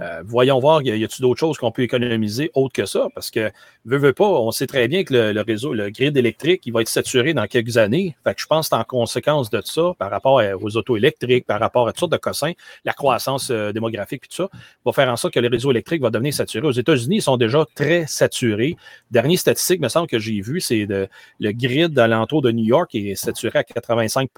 euh, 0.00 0.22
voyons 0.26 0.58
voir, 0.60 0.82
y 0.82 0.90
a-t-il 0.90 1.22
d'autres 1.22 1.40
choses 1.40 1.56
qu'on 1.56 1.72
peut 1.72 1.82
économiser 1.82 2.50
autre 2.54 2.74
que 2.74 2.84
ça? 2.84 3.08
Parce 3.14 3.30
que, 3.30 3.50
veut, 3.86 3.96
veut 3.96 4.12
pas, 4.12 4.26
on 4.26 4.50
sait 4.50 4.66
très 4.66 4.86
bien 4.86 5.02
que 5.02 5.14
le, 5.14 5.40
réseau, 5.40 5.72
le 5.72 5.88
grid 5.88 6.14
électrique, 6.14 6.62
il 6.66 6.74
va 6.74 6.82
être 6.82 6.88
saturé 6.88 7.32
dans 7.32 7.46
quelques 7.46 7.78
années. 7.78 8.16
Fait 8.22 8.34
que 8.34 8.40
je 8.40 8.46
pense 8.46 8.68
que 8.68 8.74
en 8.74 8.84
conséquence 8.84 9.48
de 9.48 9.62
ça, 9.64 9.92
par 9.98 10.10
rapport 10.10 10.42
aux 10.60 10.76
autos 10.76 10.96
électriques, 10.96 11.46
par 11.46 11.58
rapport 11.58 11.88
à 11.88 11.92
toutes 11.92 12.00
sortes 12.00 12.12
de 12.12 12.18
cossins, 12.18 12.52
la 12.84 12.92
croissance 12.92 13.48
euh, 13.50 13.72
démographique 13.72 14.24
et 14.24 14.28
tout 14.28 14.36
ça, 14.36 14.48
va 14.84 14.92
faire 14.92 15.08
en 15.08 15.16
sorte 15.16 15.32
que 15.32 15.40
le 15.40 15.48
réseau 15.48 15.70
électrique 15.70 16.02
va 16.02 16.10
devenir 16.10 16.34
saturé. 16.34 16.66
Aux 16.66 16.72
États-Unis, 16.72 17.16
ils 17.16 17.22
sont 17.22 17.38
déjà 17.38 17.64
très 17.74 18.06
saturés. 18.06 18.76
Dernière 19.10 19.38
statistique, 19.38 19.80
me 19.80 19.88
semble 19.88 20.06
que 20.06 20.18
j'ai 20.18 20.42
vu, 20.42 20.60
c'est 20.60 20.86
le 20.86 21.08
grid 21.52 21.98
alentour 21.98 22.42
de 22.42 22.50
New 22.50 22.64
York 22.64 22.94
est 22.94 23.14
saturé 23.14 23.60
à 23.60 23.64
85 23.64 24.28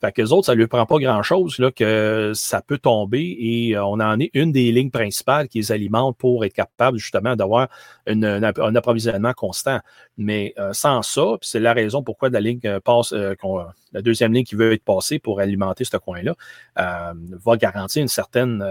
fait 0.00 0.12
que 0.12 0.22
les 0.22 0.32
autres, 0.32 0.46
ça 0.46 0.52
ne 0.52 0.58
lui 0.58 0.66
prend 0.66 0.86
pas 0.86 0.98
grand-chose 0.98 1.60
que 1.76 2.32
ça 2.34 2.62
peut 2.62 2.78
tomber 2.78 3.36
et 3.38 3.76
euh, 3.76 3.84
on 3.84 4.00
en 4.00 4.18
est 4.18 4.30
une 4.32 4.50
des 4.50 4.72
lignes 4.72 4.90
principales 4.90 5.46
qui 5.48 5.58
les 5.58 5.72
alimente 5.72 6.16
pour 6.16 6.44
être 6.46 6.54
capable 6.54 6.96
justement 6.96 7.36
d'avoir 7.36 7.68
un 8.06 8.74
approvisionnement 8.74 9.34
constant. 9.34 9.80
Mais 10.16 10.54
euh, 10.58 10.72
sans 10.72 11.02
ça, 11.02 11.36
c'est 11.42 11.60
la 11.60 11.74
raison 11.74 12.02
pourquoi 12.02 12.30
la 12.30 12.40
ligne 12.40 12.60
euh, 12.64 12.80
passe, 12.80 13.12
la 13.12 14.02
deuxième 14.02 14.32
ligne 14.32 14.44
qui 14.44 14.54
veut 14.54 14.72
être 14.72 14.84
passée 14.84 15.18
pour 15.18 15.40
alimenter 15.40 15.84
ce 15.84 15.96
coin-là, 15.98 16.34
va 16.76 17.56
garantir 17.56 18.00
une 18.00 18.08
certaine, 18.08 18.64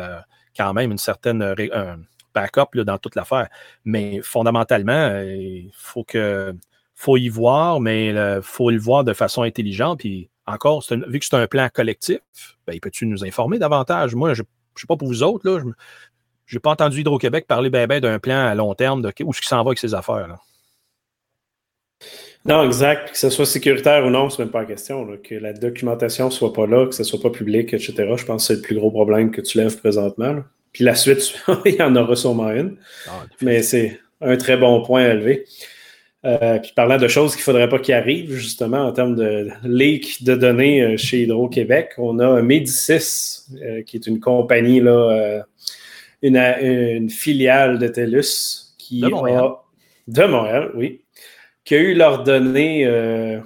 quand 0.57 0.73
même, 0.73 0.91
une 0.91 0.97
certaine 0.97 1.55
backup 2.33 2.73
là, 2.73 2.83
dans 2.83 2.97
toute 2.97 3.15
l'affaire. 3.15 3.49
Mais 3.85 4.21
fondamentalement, 4.23 5.19
il 5.21 5.69
faut 5.73 6.03
que 6.03 6.55
faut 6.95 7.17
y 7.17 7.29
voir, 7.29 7.79
mais 7.79 8.07
il 8.07 8.39
faut 8.41 8.71
le 8.71 8.79
voir 8.79 9.03
de 9.03 9.13
façon 9.13 9.43
intelligente. 9.43 9.99
Puis 9.99 10.28
encore, 10.49 10.85
vu 11.07 11.19
que 11.19 11.25
c'est 11.25 11.35
un 11.35 11.47
plan 11.47 11.69
collectif, 11.73 12.19
ben, 12.67 12.79
peux-tu 12.79 13.05
nous 13.05 13.23
informer 13.23 13.59
davantage? 13.59 14.15
Moi, 14.15 14.33
je 14.33 14.41
ne 14.41 14.47
sais 14.75 14.87
pas 14.87 14.97
pour 14.97 15.07
vous 15.07 15.23
autres, 15.23 15.49
là, 15.49 15.61
je 16.45 16.55
n'ai 16.55 16.59
pas 16.59 16.71
entendu 16.71 17.01
Hydro-Québec 17.01 17.45
parler 17.47 17.69
ben, 17.69 17.87
ben, 17.87 17.99
d'un 17.99 18.19
plan 18.19 18.47
à 18.47 18.55
long 18.55 18.73
terme 18.73 19.01
de 19.01 19.07
où 19.23 19.29
est-ce 19.29 19.39
qu'il 19.39 19.47
s'en 19.47 19.63
va 19.63 19.69
avec 19.69 19.79
ses 19.79 19.93
affaires. 19.93 20.37
Non, 22.45 22.65
exact. 22.65 23.11
Que 23.11 23.17
ce 23.17 23.29
soit 23.29 23.45
sécuritaire 23.45 24.05
ou 24.05 24.09
non, 24.09 24.29
c'est 24.29 24.41
même 24.41 24.51
pas 24.51 24.61
la 24.61 24.65
question. 24.65 25.07
Que 25.23 25.35
la 25.35 25.53
documentation 25.53 26.25
ne 26.25 26.31
soit 26.31 26.53
pas 26.53 26.65
là, 26.65 26.87
que 26.87 26.95
ce 26.95 27.03
soit 27.03 27.21
pas 27.21 27.29
public, 27.29 27.73
etc. 27.73 27.93
Je 28.15 28.25
pense 28.25 28.47
que 28.47 28.47
c'est 28.47 28.55
le 28.55 28.61
plus 28.61 28.75
gros 28.75 28.89
problème 28.89 29.31
que 29.31 29.41
tu 29.41 29.57
lèves 29.57 29.77
présentement. 29.77 30.37
Puis 30.71 30.83
la 30.83 30.95
suite, 30.95 31.35
il 31.65 31.75
y 31.75 31.81
en 31.81 31.95
aura 31.95 32.15
sûrement 32.15 32.49
une. 32.51 32.77
Ah, 33.07 33.25
Mais 33.41 33.61
c'est 33.61 33.99
un 34.21 34.37
très 34.37 34.57
bon 34.57 34.81
point 34.81 35.03
à 35.03 35.13
lever. 35.13 35.45
Euh, 36.25 36.59
puis 36.59 36.73
parlant 36.75 36.97
de 36.97 37.07
choses 37.07 37.31
qu'il 37.31 37.41
ne 37.41 37.45
faudrait 37.45 37.69
pas 37.69 37.79
qu'il 37.79 37.93
arrive, 37.93 38.33
justement, 38.33 38.85
en 38.85 38.91
termes 38.91 39.15
de 39.15 39.49
leak 39.63 40.23
de 40.23 40.35
données 40.35 40.81
euh, 40.81 40.97
chez 40.97 41.21
Hydro-Québec, 41.21 41.91
on 41.97 42.19
a 42.19 42.41
Médicis, 42.41 43.45
euh, 43.61 43.83
qui 43.83 43.95
est 43.95 44.05
une 44.05 44.19
compagnie, 44.19 44.81
là, 44.81 45.45
une, 46.21 47.09
filiale 47.09 47.79
de 47.79 47.87
TELUS, 47.87 48.75
qui 48.77 48.99
de 48.99 49.07
Montréal. 49.07 49.43
a. 49.43 49.63
De 50.07 50.25
Montréal, 50.25 50.71
oui. 50.75 51.01
Qui 51.63 51.75
a 51.75 51.77
eu 51.79 51.93
leurs 51.93 52.23
données 52.23 53.39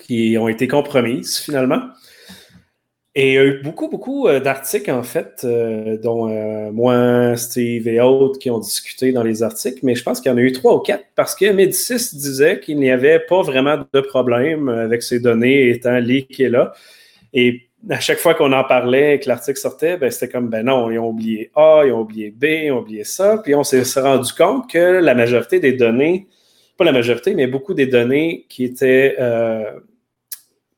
qui 0.00 0.36
ont 0.38 0.48
été 0.48 0.68
compromises, 0.68 1.38
finalement. 1.38 1.80
Et 3.16 3.32
il 3.32 3.34
y 3.34 3.38
a 3.38 3.44
eu 3.44 3.60
beaucoup, 3.62 3.88
beaucoup 3.88 4.28
euh, 4.28 4.38
d'articles, 4.38 4.90
en 4.90 5.02
fait, 5.02 5.40
euh, 5.42 5.98
dont 5.98 6.28
euh, 6.30 6.70
moi, 6.70 7.36
Steve 7.36 7.88
et 7.88 8.00
autres 8.00 8.38
qui 8.38 8.50
ont 8.50 8.60
discuté 8.60 9.10
dans 9.10 9.24
les 9.24 9.42
articles, 9.42 9.80
mais 9.82 9.96
je 9.96 10.04
pense 10.04 10.20
qu'il 10.20 10.30
y 10.30 10.34
en 10.34 10.38
a 10.38 10.40
eu 10.40 10.52
trois 10.52 10.76
ou 10.76 10.78
quatre 10.78 11.04
parce 11.16 11.34
que 11.34 11.50
Médicis 11.50 12.16
disait 12.16 12.60
qu'il 12.60 12.78
n'y 12.78 12.90
avait 12.90 13.18
pas 13.18 13.42
vraiment 13.42 13.78
de 13.92 14.00
problème 14.00 14.68
avec 14.68 15.02
ces 15.02 15.18
données 15.18 15.70
étant 15.70 15.98
leakées 15.98 16.48
là. 16.48 16.72
Et 17.32 17.62
à 17.90 17.98
chaque 17.98 18.18
fois 18.18 18.34
qu'on 18.34 18.52
en 18.52 18.62
parlait, 18.62 19.18
que 19.18 19.28
l'article 19.28 19.58
sortait, 19.58 19.96
ben, 19.96 20.10
c'était 20.10 20.28
comme, 20.28 20.48
ben 20.48 20.64
non, 20.64 20.90
ils 20.90 20.98
ont 20.98 21.08
oublié 21.08 21.50
A, 21.56 21.82
ils 21.86 21.92
ont 21.92 22.02
oublié 22.02 22.30
B, 22.30 22.44
ils 22.44 22.70
ont 22.72 22.80
oublié 22.80 23.02
ça. 23.02 23.38
Puis 23.42 23.56
on 23.56 23.64
s'est 23.64 23.82
rendu 24.00 24.32
compte 24.34 24.70
que 24.70 24.78
la 24.78 25.14
majorité 25.16 25.58
des 25.58 25.72
données, 25.72 26.28
pas 26.76 26.84
la 26.84 26.92
majorité, 26.92 27.34
mais 27.34 27.48
beaucoup 27.48 27.74
des 27.74 27.86
données 27.86 28.46
qui 28.48 28.64
étaient, 28.64 29.16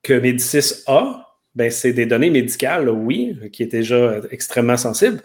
que 0.03 0.15
Médicis 0.15 0.85
a, 0.87 1.32
ben, 1.55 1.71
c'est 1.71 1.93
des 1.93 2.07
données 2.07 2.31
médicales, 2.31 2.89
oui, 2.89 3.37
qui 3.53 3.63
étaient 3.63 3.79
déjà 3.79 4.21
extrêmement 4.31 4.77
sensibles, 4.77 5.21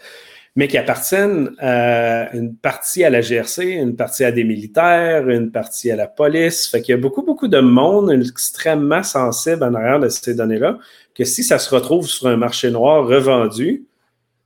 mais 0.56 0.68
qui 0.68 0.76
appartiennent 0.76 1.50
à 1.58 2.34
une 2.34 2.54
partie 2.54 3.04
à 3.04 3.10
la 3.10 3.20
GRC, 3.20 3.64
une 3.64 3.96
partie 3.96 4.24
à 4.24 4.32
des 4.32 4.44
militaires, 4.44 5.28
une 5.28 5.52
partie 5.52 5.90
à 5.90 5.96
la 5.96 6.08
police. 6.08 6.66
Fait 6.66 6.82
qu'il 6.82 6.94
y 6.94 6.98
a 6.98 7.00
beaucoup, 7.00 7.22
beaucoup 7.22 7.48
de 7.48 7.60
monde 7.60 8.10
extrêmement 8.10 9.02
sensible 9.02 9.62
en 9.62 9.74
arrière 9.74 10.00
de 10.00 10.08
ces 10.08 10.34
données-là, 10.34 10.78
que 11.14 11.24
si 11.24 11.44
ça 11.44 11.58
se 11.58 11.74
retrouve 11.74 12.08
sur 12.08 12.26
un 12.26 12.36
marché 12.36 12.70
noir 12.70 13.06
revendu, 13.06 13.86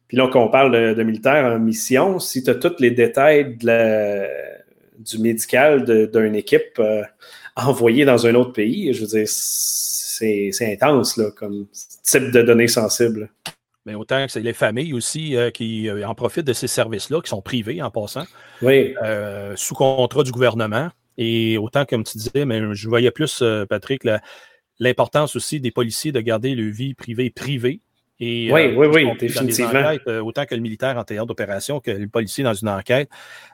puis 0.07 0.19
là, 0.19 0.29
qu'on 0.29 0.49
parle 0.49 0.95
de, 0.95 1.03
militaires 1.03 1.47
en 1.47 1.59
mission, 1.59 2.19
si 2.19 2.43
tu 2.43 2.51
as 2.51 2.57
tous 2.57 2.79
les 2.81 2.91
détails 2.91 3.57
du 3.57 5.19
médical 5.19 6.11
d'une 6.13 6.35
équipe 6.35 6.79
euh, 6.79 7.03
envoyée 7.57 8.05
dans 8.05 8.27
un 8.27 8.35
autre 8.35 8.53
pays, 8.53 8.93
je 8.93 9.01
veux 9.01 9.07
dire, 9.07 9.27
c'est 10.13 10.73
intense 10.73 11.17
là, 11.17 11.31
comme 11.31 11.67
type 12.03 12.31
de 12.31 12.43
données 12.43 12.69
sensibles. 12.69 13.31
Mais 13.85 13.95
autant 13.95 14.25
que 14.25 14.31
c'est 14.31 14.41
les 14.41 14.53
familles 14.53 14.95
aussi 14.95 15.37
euh, 15.37 15.51
qui 15.51 15.89
euh, 15.89 16.07
en 16.07 16.15
profitent 16.15 16.47
de 16.47 16.53
ces 16.53 16.69
services-là, 16.69 17.21
qui 17.21 17.29
sont 17.29 17.43
privés 17.43 17.83
en 17.83 17.91
passant, 17.91 18.25
oui. 18.61 18.95
Euh, 19.03 19.55
sous 19.57 19.75
contrat 19.75 20.23
du 20.23 20.31
gouvernement. 20.31 20.91
Et 21.19 21.59
autant, 21.59 21.85
comme 21.85 22.05
tu 22.05 22.17
disais, 22.17 22.45
mais 22.45 22.61
je 22.75 22.89
voyais 22.89 23.11
plus, 23.11 23.43
Patrick, 23.69 24.03
l'importance 24.79 25.37
aussi 25.37 25.61
des 25.61 25.71
policiers 25.71 26.11
de 26.11 26.21
garder 26.21 26.55
leur 26.55 26.73
vie 26.73 26.95
privée 26.95 27.29
privée 27.29 27.83
oui, 28.23 28.51
euh, 28.53 28.75
oui, 28.77 28.87
oui, 28.87 29.19
définitivement. 29.19 29.95
Euh, 30.07 30.21
autant 30.23 30.45
que 30.45 30.55
le 30.55 30.61
militaire 30.61 30.97
en 30.97 31.05
théâtre 31.05 31.27
d'opération 31.27 31.81
que 31.81 31.91
le 31.91 32.09
policier 32.09 32.45
dans 32.45 32.55
une 32.55 32.69
enquête, 32.69 33.09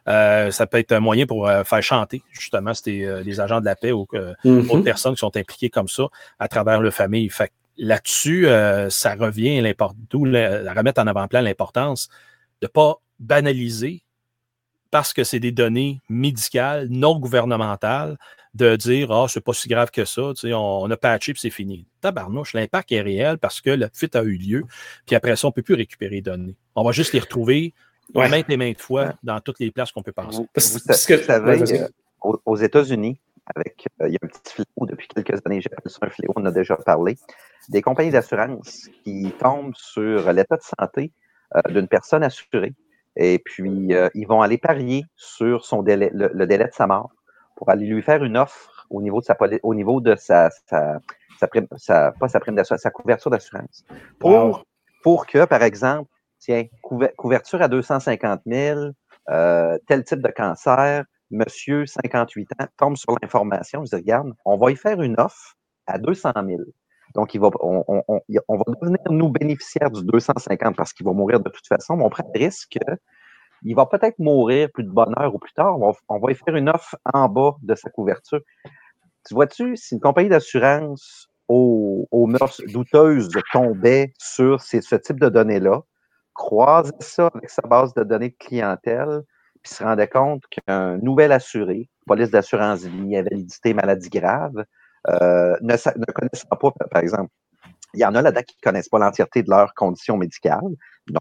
euh, 0.09 0.51
ça 0.51 0.67
peut 0.67 0.79
être 0.79 0.93
un 0.93 1.01
moyen 1.01 1.27
pour 1.27 1.51
faire 1.65 1.83
chanter 1.83 2.23
justement 2.33 2.73
les 2.85 3.41
agents 3.41 3.61
de 3.61 3.65
la 3.65 3.77
paix 3.77 3.93
ou 3.93 4.07
mm-hmm. 4.13 4.67
d'autres 4.67 4.83
personnes 4.83 5.15
qui 5.15 5.21
sont 5.21 5.37
impliquées 5.37 5.71
comme 5.71 5.89
ça 5.89 6.05
à 6.39 6.49
travers 6.49 6.81
leur 6.81 6.93
famille. 6.93 7.29
Fait 7.31 7.51
là-dessus, 7.79 8.47
ça 8.91 9.15
revient 9.15 9.63
d'où 10.11 10.25
la 10.25 10.73
remettre 10.75 11.01
en 11.01 11.07
avant-plan 11.07 11.41
l'importance 11.41 12.09
de 12.61 12.67
ne 12.67 12.69
pas 12.69 12.97
banaliser 13.19 14.03
parce 14.91 15.13
que 15.13 15.25
c'est 15.25 15.41
des 15.41 15.53
données 15.53 16.01
médicales, 16.09 16.89
non 16.91 17.19
gouvernementales, 17.19 18.17
de 18.59 18.77
dire 18.77 19.11
Ah, 19.11 19.27
c'est 19.29 19.41
pas 19.41 19.53
si 19.53 19.69
grave 19.69 19.91
que 19.91 20.05
ça, 20.05 20.33
on, 20.45 20.91
a 20.91 20.97
patché 20.97 21.33
puis 21.33 21.41
c'est 21.41 21.51
fini. 21.51 21.87
Tabarnouche, 22.01 22.55
l'impact 22.55 22.93
est 22.93 23.01
réel 23.01 23.39
parce 23.39 23.61
que 23.61 23.71
le 23.71 23.89
fit 23.93 24.11
a 24.15 24.23
eu 24.23 24.37
lieu, 24.37 24.65
puis 25.07 25.17
après 25.17 25.37
ça, 25.37 25.47
on 25.47 25.51
ne 25.51 25.55
peut 25.55 25.63
plus 25.63 25.75
récupérer 25.75 26.17
les 26.17 26.23
données. 26.23 26.57
On 26.75 26.85
va 26.85 26.93
juste 26.93 27.13
les 27.13 27.21
retrouver 27.21 27.75
maintes 28.15 28.51
et 28.51 28.57
maintes 28.57 28.81
fois 28.81 29.15
dans 29.23 29.41
toutes 29.41 29.61
les 29.61 29.71
places 29.71 29.93
qu'on 29.93 30.03
peut 30.03 30.13
penser. 30.13 30.43
Parce 30.53 31.07
que, 31.07 31.15
vous 31.15 31.25
savez, 31.25 31.81
euh, 31.81 31.89
aux, 32.45 32.57
États-Unis, 32.57 33.21
avec 33.55 33.87
euh, 34.01 34.09
il 34.09 34.15
y 34.15 34.17
a 34.17 34.19
un 34.23 34.29
petit 34.29 34.55
fléau 34.55 34.87
depuis 34.87 35.09
quelques 35.09 35.47
années, 35.47 35.61
j'appelle 35.61 35.91
ça 35.91 35.99
un 36.03 36.11
fléau, 36.11 36.33
on 36.37 36.43
en 36.43 36.47
a 36.47 36.51
déjà 36.51 36.77
parlé, 36.77 37.17
des 37.69 37.83
compagnies 37.83 38.11
d'assurance 38.11 38.89
qui 39.05 39.33
tombent 39.39 39.75
sur 39.75 40.33
l'état 40.33 40.57
de 40.57 40.63
santé 40.63 41.13
euh, 41.55 41.61
d'une 41.71 41.89
personne 41.89 42.23
assurée 42.23 42.75
et 43.21 43.41
puis 43.41 43.91
ils 44.15 44.27
vont 44.27 44.43
aller 44.43 44.59
parier 44.59 45.05
sur 45.17 45.65
son 45.65 45.83
délai, 45.83 46.09
le, 46.15 46.47
délai 46.47 46.67
de 46.67 46.73
sa 46.73 46.87
mort 46.87 47.11
pour 47.59 47.69
aller 47.71 47.87
lui 47.87 48.03
faire 48.03 48.23
une 48.23 48.37
offre 48.37 48.87
au 48.89 49.03
niveau 49.03 49.21
de 49.21 49.27
sa, 49.27 49.37
au 49.65 49.75
niveau 49.75 50.01
de 50.01 50.15
sa, 50.15 50.49
sa, 50.67 51.01
sa, 51.77 52.13
pas 52.13 52.29
sa 52.29 52.41
prime 52.41 52.57
sa 52.65 52.91
couverture 52.91 53.31
d'assurance. 53.33 53.85
Pour, 54.21 54.65
pour 55.03 55.27
que, 55.27 55.45
par 55.45 55.63
exemple, 55.65 56.09
tiens, 56.39 56.65
couverture 57.17 57.61
à 57.61 57.67
250 57.67 58.43
000, 58.47 58.81
euh, 59.31 59.77
tel 59.89 60.05
type 60.05 60.23
de 60.23 60.31
cancer, 60.31 61.05
monsieur, 61.33 61.85
58 61.85 62.49
ans, 62.61 62.67
tombe 62.77 62.97
sur 62.97 63.17
l'information, 63.21 63.85
je 63.85 63.91
dis, 63.91 63.97
regarde, 63.97 64.33
on 64.45 64.57
va 64.57 64.71
y 64.71 64.77
faire 64.77 65.03
une 65.03 65.17
offre 65.19 65.57
à 65.89 65.99
200 65.99 66.31
000. 66.47 66.63
Donc, 67.17 67.35
il 67.35 67.41
va, 67.41 67.49
on, 67.61 67.85
on, 67.89 68.03
on, 68.07 68.57
va 68.57 68.65
devenir, 68.81 68.99
nous, 69.11 69.31
bénéficiaires 69.31 69.91
du 69.91 70.05
250 70.05 70.77
parce 70.77 70.93
qu'il 70.93 71.05
va 71.05 71.13
mourir 71.13 71.41
de 71.41 71.49
toute 71.49 71.67
façon, 71.67 71.97
mais 71.97 72.05
on 72.05 72.11
prend 72.11 72.25
le 72.33 72.39
risque 72.39 72.79
il 73.63 73.75
va 73.75 73.87
peut-être 73.87 74.19
mourir 74.19 74.69
plus 74.73 74.85
de 74.85 74.91
bonne 74.91 75.15
heure 75.19 75.35
ou 75.35 75.39
plus 75.39 75.53
tard. 75.53 75.79
On 76.09 76.19
va, 76.19 76.33
y 76.33 76.35
faire 76.35 76.57
une 76.57 76.69
offre 76.69 76.97
en 77.13 77.29
bas 77.29 77.57
de 77.63 77.75
sa 77.75 77.91
couverture. 77.91 78.41
Tu 79.27 79.35
vois-tu, 79.35 79.77
si 79.77 79.95
une 79.95 80.01
compagnie 80.01 80.29
d'assurance 80.29 81.29
aux, 81.49 82.07
aux, 82.11 82.27
mœurs 82.27 82.61
douteuses 82.69 83.31
tombait 83.53 84.13
sur 84.19 84.61
ce 84.61 84.97
type 84.97 85.21
de 85.21 85.29
données-là, 85.29 85.83
croisait 86.35 86.93
ça 87.01 87.31
avec 87.35 87.51
sa 87.51 87.63
base 87.63 87.93
de 87.95 88.05
données 88.05 88.31
de 88.31 88.37
clientèle, 88.39 89.23
puis 89.63 89.75
se 89.75 89.83
rendait 89.83 90.09
compte 90.09 90.45
qu'un 90.47 90.99
nouvel 90.99 91.33
assuré, 91.33 91.89
police 92.07 92.31
d'assurance 92.31 92.85
vie, 92.85 93.17
invalidité, 93.17 93.75
maladie 93.75 94.09
grave, 94.09 94.65
euh, 95.09 95.57
ne, 95.61 95.73
ne 95.73 96.13
connaissant 96.13 96.49
pas, 96.49 96.71
par 96.91 97.03
exemple, 97.03 97.31
il 97.95 98.01
y 98.01 98.05
en 98.05 98.15
a 98.15 98.23
là-dedans 98.23 98.43
qui 98.43 98.57
ne 98.63 98.71
connaissent 98.71 98.89
pas 98.89 98.99
l'entièreté 98.99 99.43
de 99.43 99.51
leurs 99.51 99.75
conditions 99.75 100.17
médicales. 100.17 100.61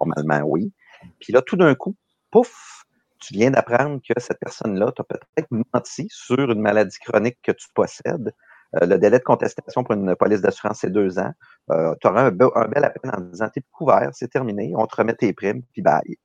Normalement, 0.01 0.41
oui. 0.45 0.71
Puis 1.19 1.31
là, 1.31 1.41
tout 1.41 1.55
d'un 1.55 1.75
coup, 1.75 1.95
pouf, 2.37 2.83
tu 3.19 3.33
viens 3.33 3.51
d'apprendre 3.51 3.99
que 4.07 4.19
cette 4.19 4.39
personne-là 4.39 4.91
t'a 4.95 5.03
peut-être 5.03 5.47
menti 5.73 6.07
sur 6.09 6.51
une 6.51 6.61
maladie 6.61 6.97
chronique 6.99 7.37
que 7.41 7.51
tu 7.51 7.67
possèdes. 7.73 8.31
Euh, 8.75 8.85
le 8.85 8.97
délai 8.97 9.19
de 9.19 9.23
contestation 9.23 9.83
pour 9.83 9.95
une 9.95 10.15
police 10.15 10.41
d'assurance, 10.41 10.79
c'est 10.81 10.91
deux 10.91 11.17
ans. 11.19 11.31
Euh, 11.71 11.95
tu 12.01 12.07
auras 12.07 12.25
un, 12.25 12.31
bel 12.31 12.83
appel 12.83 13.11
en 13.11 13.21
disant 13.21 13.49
T'es 13.51 13.61
couvert, 13.71 14.09
c'est 14.13 14.27
terminé, 14.27 14.73
on 14.75 14.85
te 14.85 14.95
remet 14.95 15.15
tes 15.15 15.33
primes, 15.33 15.63
puis 15.73 15.81
bye. 15.81 16.01
Tu 16.05 16.17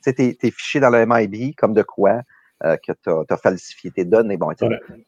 sais, 0.00 0.14
t'es 0.14 0.50
fiché 0.50 0.80
dans 0.80 0.90
le 0.90 1.06
MIB 1.06 1.54
comme 1.56 1.74
de 1.74 1.82
quoi 1.82 2.22
euh, 2.64 2.76
que 2.76 2.92
tu 2.92 3.10
as, 3.10 3.36
falsifié 3.36 3.90
tes 3.90 4.04
données. 4.04 4.36
Bon, 4.36 4.50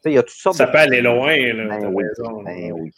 il 0.05 0.11
y 0.11 0.17
a 0.17 0.23
toutes 0.23 0.29
sortes 0.29 0.57
Ça 0.57 0.67
peut 0.67 0.77
aller 0.77 1.01
loin, 1.01 1.35
là. 1.35 1.67
Ben 1.67 1.91
ben 2.45 2.71
oui. 2.71 2.91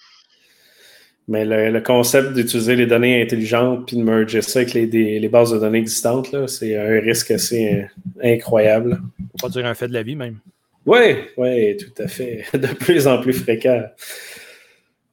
Mais 1.29 1.43
le, 1.43 1.81
concept 1.81 2.33
d'utiliser 2.33 2.77
les 2.77 2.85
données 2.85 3.21
intelligentes 3.21 3.85
puis 3.85 3.97
de 3.97 4.03
merger 4.03 4.41
ça 4.41 4.59
avec 4.59 4.73
les, 4.73 5.29
bases 5.29 5.51
de 5.51 5.59
données 5.59 5.79
existantes, 5.79 6.47
c'est 6.47 6.77
un 6.77 7.01
risque 7.01 7.31
assez 7.31 7.89
euh, 8.23 8.33
incroyable. 8.33 9.01
Faut 9.33 9.47
pas 9.47 9.49
dire 9.49 9.65
un 9.65 9.73
fait 9.73 9.89
de 9.89 9.93
la 9.93 10.03
vie 10.03 10.15
même. 10.15 10.39
Oui, 10.85 11.15
oui, 11.35 11.75
tout 11.75 12.01
à 12.01 12.07
fait. 12.07 12.45
De 12.53 12.67
plus 12.67 13.07
en 13.07 13.19
plus 13.19 13.33
fréquent. 13.33 13.83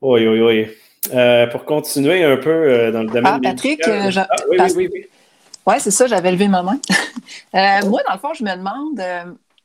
Oui, 0.01 0.29
oui, 0.29 0.41
oui. 0.41 0.67
Euh, 1.13 1.49
pour 1.49 1.65
continuer 1.65 2.23
un 2.23 2.37
peu 2.37 2.51
euh, 2.51 2.93
dans 2.93 3.03
le 3.03 3.09
domaine. 3.09 3.27
Ah, 3.27 3.41
Patrick, 3.43 3.81
ah, 3.85 4.09
oui, 4.49 4.57
oui, 4.61 4.73
oui, 4.77 4.89
oui. 4.93 5.07
Oui, 5.67 5.75
c'est 5.79 5.91
ça, 5.91 6.07
j'avais 6.07 6.31
levé 6.31 6.47
ma 6.47 6.63
main. 6.63 6.79
moi, 7.53 8.03
dans 8.07 8.15
le 8.15 8.19
fond, 8.21 8.35
je 8.35 8.45
me 8.45 8.55
demande, 8.55 9.03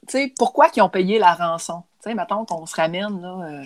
tu 0.08 0.18
sais, 0.18 0.34
pourquoi 0.36 0.70
ils 0.76 0.82
ont 0.82 0.90
payé 0.90 1.20
la 1.20 1.34
rançon? 1.34 1.84
Tu 2.02 2.10
sais, 2.10 2.16
mettons 2.16 2.46
qu'on 2.46 2.66
se 2.66 2.76
ramène, 2.76 3.22
là. 3.22 3.64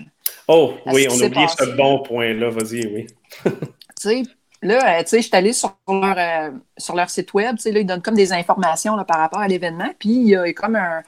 Oh, 0.48 0.74
oui, 0.88 1.08
on 1.10 1.22
a 1.22 1.26
oublié 1.26 1.48
ce 1.48 1.76
bon 1.76 2.00
point-là. 2.00 2.50
Vas-y, 2.50 2.88
oui. 2.88 3.08
tu 3.46 3.52
sais, 3.98 4.24
là, 4.62 5.00
euh, 5.00 5.04
tu 5.04 5.10
sais, 5.10 5.22
je 5.22 5.28
suis 5.28 5.36
allée 5.36 5.54
sur 5.54 5.76
leur, 5.88 6.16
euh, 6.18 6.52
sur 6.78 6.96
leur 6.96 7.10
site 7.10 7.34
web. 7.34 7.58
Tu 7.58 7.64
sais, 7.64 7.72
là, 7.72 7.80
ils 7.80 7.86
donnent 7.86 8.02
comme 8.02 8.16
des 8.16 8.34
informations 8.34 8.96
là, 8.96 9.06
par 9.06 9.20
rapport 9.20 9.40
à 9.40 9.48
l'événement. 9.48 9.90
Puis, 10.00 10.10
il 10.10 10.28
y 10.30 10.36
a 10.36 10.52
comme 10.54 10.76
un, 10.76 11.04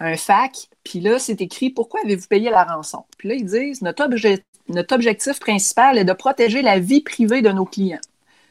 un 0.00 0.16
fac. 0.16 0.68
Puis 0.84 1.00
là, 1.00 1.18
c'est 1.18 1.40
écrit 1.40 1.70
Pourquoi 1.70 2.00
avez-vous 2.04 2.26
payé 2.26 2.50
la 2.50 2.64
rançon? 2.64 3.04
Puis 3.18 3.28
là, 3.28 3.34
ils 3.34 3.46
disent 3.46 3.82
notre, 3.82 4.08
notre 4.68 4.94
objectif 4.94 5.40
principal 5.40 5.98
est 5.98 6.04
de 6.04 6.12
protéger 6.12 6.62
la 6.62 6.78
vie 6.78 7.00
privée 7.00 7.42
de 7.42 7.50
nos 7.50 7.64
clients. 7.64 8.00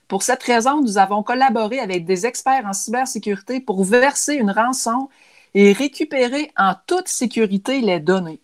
Pour 0.07 0.21
cette 0.21 0.43
raison, 0.43 0.81
nous 0.81 0.97
avons 0.97 1.23
collaboré 1.23 1.79
avec 1.79 2.05
des 2.05 2.25
experts 2.25 2.65
en 2.65 2.73
cybersécurité 2.73 3.59
pour 3.59 3.83
verser 3.83 4.35
une 4.35 4.51
rançon 4.51 5.09
et 5.55 5.71
récupérer 5.71 6.51
en 6.57 6.73
toute 6.85 7.07
sécurité 7.07 7.79
les 7.81 7.99
données. 7.99 8.41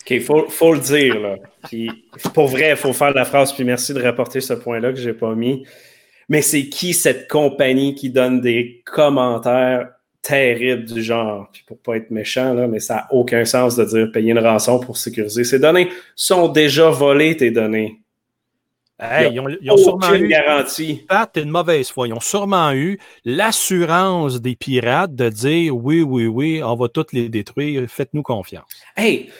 OK, 0.00 0.10
il 0.10 0.22
faut, 0.22 0.72
le 0.72 0.80
dire. 0.80 1.20
Là. 1.20 1.36
pour 2.32 2.48
vrai, 2.48 2.70
il 2.70 2.76
faut 2.76 2.94
faire 2.94 3.12
la 3.12 3.26
phrase, 3.26 3.52
puis 3.52 3.64
merci 3.64 3.92
de 3.92 4.02
rapporter 4.02 4.40
ce 4.40 4.54
point-là 4.54 4.92
que 4.92 4.98
je 4.98 5.10
n'ai 5.10 5.14
pas 5.14 5.34
mis. 5.34 5.66
Mais 6.30 6.40
c'est 6.40 6.68
qui 6.68 6.94
cette 6.94 7.28
compagnie 7.28 7.94
qui 7.94 8.10
donne 8.10 8.40
des 8.40 8.82
commentaires 8.86 9.90
terribles 10.22 10.86
du 10.86 11.02
genre? 11.02 11.50
Puis 11.52 11.62
pour 11.66 11.78
pas 11.78 11.96
être 11.96 12.10
méchant, 12.10 12.54
là, 12.54 12.66
mais 12.66 12.80
ça 12.80 12.94
n'a 12.94 13.08
aucun 13.10 13.44
sens 13.44 13.76
de 13.76 13.84
dire 13.84 14.10
payer 14.10 14.32
une 14.32 14.38
rançon 14.38 14.80
pour 14.80 14.96
sécuriser 14.96 15.44
ces 15.44 15.58
données. 15.58 15.88
sont 16.16 16.48
déjà 16.48 16.88
volées, 16.88 17.36
tes 17.36 17.50
données. 17.50 18.00
Ils 19.00 19.70
ont, 19.70 19.76
sûrement 19.76 20.14
eu 20.14 20.28
garantie. 20.28 21.06
une 21.36 21.50
mauvaise 21.50 21.90
foi. 21.90 22.08
Ils 22.08 22.14
ont 22.14 22.20
sûrement 22.20 22.72
eu 22.72 22.98
l'assurance 23.24 24.40
des 24.40 24.56
pirates 24.56 25.14
de 25.14 25.28
dire 25.28 25.76
oui, 25.76 26.02
oui, 26.02 26.26
oui, 26.26 26.62
on 26.64 26.74
va 26.74 26.88
toutes 26.88 27.12
les 27.12 27.28
détruire, 27.28 27.88
faites-nous 27.88 28.22
confiance. 28.22 28.64
Hey, 28.96 29.30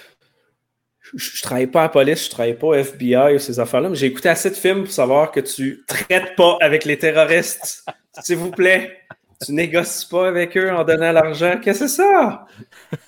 je, 1.15 1.37
ne 1.37 1.43
travaille 1.43 1.67
pas 1.67 1.81
à 1.81 1.85
la 1.85 1.89
police, 1.89 2.27
je 2.27 2.31
travaille 2.31 2.59
pas 2.59 2.67
au 2.69 2.75
FBI 2.75 3.35
ou 3.35 3.39
ces 3.39 3.59
affaires-là, 3.59 3.89
mais 3.89 3.97
j'ai 3.97 4.07
écouté 4.07 4.29
assez 4.29 4.51
de 4.51 4.55
films 4.55 4.85
pour 4.85 4.93
savoir 4.93 5.33
que 5.33 5.41
tu 5.41 5.85
traites 5.87 6.37
pas 6.37 6.57
avec 6.61 6.85
les 6.85 6.99
terroristes. 6.99 7.85
S'il 8.23 8.37
vous 8.37 8.51
plaît. 8.51 8.99
Tu 9.45 9.53
négocies 9.53 10.07
pas 10.07 10.29
avec 10.29 10.57
eux 10.57 10.73
en 10.73 10.83
donnant 10.83 11.13
l'argent. 11.13 11.59
Qu'est-ce 11.63 11.81
que 11.81 11.87
c'est 11.87 12.03
ça? 12.03 12.47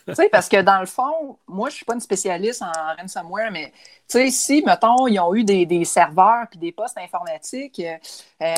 tu 0.06 0.14
sais, 0.14 0.28
parce 0.28 0.48
que 0.48 0.62
dans 0.62 0.78
le 0.78 0.86
fond, 0.86 1.38
moi, 1.48 1.70
je 1.70 1.76
suis 1.76 1.84
pas 1.84 1.94
une 1.94 2.00
spécialiste 2.00 2.62
en 2.62 2.70
ransomware, 3.00 3.50
mais 3.50 3.72
tu 4.08 4.18
sais, 4.18 4.30
si, 4.30 4.62
mettons, 4.64 5.08
ils 5.08 5.18
ont 5.18 5.34
eu 5.34 5.42
des, 5.42 5.84
serveurs 5.84 6.46
puis 6.48 6.58
des 6.58 6.70
postes 6.70 6.98
informatiques, 6.98 7.80
euh, 7.80 8.54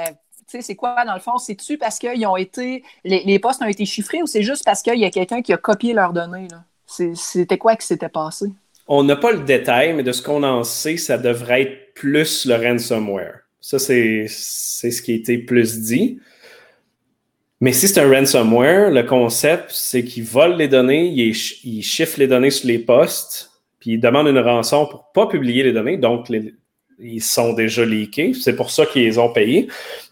tu 0.52 0.58
sais, 0.58 0.60
c'est 0.60 0.76
quoi 0.76 1.02
dans 1.06 1.14
le 1.14 1.20
fond? 1.20 1.38
C'est-tu 1.38 1.78
parce 1.78 1.98
qu'ils 1.98 2.26
ont 2.26 2.36
été. 2.36 2.84
Les, 3.04 3.22
les, 3.24 3.38
postes 3.38 3.62
ont 3.62 3.68
été 3.68 3.86
chiffrés 3.86 4.22
ou 4.22 4.26
c'est 4.26 4.42
juste 4.42 4.64
parce 4.64 4.82
qu'il 4.82 4.98
y 4.98 5.04
a 5.06 5.10
quelqu'un 5.10 5.40
qui 5.40 5.54
a 5.54 5.56
copié 5.56 5.94
leurs 5.94 6.12
données? 6.12 6.48
C'était 6.86 7.56
quoi 7.56 7.76
qui 7.76 7.86
s'était 7.86 8.10
passé? 8.10 8.46
On 8.86 9.02
n'a 9.02 9.16
pas 9.16 9.32
le 9.32 9.40
détail, 9.40 9.94
mais 9.94 10.02
de 10.02 10.12
ce 10.12 10.20
qu'on 10.20 10.42
en 10.42 10.64
sait, 10.64 10.98
ça 10.98 11.16
devrait 11.16 11.62
être 11.62 11.94
plus 11.94 12.44
le 12.44 12.56
ransomware. 12.56 13.40
Ça, 13.60 13.78
c'est 13.78 14.26
ce 14.28 15.02
qui 15.02 15.12
a 15.12 15.14
été 15.14 15.38
plus 15.38 15.80
dit. 15.80 16.20
Mais 17.62 17.72
si 17.72 17.86
c'est 17.86 18.00
un 18.00 18.10
ransomware, 18.10 18.90
le 18.90 19.04
concept, 19.04 19.70
c'est 19.70 20.02
qu'il 20.02 20.24
vole 20.24 20.56
les 20.56 20.66
données, 20.66 21.06
il, 21.06 21.32
chiffre 21.32 22.18
les 22.18 22.26
données 22.26 22.50
sur 22.50 22.66
les 22.66 22.80
postes, 22.80 23.52
puis 23.78 23.92
il 23.92 24.00
demande 24.00 24.26
une 24.26 24.40
rançon 24.40 24.84
pour 24.86 25.06
ne 25.08 25.14
pas 25.14 25.30
publier 25.30 25.62
les 25.62 25.72
données. 25.72 25.96
Donc, 25.96 26.26
ils 26.98 27.22
sont 27.22 27.52
déjà 27.52 27.84
leakés. 27.84 28.34
C'est 28.34 28.56
pour 28.56 28.72
ça 28.72 28.84
qu'ils 28.84 29.04
les 29.04 29.16
ont 29.16 29.32
payés. 29.32 29.68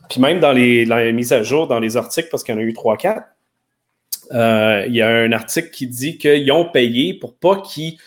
Puis 0.09 0.21
même 0.21 0.39
dans 0.39 0.53
les, 0.53 0.87
mises 1.13 1.33
à 1.33 1.43
jour, 1.43 1.67
dans 1.67 1.81
les 1.81 1.97
articles, 1.97 2.29
parce 2.31 2.45
qu'il 2.45 2.55
y 2.55 2.57
en 2.57 2.61
a 2.61 2.63
eu 2.63 2.73
3-4, 2.73 3.25
euh, 4.31 4.85
il 4.87 4.95
y 4.95 5.03
a 5.03 5.09
un 5.09 5.33
article 5.33 5.71
qui 5.71 5.89
dit 5.89 6.19
qu'ils 6.19 6.53
ont 6.53 6.67
payé 6.67 7.15
pour 7.15 7.35
pas 7.35 7.61
qu'ils 7.63 7.99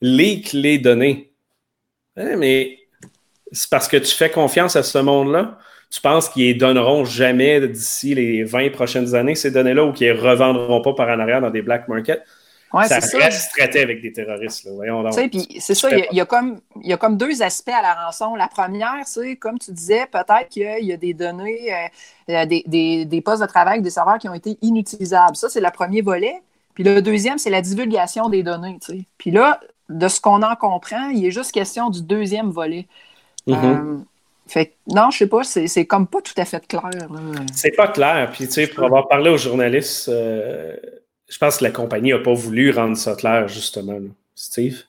les 0.00 0.40
clés 0.40 0.78
données. 0.78 1.30
Hein, 2.16 2.36
mais 2.38 2.78
c'est 3.52 3.68
parce 3.68 3.86
que 3.86 3.98
tu 3.98 4.16
fais 4.16 4.30
confiance 4.30 4.76
à 4.76 4.82
ce 4.82 4.96
monde-là. 4.96 5.58
Tu 5.90 6.00
penses 6.00 6.28
qu'ils 6.28 6.54
ne 6.54 6.60
donneront 6.60 7.04
jamais 7.04 7.66
d'ici 7.66 8.14
les 8.14 8.44
20 8.44 8.70
prochaines 8.72 9.14
années 9.14 9.34
ces 9.34 9.50
données-là 9.50 9.84
ou 9.84 9.92
qu'ils 9.92 10.12
ne 10.12 10.20
revendront 10.20 10.82
pas 10.82 10.92
par 10.92 11.08
en 11.08 11.18
arrière 11.18 11.40
dans 11.40 11.50
des 11.50 11.62
black 11.62 11.88
markets? 11.88 12.22
ça 12.86 12.98
reste 12.98 13.50
traité 13.56 13.80
avec 13.80 14.02
des 14.02 14.12
terroristes. 14.12 14.68
C'est 15.58 15.74
ça, 15.74 15.88
il 15.90 16.16
y, 16.16 16.20
a, 16.20 16.26
comme, 16.26 16.60
il 16.82 16.90
y 16.90 16.92
a 16.92 16.96
comme 16.96 17.16
deux 17.16 17.42
aspects 17.42 17.70
à 17.70 17.82
la 17.82 17.94
rançon. 17.94 18.34
La 18.34 18.48
première, 18.48 19.06
c'est, 19.06 19.36
comme 19.36 19.58
tu 19.58 19.72
disais, 19.72 20.06
peut-être 20.06 20.48
qu'il 20.50 20.84
y 20.84 20.92
a 20.92 20.96
des 20.96 21.14
données, 21.14 21.72
euh, 22.28 22.44
des, 22.44 22.62
des, 22.66 23.04
des, 23.04 23.20
postes 23.20 23.42
de 23.42 23.46
travail, 23.46 23.80
des 23.80 23.90
serveurs 23.90 24.18
qui 24.18 24.28
ont 24.28 24.34
été 24.34 24.58
inutilisables. 24.60 25.36
Ça, 25.36 25.48
c'est 25.48 25.60
le 25.60 25.70
premier 25.70 26.02
volet. 26.02 26.42
Puis 26.74 26.84
le 26.84 27.00
deuxième, 27.00 27.38
c'est 27.38 27.50
la 27.50 27.62
divulgation 27.62 28.28
des 28.28 28.42
données. 28.42 28.78
Puis 29.16 29.30
là, 29.30 29.60
de 29.88 30.06
ce 30.08 30.20
qu'on 30.20 30.42
en 30.42 30.54
comprend, 30.54 31.08
il 31.08 31.24
est 31.24 31.30
juste 31.30 31.52
question 31.52 31.90
du 31.90 32.02
deuxième 32.02 32.50
volet. 32.50 32.86
Mm-hmm. 33.46 33.64
Euh, 33.64 33.98
fait 34.50 34.76
non, 34.86 35.10
je 35.10 35.18
sais 35.18 35.26
pas, 35.26 35.42
c'est 35.44 35.86
comme 35.86 36.06
pas 36.06 36.20
tout 36.20 36.34
à 36.36 36.44
fait 36.44 36.66
clair. 36.66 36.90
C'est 37.52 37.76
pas 37.76 37.88
clair. 37.88 38.30
Puis, 38.32 38.46
tu 38.46 38.52
sais, 38.52 38.66
pour 38.66 38.84
avoir 38.84 39.08
parlé 39.08 39.30
aux 39.30 39.36
journalistes, 39.36 40.08
euh, 40.08 40.76
je 41.28 41.38
pense 41.38 41.58
que 41.58 41.64
la 41.64 41.70
compagnie 41.70 42.10
n'a 42.10 42.18
pas 42.18 42.34
voulu 42.34 42.70
rendre 42.70 42.96
ça 42.96 43.14
clair, 43.14 43.48
justement, 43.48 43.98
Steve? 44.34 44.84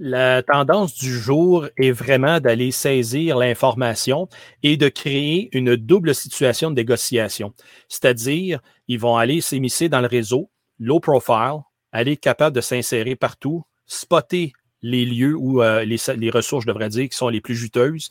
La 0.00 0.44
tendance 0.44 0.94
du 0.94 1.10
jour 1.10 1.66
est 1.76 1.90
vraiment 1.90 2.38
d'aller 2.38 2.70
saisir 2.70 3.36
l'information 3.36 4.28
et 4.62 4.76
de 4.76 4.88
créer 4.88 5.48
une 5.50 5.74
double 5.74 6.14
situation 6.14 6.70
de 6.70 6.76
négociation. 6.76 7.52
C'est-à-dire, 7.88 8.60
ils 8.86 9.00
vont 9.00 9.16
aller 9.16 9.40
s'émisser 9.40 9.88
dans 9.88 10.00
le 10.00 10.06
réseau, 10.06 10.50
low 10.78 11.00
profile, 11.00 11.62
aller 11.90 12.12
être 12.12 12.20
capable 12.20 12.54
de 12.54 12.60
s'insérer 12.60 13.16
partout, 13.16 13.64
spotter 13.86 14.52
les 14.82 15.04
lieux 15.04 15.34
où 15.36 15.62
euh, 15.62 15.84
les, 15.84 15.98
les, 16.16 16.30
ressources, 16.30 16.62
je 16.62 16.68
devrais 16.68 16.88
dire, 16.88 17.08
qui 17.08 17.16
sont 17.16 17.28
les 17.28 17.40
plus 17.40 17.56
juteuses, 17.56 18.08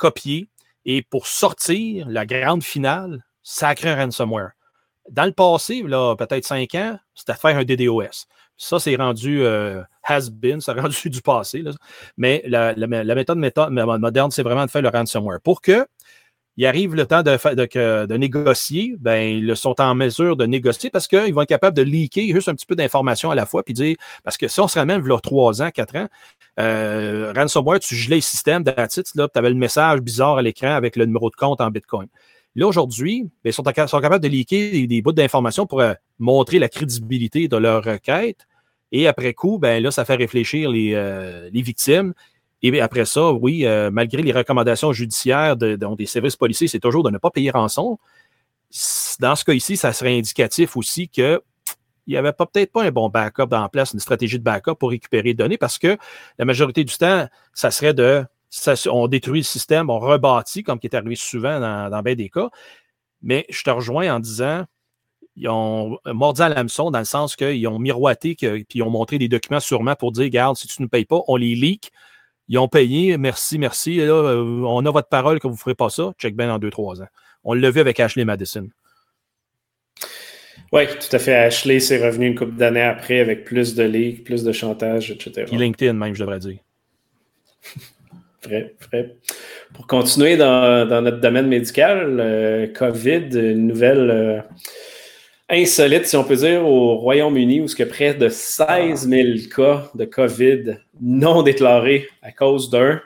copier, 0.00 0.48
et 0.84 1.02
pour 1.02 1.26
sortir 1.26 2.08
la 2.08 2.26
grande 2.26 2.62
finale, 2.62 3.24
sacré 3.42 3.94
ransomware. 3.94 4.52
Dans 5.10 5.24
le 5.24 5.32
passé, 5.32 5.82
là, 5.82 6.14
peut-être 6.16 6.44
cinq 6.44 6.74
ans, 6.74 6.98
c'était 7.14 7.34
faire 7.34 7.56
un 7.56 7.64
DDoS. 7.64 8.26
Ça, 8.56 8.78
c'est 8.78 8.96
rendu 8.96 9.42
euh, 9.42 9.82
has-been, 10.04 10.60
c'est 10.60 10.72
rendu 10.80 11.10
du 11.10 11.22
passé. 11.22 11.64
Mais 12.16 12.42
la, 12.46 12.74
la, 12.74 13.04
la 13.04 13.14
méthode, 13.14 13.38
méthode, 13.38 13.70
moderne, 13.70 14.30
c'est 14.30 14.42
vraiment 14.42 14.66
de 14.66 14.70
faire 14.70 14.82
le 14.82 14.88
ransomware. 14.88 15.40
Pour 15.40 15.60
que 15.60 15.86
il 16.60 16.66
arrive 16.66 16.94
le 16.94 17.06
temps 17.06 17.22
de, 17.22 18.16
négocier, 18.18 18.94
ben, 18.98 19.16
ils 19.16 19.56
sont 19.56 19.80
en 19.80 19.94
mesure 19.94 20.36
de 20.36 20.44
négocier 20.44 20.90
parce 20.90 21.08
qu'ils 21.08 21.32
vont 21.32 21.40
être 21.40 21.48
capables 21.48 21.74
de 21.74 21.80
leaker 21.80 22.34
juste 22.34 22.50
un 22.50 22.54
petit 22.54 22.66
peu 22.66 22.76
d'informations 22.76 23.30
à 23.30 23.34
la 23.34 23.46
fois, 23.46 23.62
puis 23.62 23.72
dire, 23.72 23.96
parce 24.24 24.36
que 24.36 24.46
si 24.46 24.60
on 24.60 24.68
se 24.68 24.78
ramène 24.78 25.02
là, 25.08 25.18
trois 25.20 25.62
ans, 25.62 25.70
quatre 25.70 25.96
ans, 25.96 26.06
euh, 26.58 27.32
ransomware, 27.34 27.80
tu 27.80 27.96
gelais 27.96 28.16
le 28.16 28.20
système, 28.20 28.62
tu 28.62 28.72
avais 29.34 29.48
le 29.48 29.54
message 29.54 30.00
bizarre 30.00 30.36
à 30.36 30.42
l'écran 30.42 30.74
avec 30.74 30.96
le 30.96 31.06
numéro 31.06 31.30
de 31.30 31.34
compte 31.34 31.62
en 31.62 31.70
Bitcoin. 31.70 32.08
Là, 32.54 32.66
aujourd'hui, 32.66 33.22
ben, 33.42 33.48
ils 33.48 33.52
sont, 33.54 33.62
capables 33.62 34.22
de 34.22 34.28
leaker 34.28 34.86
des, 34.86 35.00
bouts 35.00 35.12
d'informations 35.12 35.66
pour 35.66 35.80
euh, 35.80 35.94
montrer 36.18 36.58
la 36.58 36.68
crédibilité 36.68 37.48
de 37.48 37.56
leur 37.56 37.82
requête. 37.82 38.46
Et 38.92 39.08
après 39.08 39.32
coup, 39.32 39.58
ben 39.58 39.82
là, 39.82 39.90
ça 39.90 40.04
fait 40.04 40.16
réfléchir 40.16 40.68
les, 40.68 40.92
euh, 40.92 41.48
les 41.54 41.62
victimes. 41.62 42.12
Et 42.62 42.80
après 42.80 43.04
ça, 43.06 43.32
oui, 43.32 43.64
euh, 43.64 43.90
malgré 43.90 44.22
les 44.22 44.32
recommandations 44.32 44.92
judiciaires 44.92 45.56
de, 45.56 45.76
de, 45.76 45.96
des 45.96 46.06
services 46.06 46.36
policiers, 46.36 46.68
c'est 46.68 46.80
toujours 46.80 47.02
de 47.02 47.10
ne 47.10 47.18
pas 47.18 47.30
payer 47.30 47.50
rançon. 47.50 47.98
Dans 49.18 49.34
ce 49.34 49.44
cas 49.44 49.52
ici, 49.54 49.76
ça 49.76 49.92
serait 49.92 50.16
indicatif 50.16 50.76
aussi 50.76 51.08
que 51.08 51.42
il 52.06 52.14
n'y 52.14 52.16
avait 52.16 52.32
peut-être 52.32 52.72
pas 52.72 52.82
un 52.82 52.90
bon 52.90 53.08
backup 53.08 53.52
en 53.52 53.68
place, 53.68 53.92
une 53.92 54.00
stratégie 54.00 54.38
de 54.38 54.42
backup 54.42 54.74
pour 54.74 54.90
récupérer 54.90 55.22
les 55.22 55.34
données 55.34 55.58
parce 55.58 55.78
que 55.78 55.96
la 56.38 56.44
majorité 56.44 56.82
du 56.82 56.96
temps, 56.96 57.28
ça 57.52 57.70
serait 57.70 57.94
de 57.94 58.24
on 58.90 59.06
détruit 59.06 59.40
le 59.40 59.44
système, 59.44 59.90
on 59.90 59.98
rebâtit, 59.98 60.62
comme 60.62 60.78
qui 60.80 60.88
est 60.88 60.96
arrivé 60.96 61.14
souvent 61.14 61.60
dans, 61.60 62.02
bien 62.02 62.14
des 62.14 62.28
cas. 62.28 62.50
Mais 63.22 63.46
je 63.48 63.62
te 63.62 63.70
rejoins 63.70 64.12
en 64.14 64.18
disant, 64.18 64.64
ils 65.36 65.48
ont 65.48 65.98
mordi 66.06 66.42
à 66.42 66.48
l'hameçon 66.48 66.90
dans 66.90 66.98
le 66.98 67.04
sens 67.04 67.36
qu'ils 67.36 67.66
ont 67.68 67.78
miroité, 67.78 68.34
que, 68.34 68.62
puis 68.64 68.80
ils 68.80 68.82
ont 68.82 68.90
montré 68.90 69.18
des 69.18 69.28
documents 69.28 69.60
sûrement 69.60 69.94
pour 69.94 70.10
dire, 70.12 70.24
regarde, 70.24 70.56
si 70.56 70.66
tu 70.66 70.82
ne 70.82 70.88
payes 70.88 71.04
pas, 71.04 71.20
on 71.28 71.36
les 71.36 71.54
leak. 71.54 71.92
Ils 72.50 72.58
ont 72.58 72.66
payé, 72.66 73.16
merci, 73.16 73.60
merci. 73.60 73.98
Là, 73.98 74.12
euh, 74.12 74.62
on 74.66 74.84
a 74.84 74.90
votre 74.90 75.08
parole 75.08 75.38
que 75.38 75.46
vous 75.46 75.54
ne 75.54 75.58
ferez 75.58 75.76
pas 75.76 75.88
ça. 75.88 76.12
Check 76.18 76.34
bien 76.34 76.48
dans 76.48 76.58
deux, 76.58 76.70
trois 76.70 77.00
ans. 77.00 77.06
On 77.44 77.54
l'a 77.54 77.70
vu 77.70 77.78
avec 77.78 78.00
Ashley 78.00 78.24
Madison. 78.24 78.68
Oui, 80.72 80.82
tout 80.88 81.14
à 81.14 81.20
fait. 81.20 81.34
Ashley, 81.34 81.78
c'est 81.78 82.04
revenu 82.04 82.26
une 82.26 82.34
couple 82.34 82.56
d'années 82.56 82.82
après 82.82 83.20
avec 83.20 83.44
plus 83.44 83.76
de 83.76 83.84
leaks, 83.84 84.24
plus 84.24 84.42
de 84.42 84.50
chantage, 84.50 85.12
etc. 85.12 85.44
Puis 85.46 85.56
LinkedIn, 85.56 85.92
même, 85.92 86.12
je 86.12 86.20
devrais 86.20 86.40
dire. 86.40 86.58
Vrai, 88.42 88.74
vrai. 88.90 89.16
Pour 89.74 89.86
continuer 89.86 90.38
dans, 90.38 90.88
dans 90.88 91.02
notre 91.02 91.20
domaine 91.20 91.46
médical, 91.46 92.16
euh, 92.18 92.66
COVID, 92.68 93.28
une 93.34 93.66
nouvelle. 93.66 94.10
Euh, 94.10 94.40
insolite, 95.50 96.06
si 96.06 96.16
on 96.16 96.24
peut 96.24 96.36
dire, 96.36 96.66
au 96.66 96.96
Royaume-Uni, 96.96 97.60
où 97.60 97.68
ce 97.68 97.76
que 97.76 97.82
près 97.82 98.14
de 98.14 98.28
16 98.28 99.08
000 99.08 99.28
cas 99.54 99.90
de 99.94 100.04
COVID 100.04 100.78
non 101.00 101.42
déclarés 101.42 102.08
à 102.22 102.32
cause 102.32 102.70
d'un 102.70 103.00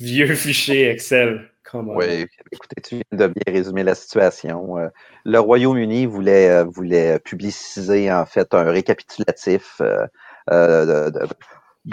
vieux 0.00 0.34
fichier 0.34 0.88
Excel. 0.88 1.50
Oui, 1.72 2.26
écoutez, 2.50 2.80
tu 2.82 2.94
viens 2.96 3.26
de 3.26 3.32
bien 3.32 3.54
résumer 3.54 3.84
la 3.84 3.94
situation. 3.94 4.78
Euh, 4.78 4.88
le 5.24 5.38
Royaume-Uni 5.38 6.06
voulait, 6.06 6.50
euh, 6.50 6.64
voulait 6.64 7.18
publiciser 7.20 8.12
en 8.12 8.26
fait 8.26 8.52
un 8.54 8.64
récapitulatif 8.64 9.80
euh, 9.80 10.06
de, 10.50 11.28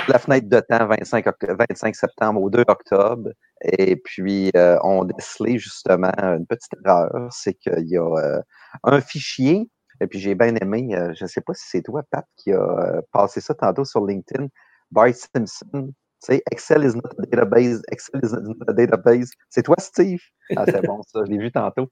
la 0.07 0.19
fenêtre 0.19 0.49
de 0.49 0.59
temps 0.59 0.87
25, 0.87 1.25
25 1.41 1.95
septembre 1.95 2.41
au 2.41 2.49
2 2.49 2.63
octobre. 2.67 3.29
Et 3.61 3.95
puis, 3.97 4.51
on 4.55 5.03
décelé 5.03 5.59
justement 5.59 6.11
une 6.17 6.45
petite 6.45 6.73
erreur, 6.83 7.11
c'est 7.31 7.53
qu'il 7.53 7.87
y 7.87 7.97
a 7.97 8.41
un 8.83 9.01
fichier. 9.01 9.69
Et 9.99 10.05
puis 10.05 10.19
j'ai 10.19 10.35
bien 10.35 10.55
aimé, 10.55 10.89
je 11.15 11.23
ne 11.23 11.27
sais 11.27 11.41
pas 11.41 11.53
si 11.55 11.65
c'est 11.67 11.81
toi, 11.81 12.03
Pat, 12.11 12.25
qui 12.35 12.51
a 12.51 13.01
passé 13.11 13.41
ça 13.41 13.55
tantôt 13.55 13.85
sur 13.85 14.05
LinkedIn. 14.05 14.47
Bart 14.91 15.15
Simpson, 15.15 15.93
tu 16.19 16.33
sais, 16.33 16.41
Excel 16.51 16.83
is 16.83 16.95
not 16.95 17.11
a 17.19 17.25
database, 17.27 17.81
Excel 17.91 18.21
is 18.23 18.33
not 18.33 18.55
a 18.67 18.73
database. 18.73 19.29
C'est 19.49 19.61
toi, 19.61 19.75
Steve? 19.77 20.19
Ah, 20.55 20.65
c'est 20.65 20.81
bon, 20.85 21.01
ça, 21.03 21.21
je 21.25 21.31
l'ai 21.31 21.37
vu 21.37 21.51
tantôt. 21.51 21.89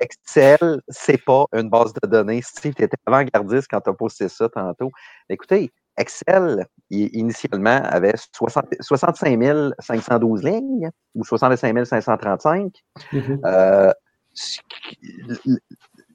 Excel, 0.00 0.80
c'est 0.88 1.22
pas 1.24 1.46
une 1.54 1.68
base 1.68 1.92
de 1.92 2.06
données. 2.06 2.40
Steve, 2.42 2.74
tu 2.74 2.84
étais 2.84 2.96
avant-gardiste 3.06 3.66
quand 3.68 3.80
tu 3.80 3.90
as 3.90 3.94
posté 3.94 4.28
ça 4.28 4.48
tantôt. 4.48 4.92
Écoutez, 5.28 5.72
Excel, 5.96 6.66
initialement, 6.90 7.80
avait 7.82 8.14
60, 8.32 8.66
65 8.80 9.74
512 9.80 10.44
lignes 10.44 10.90
ou 11.14 11.24
65 11.24 11.86
535. 11.86 12.72
Mm 13.12 13.18
-hmm. 13.18 13.40
euh, 13.44 13.92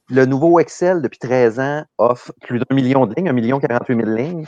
le 0.10 0.26
nouveau 0.26 0.60
Excel, 0.60 1.02
depuis 1.02 1.20
13 1.20 1.60
ans, 1.60 1.84
offre 1.98 2.32
plus 2.42 2.60
d'un 2.60 2.76
million 2.76 3.06
de 3.06 3.14
lignes, 3.16 3.30
un 3.30 3.34
million 3.34 3.60
48 3.60 3.96
000 3.96 4.10
lignes. 4.16 4.48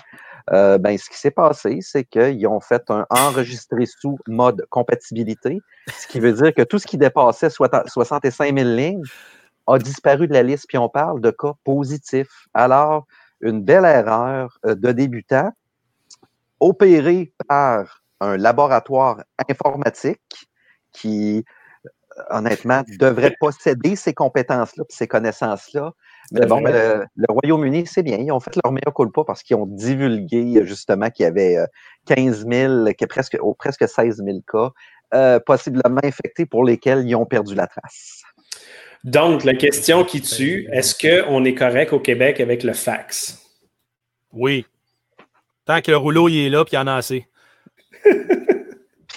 Euh, 0.51 0.80
ben, 0.80 0.97
ce 0.97 1.09
qui 1.09 1.18
s'est 1.18 1.32
passé, 1.32 1.80
c'est 1.82 2.03
qu'ils 2.03 2.47
ont 2.47 2.59
fait 2.59 2.89
un 2.89 3.05
enregistré 3.12 3.86
sous 3.86 4.18
mode 4.28 4.66
compatibilité, 4.70 5.62
ce 5.88 6.07
qui 6.07 6.20
veut 6.20 6.34
dire 6.34 6.53
que 6.53 6.64
tout 6.64 6.80
ce 6.80 6.88
qui 6.88 6.97
dépassait 6.97 7.49
65 7.51 8.57
000 8.57 8.70
lignes 8.70 9.03
a 9.68 9.78
disparu 9.78 10.28
de 10.28 10.34
la 10.34 10.41
liste, 10.41 10.66
puis 10.68 10.80
on 10.80 10.89
parle 10.89 11.22
de 11.22 11.30
cas 11.30 11.53
positifs. 11.64 12.47
Alors, 12.55 13.05
une 13.41 13.62
belle 13.62 13.86
erreur 13.86 14.57
euh, 14.66 14.74
de 14.74 14.91
débutant 14.91 15.51
opérée 16.59 17.34
par 17.47 18.01
un 18.20 18.38
laboratoire 18.38 19.24
informatique 19.47 20.49
qui 20.91 21.45
honnêtement, 22.30 22.84
devrait 22.99 23.36
posséder 23.39 23.95
ces 23.95 24.13
compétences-là, 24.13 24.84
ces 24.89 25.07
connaissances-là. 25.07 25.93
Mais 26.32 26.45
bon, 26.45 26.61
ben, 26.61 26.72
le, 26.72 27.05
le 27.15 27.26
Royaume-Uni, 27.30 27.88
c'est 27.88 28.03
bien. 28.03 28.17
Ils 28.17 28.32
ont 28.32 28.39
fait 28.39 28.55
leur 28.63 28.72
meilleur 28.72 28.93
culpa 28.93 29.24
parce 29.26 29.43
qu'ils 29.43 29.55
ont 29.57 29.65
divulgué 29.65 30.65
justement 30.65 31.09
qu'il 31.09 31.24
y 31.24 31.28
avait 31.28 31.57
15 32.07 32.45
000, 32.49 32.86
qu'il 32.93 33.07
presque, 33.07 33.38
oh, 33.41 33.53
presque 33.53 33.88
16 33.88 34.22
000 34.24 34.39
cas 34.51 34.72
euh, 35.13 35.41
possiblement 35.45 35.99
infectés 36.03 36.45
pour 36.45 36.63
lesquels 36.63 37.05
ils 37.05 37.15
ont 37.15 37.26
perdu 37.26 37.53
la 37.53 37.67
trace. 37.67 38.22
Donc, 39.03 39.43
la 39.43 39.55
question 39.55 40.05
qui 40.05 40.22
tue, 40.22 40.69
est-ce 40.72 40.95
qu'on 40.95 41.43
est 41.43 41.53
correct 41.53 41.91
au 41.91 41.99
Québec 41.99 42.39
avec 42.39 42.63
le 42.63 42.72
fax? 42.72 43.45
Oui. 44.32 44.65
Tant 45.65 45.82
que 45.82 45.91
le 45.91 45.97
rouleau 45.97 46.30
il 46.30 46.45
est 46.45 46.49
là, 46.49 46.63
puis 46.63 46.76
il 46.76 46.80
y 46.80 46.80
en 46.80 46.88
a 46.88 46.95
assez. 46.95 47.28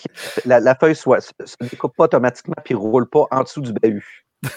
la, 0.45 0.61
la, 0.61 0.75
feuille 0.75 0.97
soit, 0.97 1.21
se, 1.21 1.31
se 1.45 1.57
découpe 1.61 1.97
pas 1.97 2.05
automatiquement 2.05 2.57
puis 2.65 2.75
roule 2.75 3.09
pas 3.09 3.27
en 3.31 3.43
dessous 3.43 3.61
du 3.61 3.73
bahut. 3.73 4.25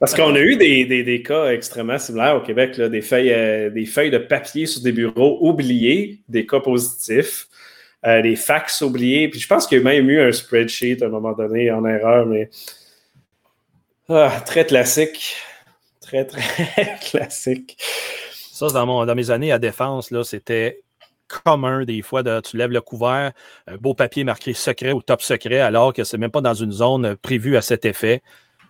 Parce 0.00 0.14
qu'on 0.14 0.34
a 0.34 0.40
eu 0.40 0.56
des, 0.56 0.84
des, 0.84 1.02
des, 1.02 1.22
cas 1.22 1.50
extrêmement 1.50 1.98
similaires 1.98 2.36
au 2.36 2.40
Québec, 2.40 2.76
là, 2.76 2.88
des, 2.88 3.02
feuilles, 3.02 3.32
euh, 3.32 3.70
des 3.70 3.86
feuilles 3.86 4.10
de 4.10 4.18
papier 4.18 4.66
sur 4.66 4.82
des 4.82 4.92
bureaux 4.92 5.38
oubliés, 5.40 6.20
des 6.28 6.46
cas 6.46 6.60
positifs, 6.60 7.48
euh, 8.06 8.22
des 8.22 8.36
fax 8.36 8.80
oubliés. 8.82 9.28
Puis 9.28 9.40
je 9.40 9.46
pense 9.46 9.66
qu'il 9.66 9.78
y 9.78 9.80
a 9.80 9.84
même 9.84 10.08
eu 10.08 10.20
un 10.20 10.32
spreadsheet 10.32 11.02
à 11.02 11.06
un 11.06 11.10
moment 11.10 11.32
donné 11.32 11.70
en 11.70 11.84
erreur, 11.84 12.26
mais 12.26 12.48
ah, 14.08 14.42
très 14.44 14.66
classique. 14.66 15.36
Très, 16.00 16.24
très 16.26 16.98
classique. 17.10 17.78
Ça, 18.52 18.68
dans, 18.68 18.86
mon, 18.86 19.06
dans 19.06 19.14
mes 19.14 19.30
années 19.30 19.52
à 19.52 19.58
défense, 19.58 20.10
là, 20.10 20.22
c'était 20.22 20.83
commun 21.28 21.84
des 21.84 22.02
fois. 22.02 22.22
De, 22.22 22.40
tu 22.40 22.56
lèves 22.56 22.70
le 22.70 22.80
couvert, 22.80 23.32
un 23.66 23.76
beau 23.76 23.94
papier 23.94 24.24
marqué 24.24 24.54
secret 24.54 24.92
ou 24.92 25.02
top 25.02 25.22
secret, 25.22 25.60
alors 25.60 25.92
que 25.92 26.04
c'est 26.04 26.18
même 26.18 26.30
pas 26.30 26.40
dans 26.40 26.54
une 26.54 26.72
zone 26.72 27.16
prévue 27.16 27.56
à 27.56 27.62
cet 27.62 27.84
effet. 27.84 28.22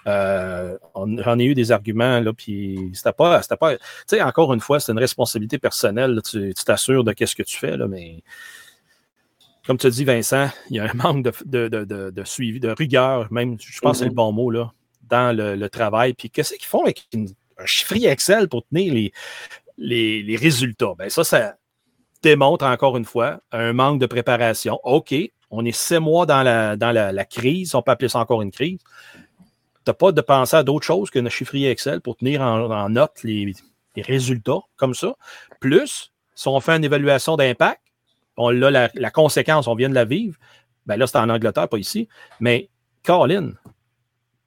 Euh, 0.06 0.76
J'en 0.94 1.38
ai 1.38 1.44
eu 1.44 1.54
des 1.54 1.72
arguments, 1.72 2.20
là, 2.20 2.32
puis 2.32 2.90
c'était 2.92 3.12
pas. 3.12 3.40
Pas. 3.58 3.76
Tu 3.76 3.80
sais, 4.06 4.22
encore 4.22 4.52
une 4.52 4.60
fois, 4.60 4.78
c'est 4.78 4.92
une 4.92 4.98
responsabilité 4.98 5.58
personnelle. 5.58 6.12
Là, 6.12 6.20
tu 6.20 6.52
t'assures 6.52 7.04
de 7.04 7.12
qu'est-ce 7.12 7.34
que 7.34 7.42
tu 7.42 7.56
fais, 7.56 7.76
là, 7.76 7.88
mais 7.88 8.22
comme 9.66 9.78
tu 9.78 9.88
dis, 9.88 10.04
Vincent, 10.04 10.50
il 10.68 10.76
y 10.76 10.78
a 10.78 10.84
un 10.84 10.94
manque 10.94 11.24
de, 11.24 11.68
de, 11.68 11.84
de, 11.84 12.10
de 12.10 12.24
suivi, 12.24 12.60
de 12.60 12.68
rigueur, 12.68 13.32
même, 13.32 13.56
je 13.58 13.80
pense 13.80 13.92
que 13.92 13.98
c'est 14.00 14.10
le 14.10 14.14
bon 14.14 14.30
mot, 14.30 14.50
là, 14.50 14.72
dans 15.08 15.34
le, 15.34 15.56
le 15.56 15.68
travail. 15.70 16.12
Puis 16.12 16.28
qu'est-ce 16.28 16.52
qu'ils 16.54 16.66
font 16.66 16.82
avec 16.82 17.06
une, 17.14 17.28
un 17.56 17.64
chiffrier 17.64 18.10
Excel 18.10 18.48
pour 18.50 18.66
tenir 18.66 18.92
les, 18.92 19.12
les, 19.78 20.22
les 20.22 20.36
résultats? 20.36 20.92
Ben 20.98 21.08
ça, 21.08 21.24
ça 21.24 21.56
démontre 22.24 22.64
encore 22.64 22.96
une 22.96 23.04
fois 23.04 23.40
un 23.52 23.72
manque 23.72 24.00
de 24.00 24.06
préparation. 24.06 24.80
OK, 24.82 25.14
on 25.50 25.64
est 25.64 25.76
six 25.76 25.98
mois 25.98 26.26
dans 26.26 26.42
la, 26.42 26.76
dans 26.76 26.90
la, 26.90 27.24
crise, 27.24 27.74
on 27.74 27.82
peut 27.82 27.92
appeler 27.92 28.08
ça 28.08 28.18
encore 28.18 28.42
une 28.42 28.50
crise. 28.50 28.78
Tu 29.14 29.20
n'as 29.86 29.94
pas 29.94 30.12
de 30.12 30.20
penser 30.20 30.56
à 30.56 30.62
d'autres 30.62 30.86
choses 30.86 31.10
qu'un 31.10 31.28
chiffrier 31.28 31.70
Excel 31.70 32.00
pour 32.00 32.16
tenir 32.16 32.40
en, 32.40 32.88
note 32.88 33.22
les, 33.22 33.52
résultats 33.96 34.60
comme 34.76 34.94
ça. 34.94 35.14
Plus, 35.60 36.12
si 36.34 36.48
on 36.48 36.58
fait 36.60 36.72
une 36.72 36.84
évaluation 36.84 37.36
d'impact, 37.36 37.80
on 38.36 38.50
l'a 38.50 38.90
la, 38.92 39.10
conséquence, 39.10 39.68
on 39.68 39.74
vient 39.74 39.88
de 39.88 39.94
la 39.94 40.04
vivre. 40.04 40.36
Ben 40.86 40.96
là, 40.96 41.06
c'est 41.06 41.18
en 41.18 41.28
Angleterre, 41.28 41.68
pas 41.68 41.78
ici. 41.78 42.08
Mais, 42.40 42.68
Colin, 43.04 43.52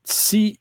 si 0.03 0.59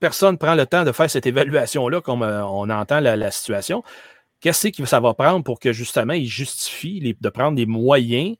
personne 0.00 0.38
prend 0.38 0.54
le 0.54 0.66
temps 0.66 0.84
de 0.84 0.92
faire 0.92 1.10
cette 1.10 1.26
évaluation-là, 1.26 2.00
comme 2.00 2.22
euh, 2.22 2.44
on 2.46 2.70
entend 2.70 3.00
la 3.00 3.30
situation, 3.30 3.84
qu'est-ce 4.42 4.68
que 4.68 4.84
ça 4.84 5.00
va 5.00 5.14
prendre 5.14 5.42
pour 5.42 5.58
que 5.58 5.72
justement 5.72 6.12
il 6.12 6.26
justifie 6.26 7.16
de 7.18 7.28
prendre 7.30 7.56
des 7.56 7.64
moyens, 7.64 8.36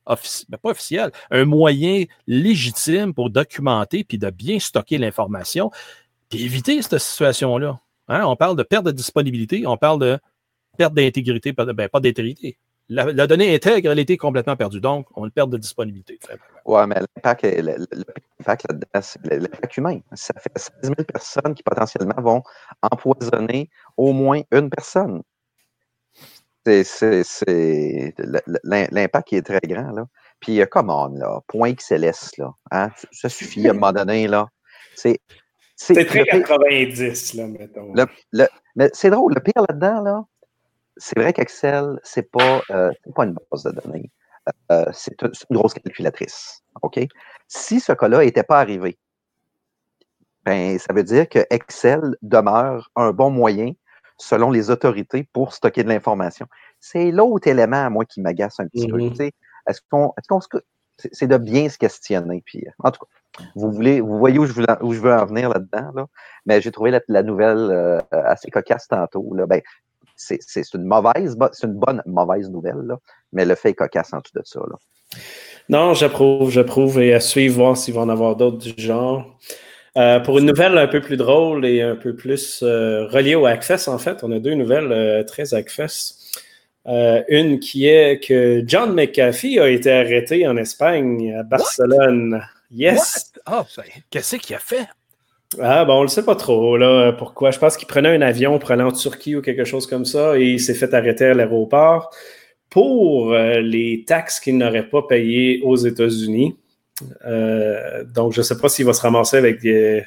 ben 0.49 0.59
pas 0.59 0.71
officiels, 0.71 1.13
un 1.31 1.47
moyen 1.47 2.05
légitime 2.27 3.15
pour 3.15 3.31
documenter 3.31 4.05
puis 4.05 4.19
de 4.19 4.29
bien 4.29 4.59
stocker 4.59 4.99
l'information, 4.99 5.71
puis 6.29 6.45
éviter 6.45 6.83
cette 6.83 6.99
situation-là. 6.99 7.81
Hein? 8.09 8.25
On 8.27 8.37
parle 8.37 8.57
de 8.57 8.63
perte 8.63 8.85
de 8.85 8.91
disponibilité, 8.91 9.67
on 9.67 9.79
parle 9.79 10.01
de 10.01 10.19
perte 10.77 10.93
d'intégrité, 10.93 11.53
ben, 11.53 11.89
pas 11.89 12.01
d'intégrité. 12.01 12.59
La, 12.89 13.27
donnée 13.27 13.55
intègre, 13.55 13.91
elle 13.91 13.99
était 14.01 14.19
complètement 14.19 14.57
perdue. 14.57 14.81
Donc, 14.81 15.07
on 15.15 15.31
perd 15.31 15.51
de 15.51 15.57
disponibilité. 15.57 16.19
Oui, 16.67 16.81
mais 16.87 16.97
l'impact 16.97 17.43
l'impact 18.45 19.77
humain. 19.79 20.01
Ça 20.13 20.35
fait 20.39 20.51
16 20.59 20.71
000 20.83 20.95
personnes 21.11 21.55
qui 21.55 21.63
potentiellement 21.63 22.21
vont 22.21 22.43
empoisonner 22.83 23.71
au 23.97 24.13
moins 24.13 24.43
une 24.51 24.69
personne. 24.69 25.23
C'est 26.65 28.15
l'impact 28.65 29.29
qui 29.29 29.37
est 29.37 29.43
très 29.43 29.61
grand. 29.65 29.91
Là. 29.93 30.07
Puis, 30.41 30.61
euh, 30.61 30.67
come 30.67 30.91
on, 30.91 31.09
là, 31.15 31.41
point 31.47 31.73
XLS, 31.73 32.33
là. 32.39 32.53
Hein? 32.71 32.91
Ça 33.11 33.29
suffit 33.29 33.67
à 33.67 33.71
un 33.71 33.75
moment 33.75 33.93
donné, 33.93 34.29
là. 34.29 34.49
C'est 34.95 35.19
très 36.05 36.25
90, 36.25 37.35
là, 37.35 37.47
mettons. 37.47 37.93
Le, 37.95 38.07
le, 38.33 38.47
mais 38.77 38.91
c'est 38.93 39.11
drôle, 39.11 39.35
le 39.35 39.41
pire 39.41 39.65
là-dedans, 39.69 40.01
là, 40.03 40.25
c'est 40.97 41.19
vrai 41.19 41.33
qu'Excel, 41.33 41.99
c'est 42.03 42.31
pas, 42.31 42.63
euh, 42.71 42.91
pas 43.15 43.25
une 43.25 43.37
base 43.51 43.65
de 43.65 43.71
données. 43.71 44.11
Euh, 44.71 44.85
c'est 44.93 45.21
une, 45.23 45.33
une, 45.51 45.57
grosse 45.57 45.75
calculatrice. 45.75 46.63
OK? 46.83 47.01
Si 47.49 47.81
ce 47.81 47.93
cas-là 47.93 48.25
n'était 48.25 48.43
pas 48.43 48.61
arrivé, 48.61 48.99
ben, 50.45 50.79
ça 50.79 50.93
veut 50.93 51.05
dire 51.05 51.29
que 51.29 51.47
Excel 51.51 52.17
demeure 52.23 52.91
un 52.97 53.13
bon 53.13 53.31
moyen 53.31 53.73
selon 54.23 54.51
les 54.51 54.71
autorités 54.71 55.29
pour 55.33 55.53
stocker 55.53 55.83
de 55.83 55.89
l'information. 55.89 56.47
C'est 56.81 57.11
l'autre 57.11 57.49
élément, 57.49 57.91
moi, 57.91 58.05
qui 58.05 58.21
m'agace 58.21 58.61
un 58.61 58.67
petit 58.67 58.87
mm-hmm. 58.87 59.17
peu. 59.17 59.25
Est-ce 59.69 59.81
qu'on, 59.91 60.13
est-ce 60.19 60.29
qu'on 60.29 60.41
c'est 61.13 61.27
de 61.27 61.37
bien 61.37 61.69
se 61.69 61.79
questionner. 61.79 62.43
Puis, 62.45 62.65
en 62.79 62.91
tout 62.91 63.01
cas, 63.01 63.45
vous 63.55 63.73
voulez, 63.73 64.01
vous 64.01 64.19
voyez 64.19 64.39
où 64.39 64.47
je 64.47 64.53
veux, 64.53 64.65
où 64.83 64.93
je 64.93 65.01
veux 65.01 65.13
en 65.13 65.27
venir 65.27 65.49
là-dedans, 65.49 65.91
là? 65.95 66.07
mais 66.47 66.61
j'ai 66.61 66.71
trouvé 66.71 66.91
la, 66.91 67.01
la 67.09 67.23
nouvelle 67.23 67.71
euh, 67.71 67.99
assez 68.13 68.51
cocasse 68.51 68.87
tantôt. 68.89 69.35
Là. 69.35 69.47
Ben, 69.47 69.61
c'est, 70.17 70.39
une 70.75 70.85
mauvaise, 70.85 71.37
c'est 71.53 71.67
une 71.67 71.75
bonne 71.75 72.03
mauvaise 72.07 72.49
nouvelle, 72.51 72.83
là, 72.85 72.99
mais 73.33 73.45
le 73.45 73.55
fait 73.55 73.71
est 73.71 73.75
cocasse 73.75 74.13
en 74.13 74.21
tout 74.21 74.33
de 74.35 74.43
ça. 74.45 74.61
Là. 74.61 74.77
Non, 75.69 75.95
j'approuve, 75.95 76.51
j'approuve 76.51 77.01
et 77.01 77.15
à 77.15 77.21
suivre, 77.21 77.57
voir 77.57 77.77
s'il 77.77 77.95
va 77.95 78.03
en 78.03 78.09
avoir 78.09 78.37
d'autres 78.37 78.59
du 78.59 78.75
genre. 78.77 79.39
Euh, 79.99 80.21
pour 80.21 80.39
une 80.39 80.47
nouvelle 80.47 80.79
un 80.79 80.87
peu 80.87 81.03
plus 81.03 81.19
drôle 81.19 81.67
et 81.67 81.83
un 81.83 81.97
peu 81.97 82.17
plus 82.17 82.63
euh, 82.63 83.07
reliée 83.09 83.35
au 83.35 83.45
Hackfest, 83.45 83.89
en 83.89 83.99
fait, 83.99 84.25
on 84.25 84.33
a 84.33 84.39
deux 84.39 84.55
nouvelles 84.55 84.91
euh, 84.91 85.23
très. 85.23 85.45
Euh, 86.87 87.23
une 87.29 87.61
qui 87.61 87.87
est 87.87 88.19
que 88.27 88.65
John 88.67 88.95
McAfee 88.95 89.61
a 89.61 89.69
été 89.69 89.93
arrêté 89.93 90.49
en 90.49 90.57
Espagne, 90.57 91.35
à 91.39 91.43
Barcelone. 91.43 92.35
What? 92.35 92.43
Yes! 92.71 93.33
Oh, 93.51 93.63
qu'est-ce 94.11 94.37
qu'il 94.37 94.57
a 94.57 94.59
fait? 94.59 94.87
Ah, 95.61 95.85
bon, 95.85 95.99
on 95.99 96.03
le 96.03 96.09
sait 96.09 96.25
pas 96.25 96.37
trop, 96.37 96.79
là. 96.79 97.13
Pourquoi? 97.13 97.51
Je 97.51 97.59
pense 97.59 97.77
qu'il 97.77 97.87
prenait 97.87 98.17
un 98.17 98.23
avion 98.23 98.59
pour 98.59 98.71
aller 98.71 98.83
en 98.83 98.93
Turquie 98.93 99.37
ou 99.37 99.43
quelque 99.43 99.67
chose 99.67 99.87
comme 99.87 100.07
ça 100.07 100.39
et 100.39 100.45
il 100.45 100.61
s'est 100.61 100.73
fait 100.73 100.95
arrêter 100.95 101.27
à 101.27 101.35
l'aéroport 101.35 102.11
pour 102.71 103.35
les 103.35 104.05
taxes 104.07 104.41
qu'il 104.41 104.57
n'aurait 104.57 104.89
pas 104.89 105.03
payées 105.03 105.61
aux 105.63 105.77
États-Unis. 105.77 106.57
Euh, 107.25 108.05
donc, 108.05 108.33
je 108.33 108.41
ne 108.41 108.45
sais 108.45 108.59
pas 108.59 108.69
s'il 108.69 108.87
va 108.87 108.93
se 108.93 109.01
ramasser 109.01 109.37
avec 109.37 109.61
des, 109.61 110.05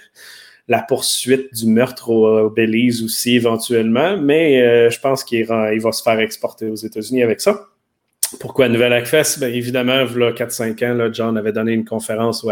la 0.67 0.81
poursuite 0.81 1.53
du 1.53 1.67
meurtre 1.67 2.09
au, 2.09 2.45
au, 2.45 2.49
Belize 2.49 3.03
aussi 3.03 3.35
éventuellement, 3.35 4.17
mais 4.17 4.61
euh, 4.61 4.89
je 4.89 4.99
pense 4.99 5.23
qu'il 5.23 5.39
il 5.39 5.81
va 5.81 5.91
se 5.91 6.01
faire 6.01 6.19
exporter 6.19 6.67
aux 6.67 6.75
États-Unis 6.75 7.23
avec 7.23 7.41
ça. 7.41 7.67
Pourquoi 8.39 8.69
Nouvelle 8.69 8.93
Hackfest? 8.93 9.39
Bien, 9.39 9.49
évidemment, 9.49 10.05
il 10.09 10.19
y 10.19 10.23
a 10.23 10.31
4-5 10.31 10.85
ans, 10.85 11.13
John 11.13 11.37
avait 11.37 11.53
donné 11.53 11.73
une 11.73 11.85
conférence 11.85 12.43
au 12.43 12.51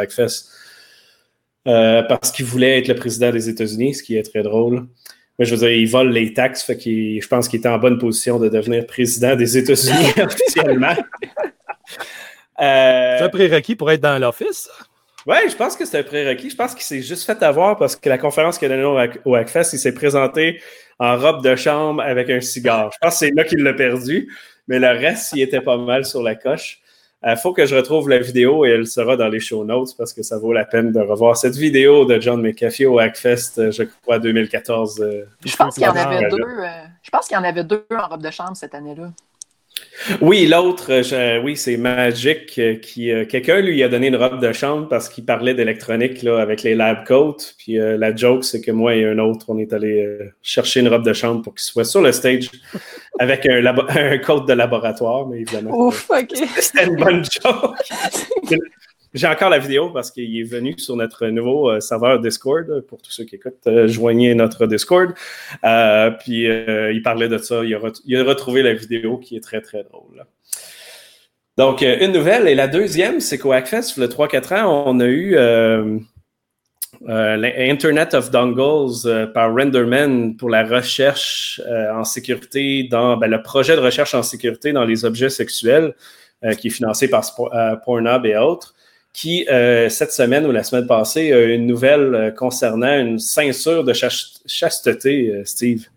euh, 1.65 2.03
parce 2.03 2.31
qu'il 2.31 2.45
voulait 2.45 2.79
être 2.79 2.89
le 2.89 2.95
président 2.95 3.31
des 3.31 3.47
États-Unis, 3.49 3.95
ce 3.95 4.03
qui 4.03 4.17
est 4.17 4.23
très 4.23 4.43
drôle. 4.43 4.85
Mais 5.39 5.45
je 5.45 5.55
veux 5.55 5.59
dire, 5.59 5.71
il 5.71 5.89
vole 5.89 6.11
les 6.11 6.33
taxes, 6.33 6.65
je 6.69 7.27
pense 7.27 7.47
qu'il 7.47 7.59
était 7.59 7.69
en 7.69 7.79
bonne 7.79 7.97
position 7.97 8.37
de 8.37 8.49
devenir 8.49 8.85
président 8.85 9.35
des 9.35 9.57
États-Unis 9.57 10.11
officiellement. 10.23 10.95
Euh, 12.59 13.15
c'est 13.17 13.23
un 13.23 13.29
prérequis 13.29 13.75
pour 13.75 13.91
être 13.91 14.01
dans 14.01 14.19
l'office? 14.19 14.69
Oui, 15.25 15.37
je 15.49 15.55
pense 15.55 15.75
que 15.75 15.85
c'est 15.85 15.99
un 15.99 16.03
prérequis. 16.03 16.49
Je 16.49 16.55
pense 16.55 16.73
qu'il 16.73 16.83
s'est 16.83 17.01
juste 17.01 17.25
fait 17.25 17.41
avoir 17.43 17.77
parce 17.77 17.95
que 17.95 18.09
la 18.09 18.17
conférence 18.17 18.57
qu'il 18.57 18.71
a 18.71 18.75
donnée 18.75 19.09
au 19.23 19.35
Hackfest, 19.35 19.73
il 19.73 19.79
s'est 19.79 19.93
présenté 19.93 20.61
en 20.99 21.17
robe 21.17 21.43
de 21.43 21.55
chambre 21.55 22.01
avec 22.01 22.29
un 22.29 22.41
cigare. 22.41 22.91
Je 22.93 22.97
pense 22.99 23.13
que 23.13 23.19
c'est 23.19 23.31
là 23.35 23.43
qu'il 23.45 23.63
l'a 23.63 23.73
perdu, 23.73 24.31
mais 24.67 24.79
le 24.79 24.89
reste, 24.89 25.31
il 25.33 25.41
était 25.41 25.61
pas 25.61 25.77
mal 25.77 26.05
sur 26.05 26.21
la 26.21 26.35
coche. 26.35 26.79
Il 27.25 27.29
euh, 27.29 27.35
faut 27.37 27.53
que 27.53 27.65
je 27.65 27.73
retrouve 27.73 28.09
la 28.09 28.19
vidéo 28.19 28.65
et 28.65 28.71
elle 28.71 28.85
sera 28.85 29.15
dans 29.15 29.29
les 29.29 29.39
show 29.39 29.63
notes 29.63 29.95
parce 29.97 30.11
que 30.11 30.23
ça 30.23 30.37
vaut 30.37 30.51
la 30.51 30.65
peine 30.65 30.91
de 30.91 30.99
revoir 30.99 31.37
cette 31.37 31.55
vidéo 31.55 32.03
de 32.03 32.19
John 32.19 32.41
McAfee 32.41 32.85
au 32.85 32.99
Hackfest, 32.99 33.59
euh, 33.59 33.71
je 33.71 33.83
crois, 33.83 34.19
2014. 34.19 35.23
je 35.45 35.55
pense 35.55 35.75
qu'il 35.75 35.83
y 35.83 35.87
en 35.87 35.95
avait 35.95 36.27
deux. 36.29 36.37
je 37.01 37.09
pense 37.09 37.27
qu'il 37.27 37.35
y 37.35 37.39
en 37.39 37.45
avait 37.45 37.63
deux 37.63 37.85
en 37.97 38.07
robe 38.09 38.21
de 38.21 38.29
chambre 38.29 38.57
cette 38.57 38.75
année-là. 38.75 39.09
Oui, 40.21 40.47
l'autre, 40.47 40.91
euh, 40.91 41.41
oui, 41.41 41.55
c'est 41.55 41.77
Magic 41.77 42.57
euh, 42.57 42.75
qui 42.75 43.11
euh, 43.11 43.25
quelqu'un 43.25 43.61
lui 43.61 43.81
a 43.83 43.89
donné 43.89 44.07
une 44.07 44.15
robe 44.15 44.41
de 44.41 44.51
chambre 44.51 44.87
parce 44.89 45.07
qu'il 45.07 45.25
parlait 45.25 45.53
d'électronique 45.53 46.23
là 46.23 46.39
avec 46.41 46.63
les 46.63 46.75
lab 46.75 47.05
coats. 47.05 47.37
Puis 47.57 47.77
la 47.77 48.15
joke, 48.15 48.43
c'est 48.43 48.61
que 48.61 48.71
moi 48.71 48.95
et 48.95 49.05
un 49.05 49.19
autre, 49.19 49.45
on 49.49 49.57
est 49.57 49.73
allé 49.73 50.05
chercher 50.41 50.81
une 50.81 50.89
robe 50.89 51.05
de 51.05 51.13
chambre 51.13 51.41
pour 51.41 51.55
qu'il 51.55 51.63
soit 51.63 51.85
sur 51.85 52.01
le 52.01 52.11
stage 52.11 52.49
avec 53.19 53.45
un, 53.45 53.65
un 53.65 54.17
coat 54.17 54.45
de 54.47 54.53
laboratoire, 54.53 55.27
mais 55.27 55.41
évidemment. 55.41 55.87
Ouf, 55.87 56.09
ok. 56.09 56.37
C'était 56.59 56.85
une 56.85 56.95
bonne 56.95 57.23
joke. 57.23 57.75
J'ai 59.13 59.27
encore 59.27 59.51
la 59.51 59.59
vidéo 59.59 59.91
parce 59.91 60.09
qu'il 60.09 60.39
est 60.39 60.43
venu 60.43 60.73
sur 60.77 60.95
notre 60.95 61.27
nouveau 61.27 61.69
euh, 61.69 61.79
serveur 61.79 62.19
Discord. 62.19 62.81
Pour 62.87 62.99
tous 62.99 63.11
ceux 63.11 63.25
qui 63.25 63.35
écoutent, 63.35 63.67
euh, 63.67 63.87
joignez 63.87 64.33
notre 64.33 64.65
Discord. 64.65 65.13
Euh, 65.63 66.09
puis 66.09 66.49
euh, 66.49 66.91
il 66.91 67.03
parlait 67.03 67.29
de 67.29 67.37
ça. 67.37 67.63
Il 67.63 67.75
a, 67.75 67.77
a, 67.77 68.23
retrouvé 68.23 68.63
la 68.63 68.73
vidéo 68.73 69.19
qui 69.19 69.35
est 69.35 69.41
très, 69.41 69.61
très 69.61 69.83
drôle. 69.83 70.25
Donc, 71.57 71.83
euh, 71.83 71.97
une 72.01 72.11
nouvelle. 72.11 72.47
Et 72.47 72.55
la 72.55 72.67
deuxième, 72.67 73.19
c'est 73.19 73.37
qu'au 73.37 73.51
Hackfest, 73.51 73.97
le 73.97 74.07
3-4 74.07 74.63
ans, 74.63 74.83
on 74.87 74.99
a 74.99 75.05
eu 75.05 75.35
l'Internet 77.05 78.15
of 78.15 78.31
Dongles 78.31 79.31
par 79.31 79.53
Renderman 79.53 80.35
pour 80.37 80.49
la 80.49 80.63
recherche 80.63 81.61
en 81.91 82.03
sécurité 82.03 82.87
dans 82.89 83.17
ben, 83.17 83.29
le 83.29 83.43
projet 83.43 83.75
de 83.75 83.81
recherche 83.81 84.15
en 84.15 84.23
sécurité 84.23 84.71
dans 84.71 84.85
les 84.85 85.05
objets 85.05 85.29
sexuels 85.29 85.93
qui 86.59 86.67
est 86.67 86.71
financé 86.71 87.07
par 87.07 87.23
Pornhub 87.85 88.25
et 88.25 88.37
autres 88.37 88.73
qui, 89.13 89.47
euh, 89.47 89.89
cette 89.89 90.11
semaine 90.11 90.45
ou 90.45 90.51
la 90.51 90.63
semaine 90.63 90.87
passée, 90.87 91.31
a 91.31 91.41
une 91.43 91.67
nouvelle 91.67 92.15
euh, 92.15 92.31
concernant 92.31 92.99
une 92.99 93.19
ceinture 93.19 93.83
de 93.83 93.93
chasteté, 93.93 95.29
euh, 95.29 95.45
Steve. 95.45 95.87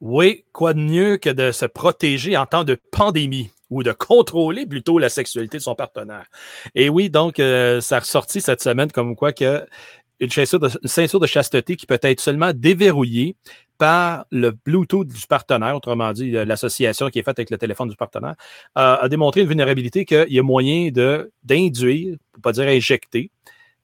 Oui, 0.00 0.44
quoi 0.52 0.74
de 0.74 0.80
mieux 0.80 1.16
que 1.16 1.30
de 1.30 1.52
se 1.52 1.66
protéger 1.66 2.36
en 2.36 2.46
temps 2.46 2.64
de 2.64 2.78
pandémie 2.92 3.50
ou 3.70 3.82
de 3.82 3.92
contrôler 3.92 4.66
plutôt 4.66 4.98
la 4.98 5.08
sexualité 5.08 5.58
de 5.58 5.62
son 5.62 5.74
partenaire? 5.74 6.26
Et 6.74 6.88
oui, 6.88 7.10
donc, 7.10 7.36
ça 7.36 7.96
a 7.96 8.00
ressorti 8.00 8.40
cette 8.40 8.62
semaine 8.62 8.90
comme 8.90 9.14
quoi 9.14 9.32
que 9.32 9.64
une 10.22 10.30
ceinture, 10.30 10.60
de, 10.60 10.70
une 10.82 10.88
ceinture 10.88 11.20
de 11.20 11.26
chasteté 11.26 11.76
qui 11.76 11.86
peut 11.86 11.98
être 12.00 12.20
seulement 12.20 12.52
déverrouillée 12.54 13.36
par 13.76 14.26
le 14.30 14.52
Bluetooth 14.52 15.08
du 15.08 15.26
partenaire, 15.26 15.74
autrement 15.74 16.12
dit, 16.12 16.30
l'association 16.30 17.10
qui 17.10 17.18
est 17.18 17.22
faite 17.22 17.38
avec 17.40 17.50
le 17.50 17.58
téléphone 17.58 17.88
du 17.88 17.96
partenaire, 17.96 18.36
euh, 18.78 18.96
a 19.00 19.08
démontré 19.08 19.40
une 19.40 19.48
vulnérabilité 19.48 20.04
qu'il 20.04 20.26
y 20.28 20.38
a 20.38 20.42
moyen 20.42 20.90
d'induire, 21.42 22.16
pour 22.32 22.42
pas 22.42 22.52
dire 22.52 22.68
injecter, 22.68 23.30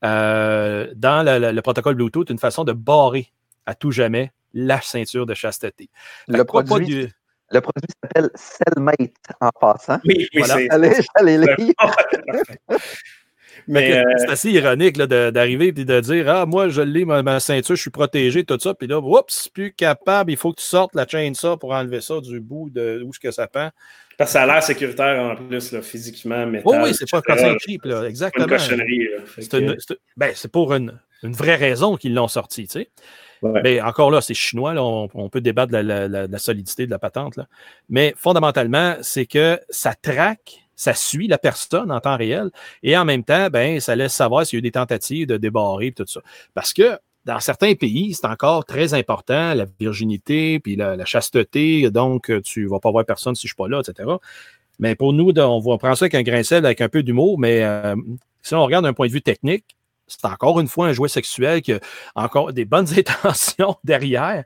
euh, 0.05 0.93
dans 0.95 1.27
le, 1.27 1.51
le, 1.51 1.63
protocole 1.63 1.97
Bluetooth 1.97 2.31
une 2.31 2.39
façon 2.39 2.63
de 2.63 2.73
barrer 2.73 3.33
à 3.67 3.75
tout 3.75 3.91
jamais 3.91 4.31
la 4.55 4.81
ceinture 4.81 5.27
de 5.27 5.35
chasteté. 5.35 5.91
Le 6.29 6.45
produit, 6.45 6.87
du... 6.87 7.13
le 7.51 7.61
produit 7.61 7.89
s'appelle 8.01 8.31
Cellmate 8.37 9.17
en 9.41 9.51
passant. 9.61 9.99
Oui, 10.05 10.29
oui, 10.33 10.43
voilà. 10.45 10.55
Allez, 10.71 10.93
allez 11.17 11.39
lire. 11.39 11.75
Mais 13.69 13.99
euh... 13.99 14.03
c'est 14.17 14.31
assez 14.31 14.51
ironique 14.51 14.97
d'arriver 14.97 15.69
et 15.69 15.73
de 15.73 16.01
dire 16.01 16.29
Ah, 16.29 16.47
moi, 16.47 16.69
je 16.69 16.81
l'ai, 16.81 17.05
ma, 17.05 17.23
ma, 17.23 17.39
ceinture, 17.39 17.77
je 17.77 17.81
suis 17.81 17.91
protégé, 17.91 18.45
tout 18.45 18.59
ça. 18.59 18.75
Puis 18.75 18.89
là, 18.89 18.99
oups, 18.99 19.49
plus 19.49 19.73
capable, 19.73 20.33
il 20.33 20.37
faut 20.37 20.53
que 20.53 20.61
tu 20.61 20.67
sortes 20.67 20.95
la 20.95 21.07
chaîne 21.07 21.35
ça 21.35 21.57
pour 21.57 21.73
enlever 21.73 22.01
ça 22.01 22.21
du 22.21 22.41
bout 22.41 22.71
de 22.71 23.03
où 23.05 23.11
est-ce 23.11 23.21
que 23.21 23.31
ça 23.31 23.47
pend. 23.47 23.71
Parce 24.17 24.31
que 24.31 24.33
ça 24.33 24.43
a 24.43 24.47
l'air 24.47 24.63
sécuritaire 24.63 25.23
en 25.23 25.37
plus, 25.37 25.71
là, 25.71 25.81
physiquement, 25.81 26.45
métal. 26.47 26.63
Oh 26.67 26.75
oui, 26.83 26.93
c'est 26.93 27.09
pas 27.09 27.23
un 27.29 27.59
cheap, 27.59 27.85
là, 27.85 28.05
exactement. 28.05 28.47
C'est 28.49 28.73
une 28.73 28.79
cochonnerie. 28.79 29.09
C'est 29.39 29.51
que... 29.51 29.99
ben, 30.17 30.33
pour 30.53 30.75
une. 30.75 30.99
une 31.23 31.33
vraie 31.33 31.55
raison 31.55 31.97
qu'ils 31.97 32.15
l'ont 32.15 32.27
sorti, 32.27 32.67
tu 32.67 32.81
sais. 32.81 32.91
Mais 33.43 33.81
encore 33.81 34.11
là, 34.11 34.21
c'est 34.21 34.35
chinois, 34.35 34.75
on, 34.77 35.29
peut 35.29 35.41
débattre 35.41 35.73
de 35.73 35.79
la, 35.79 36.39
solidité 36.39 36.87
de 36.87 36.91
la 36.91 36.99
patente. 36.99 37.37
Là. 37.37 37.47
Mais 37.89 38.15
fondamentalement, 38.17 38.97
c'est 39.03 39.27
que 39.27 39.61
ça 39.71 39.95
traque, 39.95 40.68
ça 40.79 40.95
suit 40.95 41.27
la 41.27 41.39
personne 41.39 41.91
en 41.91 42.01
temps 42.01 42.17
réel 42.17 42.51
et 42.85 42.97
en 42.97 43.05
même 43.05 43.25
temps, 43.25 43.49
ben, 43.51 43.81
ça 43.81 43.97
laisse 43.97 44.15
savoir 44.15 44.47
s'il 44.47 44.57
y 44.57 44.59
a 44.59 44.61
eu 44.61 44.63
des 44.63 44.71
tentatives 44.71 45.27
de 45.27 45.37
débarrer 45.37 45.89
et 45.89 45.93
tout 45.93 46.07
ça. 46.07 46.21
Parce 46.55 46.73
que 46.73 46.99
dans 47.25 47.41
certains 47.41 47.75
pays, 47.75 48.15
c'est 48.15 48.27
encore 48.27 48.65
très 48.65 48.95
important, 48.95 49.55
la 49.55 49.67
virginité, 49.79 50.61
puis 50.61 50.77
la, 50.77 51.05
chasteté, 51.05 51.91
donc 51.91 52.33
tu 52.43 52.65
ne 52.65 52.69
vas 52.69 52.79
pas 52.79 52.93
voir 52.93 53.05
personne 53.05 53.35
si 53.35 53.43
je 53.43 53.49
suis 53.49 53.57
pas 53.57 53.69
là, 53.69 53.81
etc. 53.81 54.09
Mais 54.79 54.95
pour 54.95 55.13
nous, 55.13 55.33
on 55.37 55.59
va 55.59 55.79
prendre 55.79 55.97
ça 55.97 56.05
avec 56.05 56.15
un 56.15 56.23
grain 56.23 56.39
de 56.39 56.45
sel, 56.45 56.65
avec 56.65 56.81
un 56.81 56.89
peu 56.89 57.03
d'humour, 57.03 57.39
mais 57.39 57.65
euh, 57.65 57.97
si 58.41 58.55
on 58.55 58.65
regarde 58.65 58.85
d'un 58.85 58.93
point 58.93 59.09
de 59.09 59.13
vue 59.13 59.21
technique, 59.21 59.65
c'est 60.07 60.25
encore 60.25 60.61
une 60.61 60.69
fois 60.69 60.87
un 60.87 60.93
jouet 60.93 61.09
sexuel 61.09 61.61
qui 61.61 61.73
a 61.73 61.81
encore 62.15 62.53
des 62.53 62.65
bonnes 62.65 62.89
intentions 62.97 63.77
derrière, 63.83 64.45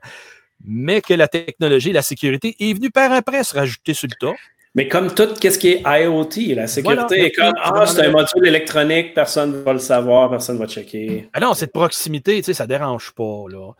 mais 0.65 1.01
que 1.01 1.13
la 1.13 1.27
technologie 1.27 1.91
la 1.91 2.01
sécurité 2.01 2.55
est 2.59 2.73
venue 2.73 2.89
par 2.89 3.11
après 3.11 3.43
se 3.43 3.55
rajouter 3.55 3.93
sur 3.93 4.09
le 4.09 4.15
tas. 4.19 4.35
Mais 4.75 4.87
comme 4.87 5.13
tout, 5.13 5.35
qu'est-ce 5.39 5.59
qui 5.59 5.69
est 5.69 5.83
IoT, 5.85 6.55
la 6.55 6.65
sécurité 6.65 7.25
est 7.25 7.31
comme 7.31 7.53
Ah, 7.61 7.85
c'est 7.85 8.07
un 8.07 8.11
module 8.11 8.47
électronique, 8.47 9.13
personne 9.13 9.51
ne 9.51 9.57
va 9.57 9.73
le 9.73 9.79
savoir, 9.79 10.31
personne 10.31 10.55
ne 10.55 10.61
va 10.61 10.67
checker. 10.67 11.29
Ah 11.33 11.39
non, 11.39 11.53
cette 11.53 11.71
proximité, 11.71 12.37
tu 12.37 12.45
sais, 12.45 12.53
ça 12.53 12.63
ne 12.63 12.69
dérange 12.69 13.11
pas. 13.11 13.45
Là. 13.49 13.73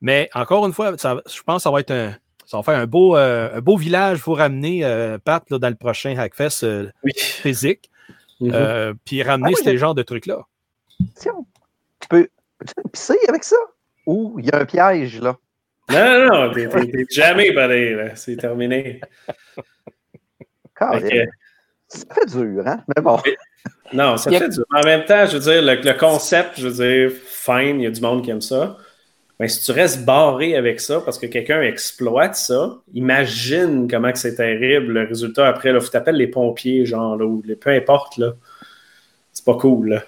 Mais 0.00 0.30
encore 0.34 0.66
une 0.66 0.72
fois, 0.72 0.92
je 0.92 1.42
pense 1.42 1.56
que 1.56 1.62
ça 1.62 1.70
va 1.70 1.80
être 1.80 1.90
un. 1.90 2.14
Ça 2.46 2.56
va 2.56 2.62
faire 2.62 2.78
un 2.78 2.86
beau, 2.86 3.14
euh, 3.14 3.58
un 3.58 3.60
beau 3.60 3.76
village 3.76 4.22
pour 4.22 4.38
ramener 4.38 4.82
euh, 4.82 5.18
Pat 5.22 5.44
dans 5.50 5.68
le 5.68 5.74
prochain 5.74 6.16
Hackfest 6.16 6.64
euh, 6.64 6.86
physique. 7.14 7.90
Mm-hmm. 8.40 8.94
puis 9.04 9.22
ramener 9.24 9.52
ah 9.52 9.60
ces 9.64 9.76
genres 9.78 9.96
de 9.96 10.02
trucs-là. 10.04 10.46
Tu 11.20 11.28
peux, 12.08 12.28
tu 12.64 12.72
pisser 12.92 13.18
avec 13.28 13.42
ça? 13.42 13.56
Ou 14.06 14.36
il 14.38 14.46
y 14.46 14.50
a 14.52 14.60
un 14.60 14.64
piège, 14.64 15.20
là? 15.20 15.36
Non, 15.90 16.26
non, 16.26 16.46
non, 16.46 16.54
t'es 16.54 16.68
jamais 17.10 17.52
pareil, 17.52 17.94
là. 17.94 18.14
C'est 18.14 18.36
terminé. 18.36 19.00
Ça 21.88 22.04
fait 22.14 22.26
dur, 22.26 22.62
hein? 22.66 22.82
Mais 22.94 23.02
bon. 23.02 23.18
Non, 23.92 24.16
ça 24.18 24.30
fait 24.30 24.48
dur. 24.48 24.64
En 24.74 24.82
même 24.82 25.04
temps, 25.04 25.24
je 25.26 25.38
veux 25.38 25.52
dire, 25.52 25.62
le, 25.62 25.98
concept, 25.98 26.60
je 26.60 26.68
veux 26.68 27.08
dire, 27.08 27.18
fine, 27.26 27.80
il 27.80 27.84
y 27.84 27.86
a 27.86 27.90
du 27.90 28.00
monde 28.00 28.22
qui 28.22 28.30
aime 28.30 28.42
ça. 28.42 28.76
Mais 29.40 29.48
si 29.48 29.64
tu 29.64 29.72
restes 29.72 30.04
barré 30.04 30.56
avec 30.56 30.80
ça 30.80 31.00
parce 31.00 31.18
que 31.18 31.26
quelqu'un 31.26 31.62
exploite 31.62 32.34
ça, 32.34 32.78
imagine 32.92 33.88
comment 33.88 34.10
que 34.10 34.18
c'est 34.18 34.34
terrible 34.34 34.92
le 34.92 35.04
résultat 35.04 35.46
après. 35.46 35.72
Là, 35.72 35.80
faut 35.80 35.88
t'appeler 35.88 36.18
les 36.18 36.26
pompiers, 36.26 36.84
genre, 36.84 37.16
là, 37.16 37.24
ou 37.24 37.40
les, 37.44 37.56
peu 37.56 37.70
importe, 37.70 38.18
là. 38.18 38.32
C'est 39.32 39.44
pas 39.44 39.54
cool, 39.54 39.90
là. 39.90 40.02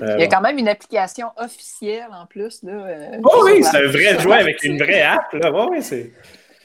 Euh, 0.00 0.14
il 0.16 0.20
y 0.20 0.24
a 0.24 0.28
quand 0.28 0.40
même 0.40 0.58
une 0.58 0.68
application 0.68 1.28
officielle 1.36 2.08
en 2.12 2.26
plus. 2.26 2.62
Là, 2.62 2.72
euh, 2.72 3.20
oh 3.24 3.42
oui, 3.44 3.62
c'est 3.62 3.78
un 3.78 3.88
vrai 3.88 4.18
jouet 4.18 4.36
avec 4.36 4.62
une 4.64 4.78
vraie 4.82 5.02
app. 5.02 5.32
Là. 5.32 5.50
Oh, 5.52 5.68
oui, 5.70 5.82
c'est... 5.82 6.12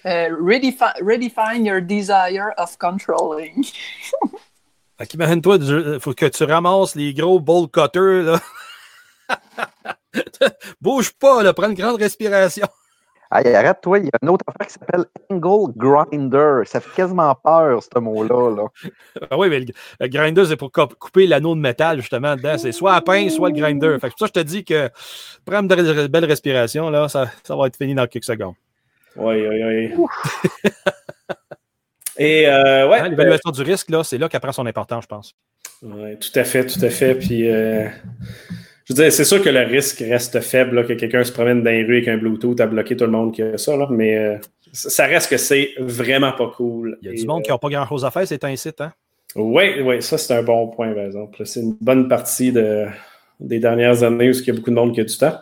Euh, 0.05 0.35
redefine, 0.39 1.65
your 1.65 1.81
desire 1.81 2.53
of 2.57 2.77
controlling. 2.77 3.65
imagine-toi, 5.13 5.57
il 5.61 5.99
faut 5.99 6.13
que 6.13 6.25
tu 6.25 6.43
ramasses 6.43 6.95
les 6.95 7.13
gros 7.13 7.39
bowl 7.39 7.69
cutters. 7.69 8.23
Là. 8.23 8.39
Bouge 10.81 11.11
pas, 11.13 11.43
là, 11.43 11.53
prends 11.53 11.69
une 11.69 11.75
grande 11.75 12.01
respiration. 12.01 12.67
Hey, 13.35 13.55
arrête-toi, 13.55 13.97
il 13.97 14.05
y 14.05 14.09
a 14.09 14.19
une 14.21 14.29
autre 14.29 14.45
affaire 14.47 14.67
qui 14.67 14.73
s'appelle 14.73 15.05
Angle 15.31 15.73
Grinder. 15.75 16.61
Ça 16.65 16.79
fait 16.79 16.95
quasiment 16.95 17.33
peur, 17.33 17.81
ce 17.81 17.99
mot-là. 17.99 18.55
Là. 18.55 18.67
Ah 19.31 19.37
oui, 19.39 19.49
mais 19.49 19.61
le, 19.61 20.07
grinder, 20.07 20.45
c'est 20.45 20.57
pour 20.57 20.71
couper 20.71 21.25
l'anneau 21.25 21.55
de 21.55 21.59
métal, 21.59 21.99
justement, 21.99 22.35
dedans. 22.35 22.57
C'est 22.59 22.71
soit 22.71 22.93
à 22.93 23.01
pain, 23.01 23.29
soit 23.29 23.49
le 23.49 23.55
grinder. 23.55 23.97
Fait 23.99 24.09
que 24.09 24.13
pour 24.13 24.19
ça, 24.19 24.25
je 24.27 24.41
te 24.41 24.45
dis 24.45 24.63
que 24.63 24.89
prends 25.45 25.61
une 25.61 25.67
belle 25.67 26.25
respiration, 26.25 26.91
là, 26.91 27.09
ça, 27.09 27.25
ça 27.43 27.55
va 27.55 27.67
être 27.67 27.77
fini 27.77 27.95
dans 27.95 28.05
quelques 28.05 28.25
secondes. 28.25 28.55
Oui, 29.15 29.47
oui, 29.47 29.63
oui. 29.63 29.91
Et 32.17 32.47
euh, 32.47 32.87
ouais. 32.87 32.99
Hein, 32.99 33.09
l'évaluation 33.09 33.51
du 33.51 33.61
risque, 33.63 33.89
là, 33.89 34.03
c'est 34.03 34.17
là 34.17 34.29
qu'elle 34.29 34.41
prend 34.41 34.51
son 34.51 34.65
importance, 34.65 35.03
je 35.03 35.07
pense. 35.07 35.35
Oui, 35.81 36.17
tout 36.17 36.39
à 36.39 36.43
fait, 36.43 36.65
tout 36.65 36.83
à 36.83 36.89
fait. 36.89 37.15
Puis 37.15 37.49
euh, 37.49 37.87
je 38.85 38.93
veux 38.93 39.03
dire, 39.03 39.11
c'est 39.11 39.23
sûr 39.23 39.41
que 39.41 39.49
le 39.49 39.61
risque 39.61 39.99
reste 39.99 40.39
faible, 40.41 40.85
que 40.85 40.93
quelqu'un 40.93 41.23
se 41.23 41.31
promène 41.31 41.63
dans 41.63 41.71
les 41.71 41.83
rues 41.83 41.97
avec 41.97 42.07
un 42.07 42.17
Bluetooth 42.17 42.59
à 42.59 42.67
bloquer 42.67 42.95
tout 42.95 43.05
le 43.05 43.11
monde 43.11 43.33
qui 43.33 43.41
a 43.41 43.57
ça, 43.57 43.75
là, 43.75 43.87
mais 43.89 44.17
euh, 44.17 44.37
ça 44.71 45.05
reste 45.05 45.29
que 45.29 45.37
c'est 45.37 45.71
vraiment 45.79 46.31
pas 46.33 46.51
cool. 46.55 46.97
Il 47.01 47.07
y 47.07 47.11
a 47.11 47.13
du 47.13 47.25
monde 47.25 47.43
qui 47.43 47.51
n'a 47.51 47.57
pas 47.57 47.69
grand-chose 47.69 48.05
à 48.05 48.11
faire, 48.11 48.27
c'est 48.27 48.43
un 48.43 48.55
site, 48.55 48.81
hein? 48.81 48.93
Oui, 49.35 49.81
oui, 49.81 50.01
ça 50.03 50.17
c'est 50.17 50.35
un 50.35 50.43
bon 50.43 50.67
point, 50.67 50.93
par 50.93 51.05
exemple. 51.05 51.41
C'est 51.45 51.61
une 51.61 51.75
bonne 51.81 52.07
partie 52.07 52.51
de, 52.51 52.85
des 53.39 53.59
dernières 53.59 54.03
années 54.03 54.29
où 54.29 54.33
il 54.33 54.45
y 54.45 54.49
a 54.51 54.53
beaucoup 54.53 54.69
de 54.69 54.75
monde 54.75 54.93
qui 54.93 55.01
a 55.01 55.03
du 55.03 55.17
temps. 55.17 55.39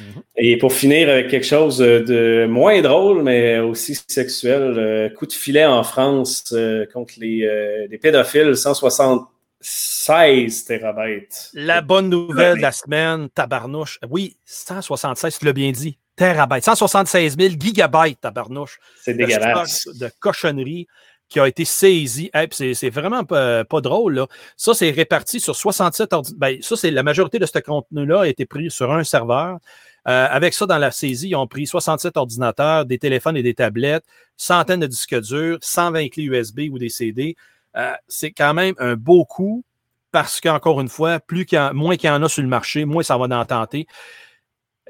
Mm-hmm. 0.00 0.22
Et 0.36 0.56
pour 0.58 0.72
finir 0.72 1.08
avec 1.08 1.28
quelque 1.28 1.46
chose 1.46 1.78
de 1.78 2.46
moins 2.46 2.80
drôle, 2.82 3.22
mais 3.22 3.58
aussi 3.58 3.98
sexuel, 4.08 4.74
euh, 4.76 5.08
coup 5.08 5.26
de 5.26 5.32
filet 5.32 5.64
en 5.64 5.82
France 5.82 6.52
euh, 6.52 6.86
contre 6.92 7.14
les, 7.18 7.86
les 7.90 7.98
pédophiles, 7.98 8.56
160 8.56 9.28
16 9.66 10.66
terabytes. 10.66 11.50
La 11.54 11.80
bonne 11.80 12.10
nouvelle 12.10 12.58
de 12.58 12.62
la 12.62 12.72
semaine, 12.72 13.30
tabarnouche. 13.30 13.98
Oui, 14.10 14.36
176, 14.44 15.38
tu 15.38 15.44
l'as 15.46 15.54
bien 15.54 15.72
dit. 15.72 15.98
Terabytes. 16.16 16.64
176 16.64 17.36
000 17.38 17.54
gigabytes, 17.58 18.20
tabarnouche. 18.20 18.78
C'est 19.00 19.14
dégueulasse. 19.14 19.88
De 19.98 20.10
cochonnerie 20.20 20.86
qui 21.28 21.40
a 21.40 21.48
été 21.48 21.64
saisi. 21.64 22.30
c'est 22.52 22.90
vraiment 22.90 23.24
pas, 23.24 23.64
drôle. 23.80 24.14
Là. 24.14 24.26
Ça, 24.56 24.74
c'est 24.74 24.90
réparti 24.90 25.40
sur 25.40 25.56
67 25.56 26.12
ordinateurs. 26.12 26.38
Ben, 26.38 26.62
ça, 26.62 26.76
c'est 26.76 26.90
la 26.90 27.02
majorité 27.02 27.38
de 27.38 27.46
ce 27.46 27.58
contenu-là 27.58 28.22
a 28.22 28.26
été 28.28 28.46
pris 28.46 28.70
sur 28.70 28.92
un 28.92 29.04
serveur. 29.04 29.58
Euh, 30.06 30.26
avec 30.30 30.52
ça, 30.52 30.66
dans 30.66 30.78
la 30.78 30.90
saisie, 30.90 31.30
ils 31.30 31.36
ont 31.36 31.46
pris 31.46 31.66
67 31.66 32.16
ordinateurs, 32.16 32.84
des 32.84 32.98
téléphones 32.98 33.36
et 33.36 33.42
des 33.42 33.54
tablettes, 33.54 34.04
centaines 34.36 34.80
de 34.80 34.86
disques 34.86 35.18
durs, 35.20 35.58
120 35.62 36.08
clés 36.08 36.24
USB 36.24 36.60
ou 36.70 36.78
des 36.78 36.90
CD. 36.90 37.36
Euh, 37.76 37.92
c'est 38.06 38.30
quand 38.30 38.54
même 38.54 38.74
un 38.78 38.96
beau 38.96 39.24
coup 39.24 39.64
parce 40.12 40.40
qu'encore 40.40 40.80
une 40.80 40.88
fois, 40.88 41.18
plus 41.18 41.46
moins 41.72 41.96
qu'il 41.96 42.08
y 42.08 42.12
en 42.12 42.22
a 42.22 42.28
sur 42.28 42.42
le 42.42 42.48
marché, 42.48 42.84
moins 42.84 43.02
ça 43.02 43.18
va 43.18 43.24
en 43.24 43.44
tenter. 43.44 43.86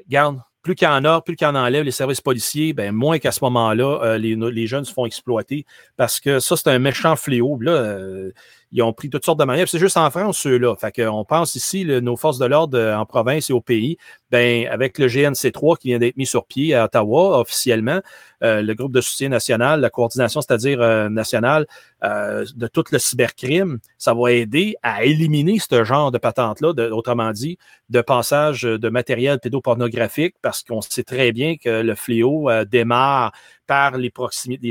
Garde, 0.07 0.39
plus 0.65 0.73
qu'il 0.73 0.87
y 0.87 0.91
en 0.91 1.05
a, 1.05 1.21
plus 1.21 1.35
qu'il 1.35 1.45
en 1.45 1.53
enlève 1.53 1.83
les 1.83 1.91
services 1.91 2.21
policiers, 2.21 2.73
ben, 2.73 2.91
moins 2.91 3.19
qu'à 3.19 3.31
ce 3.31 3.39
moment-là, 3.43 3.99
euh, 4.03 4.17
les, 4.17 4.67
jeunes 4.67 4.83
se 4.83 4.91
font 4.91 5.05
exploiter 5.05 5.63
parce 5.95 6.19
que 6.19 6.39
ça, 6.39 6.57
c'est 6.57 6.69
un 6.69 6.79
méchant 6.79 7.15
fléau. 7.15 7.59
Là, 7.61 7.71
euh, 7.71 8.31
ils 8.71 8.81
ont 8.81 8.93
pris 8.93 9.09
toutes 9.09 9.25
sortes 9.25 9.39
de 9.39 9.45
manières. 9.45 9.67
C'est 9.67 9.79
juste 9.79 9.97
en 9.97 10.09
France, 10.09 10.39
ceux-là. 10.39 10.75
Fait 10.75 10.91
qu'on 10.91 11.23
pense 11.25 11.55
ici, 11.55 11.85
nos 11.85 12.17
forces 12.17 12.39
de 12.39 12.45
l'ordre 12.45 12.77
euh, 12.77 12.95
en 12.95 13.05
province 13.05 13.49
et 13.49 13.53
au 13.53 13.61
pays, 13.61 13.97
ben, 14.31 14.67
avec 14.67 14.97
le 14.99 15.07
GNC3 15.07 15.77
qui 15.77 15.89
vient 15.89 15.99
d'être 15.99 16.17
mis 16.17 16.25
sur 16.25 16.45
pied 16.45 16.73
à 16.73 16.85
Ottawa 16.85 17.39
officiellement, 17.39 18.01
euh, 18.43 18.61
le 18.61 18.73
groupe 18.73 18.91
de 18.91 19.01
soutien 19.01 19.29
national, 19.29 19.79
la 19.79 19.89
coordination, 19.89 20.41
c'est-à-dire 20.41 20.81
euh, 20.81 21.09
nationale 21.09 21.65
de 22.03 22.67
tout 22.67 22.83
le 22.91 22.99
cybercrime, 22.99 23.79
ça 23.97 24.13
va 24.13 24.31
aider 24.31 24.75
à 24.83 25.05
éliminer 25.05 25.57
ce 25.57 25.83
genre 25.83 26.11
de 26.11 26.19
patente-là, 26.19 26.69
autrement 26.91 27.31
dit, 27.31 27.57
de 27.89 28.01
passage 28.01 28.61
de 28.61 28.89
matériel 28.89 29.39
pédopornographique, 29.39 30.35
parce 30.43 30.61
qu'on 30.61 30.81
sait 30.81 31.03
très 31.03 31.31
bien 31.31 31.55
que 31.57 31.81
le 31.81 31.95
fléau 31.95 32.51
démarre 32.65 33.31
par 33.67 33.97
les, 33.97 34.11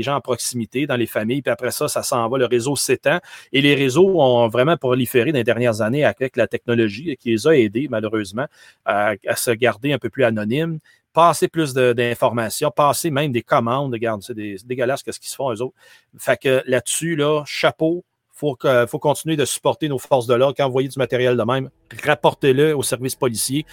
gens 0.01 0.15
en 0.15 0.21
proximité 0.21 0.87
dans 0.87 0.95
les 0.95 1.05
familles. 1.05 1.41
Puis 1.41 1.51
après 1.51 1.71
ça, 1.71 1.87
ça 1.87 2.03
s'en 2.03 2.27
va, 2.29 2.37
le 2.37 2.45
réseau 2.45 2.75
s'étend. 2.75 3.19
Et 3.51 3.61
les 3.61 3.75
réseaux 3.75 4.21
ont 4.21 4.47
vraiment 4.47 4.77
proliféré 4.77 5.31
dans 5.31 5.37
les 5.37 5.43
dernières 5.43 5.81
années 5.81 6.05
avec 6.05 6.37
la 6.37 6.47
technologie 6.47 7.15
qui 7.17 7.31
les 7.31 7.47
a 7.47 7.51
aidés, 7.51 7.87
malheureusement, 7.89 8.45
à, 8.85 9.15
se 9.35 9.51
garder 9.51 9.93
un 9.93 9.99
peu 9.99 10.09
plus 10.09 10.23
anonymes 10.23 10.79
passer 11.13 11.47
plus 11.47 11.73
d'informations, 11.73 12.71
passer 12.71 13.09
même 13.09 13.31
des 13.31 13.41
commandes. 13.41 13.93
Regarde, 13.93 14.21
c'est 14.21 14.35
dégueulasse 14.65 15.01
ce 15.09 15.17
qu'ils 15.17 15.29
se 15.29 15.35
font, 15.35 15.49
eux 15.49 15.61
autres. 15.61 15.75
Fait 16.17 16.37
que 16.37 16.61
là-dessus, 16.67 17.15
là, 17.15 17.43
chapeau, 17.45 18.03
il 18.43 18.85
faut, 18.89 18.99
continuer 18.99 19.37
de 19.37 19.45
supporter 19.45 19.87
nos 19.87 19.97
forces 19.97 20.27
de 20.27 20.33
l'ordre. 20.33 20.55
Quand 20.57 20.65
vous 20.65 20.73
voyez 20.73 20.89
du 20.89 20.99
matériel 20.99 21.37
de 21.37 21.43
même, 21.43 21.69
rapportez-le 22.03 22.75
aux 22.75 22.83
services 22.83 23.15
policiers. 23.15 23.65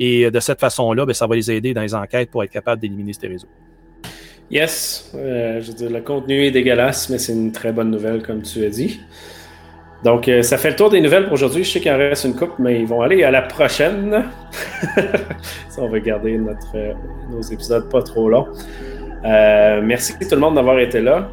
Et 0.00 0.28
de 0.28 0.40
cette 0.40 0.58
façon-là, 0.58 1.06
ben, 1.06 1.12
ça 1.12 1.28
va 1.28 1.36
les 1.36 1.52
aider 1.52 1.72
dans 1.72 1.82
les 1.82 1.94
enquêtes 1.94 2.32
pour 2.32 2.42
être 2.42 2.50
capable 2.50 2.82
d'éliminer 2.82 3.12
ces 3.12 3.28
réseaux. 3.28 3.48
Yes, 4.50 5.10
euh, 5.14 5.60
je 5.60 5.68
veux 5.68 5.74
dire, 5.74 5.90
le 5.90 6.00
contenu 6.00 6.46
est 6.46 6.50
dégueulasse, 6.50 7.10
mais 7.10 7.18
c'est 7.18 7.34
une 7.34 7.52
très 7.52 7.70
bonne 7.70 7.90
nouvelle, 7.90 8.22
comme 8.22 8.40
tu 8.40 8.64
as 8.64 8.70
dit. 8.70 9.00
Donc, 10.04 10.26
euh, 10.26 10.42
ça 10.42 10.56
fait 10.56 10.70
le 10.70 10.76
tour 10.76 10.88
des 10.88 11.02
nouvelles 11.02 11.24
pour 11.24 11.34
aujourd'hui. 11.34 11.64
Je 11.64 11.72
sais 11.72 11.80
qu'il 11.80 11.92
en 11.92 11.98
reste 11.98 12.24
une 12.24 12.34
coupe, 12.34 12.54
mais 12.58 12.80
ils 12.80 12.86
vont 12.86 13.02
aller 13.02 13.24
à 13.24 13.30
la 13.30 13.42
prochaine. 13.42 14.24
ça, 15.68 15.82
on 15.82 15.88
va 15.88 16.00
garder 16.00 16.38
notre, 16.38 16.76
euh, 16.76 16.94
nos 17.30 17.42
épisodes 17.42 17.90
pas 17.90 18.02
trop 18.02 18.30
longs. 18.30 18.48
merci 19.22 20.14
tout 20.18 20.34
le 20.34 20.40
monde 20.40 20.54
d'avoir 20.54 20.78
été 20.78 21.00
là. 21.00 21.28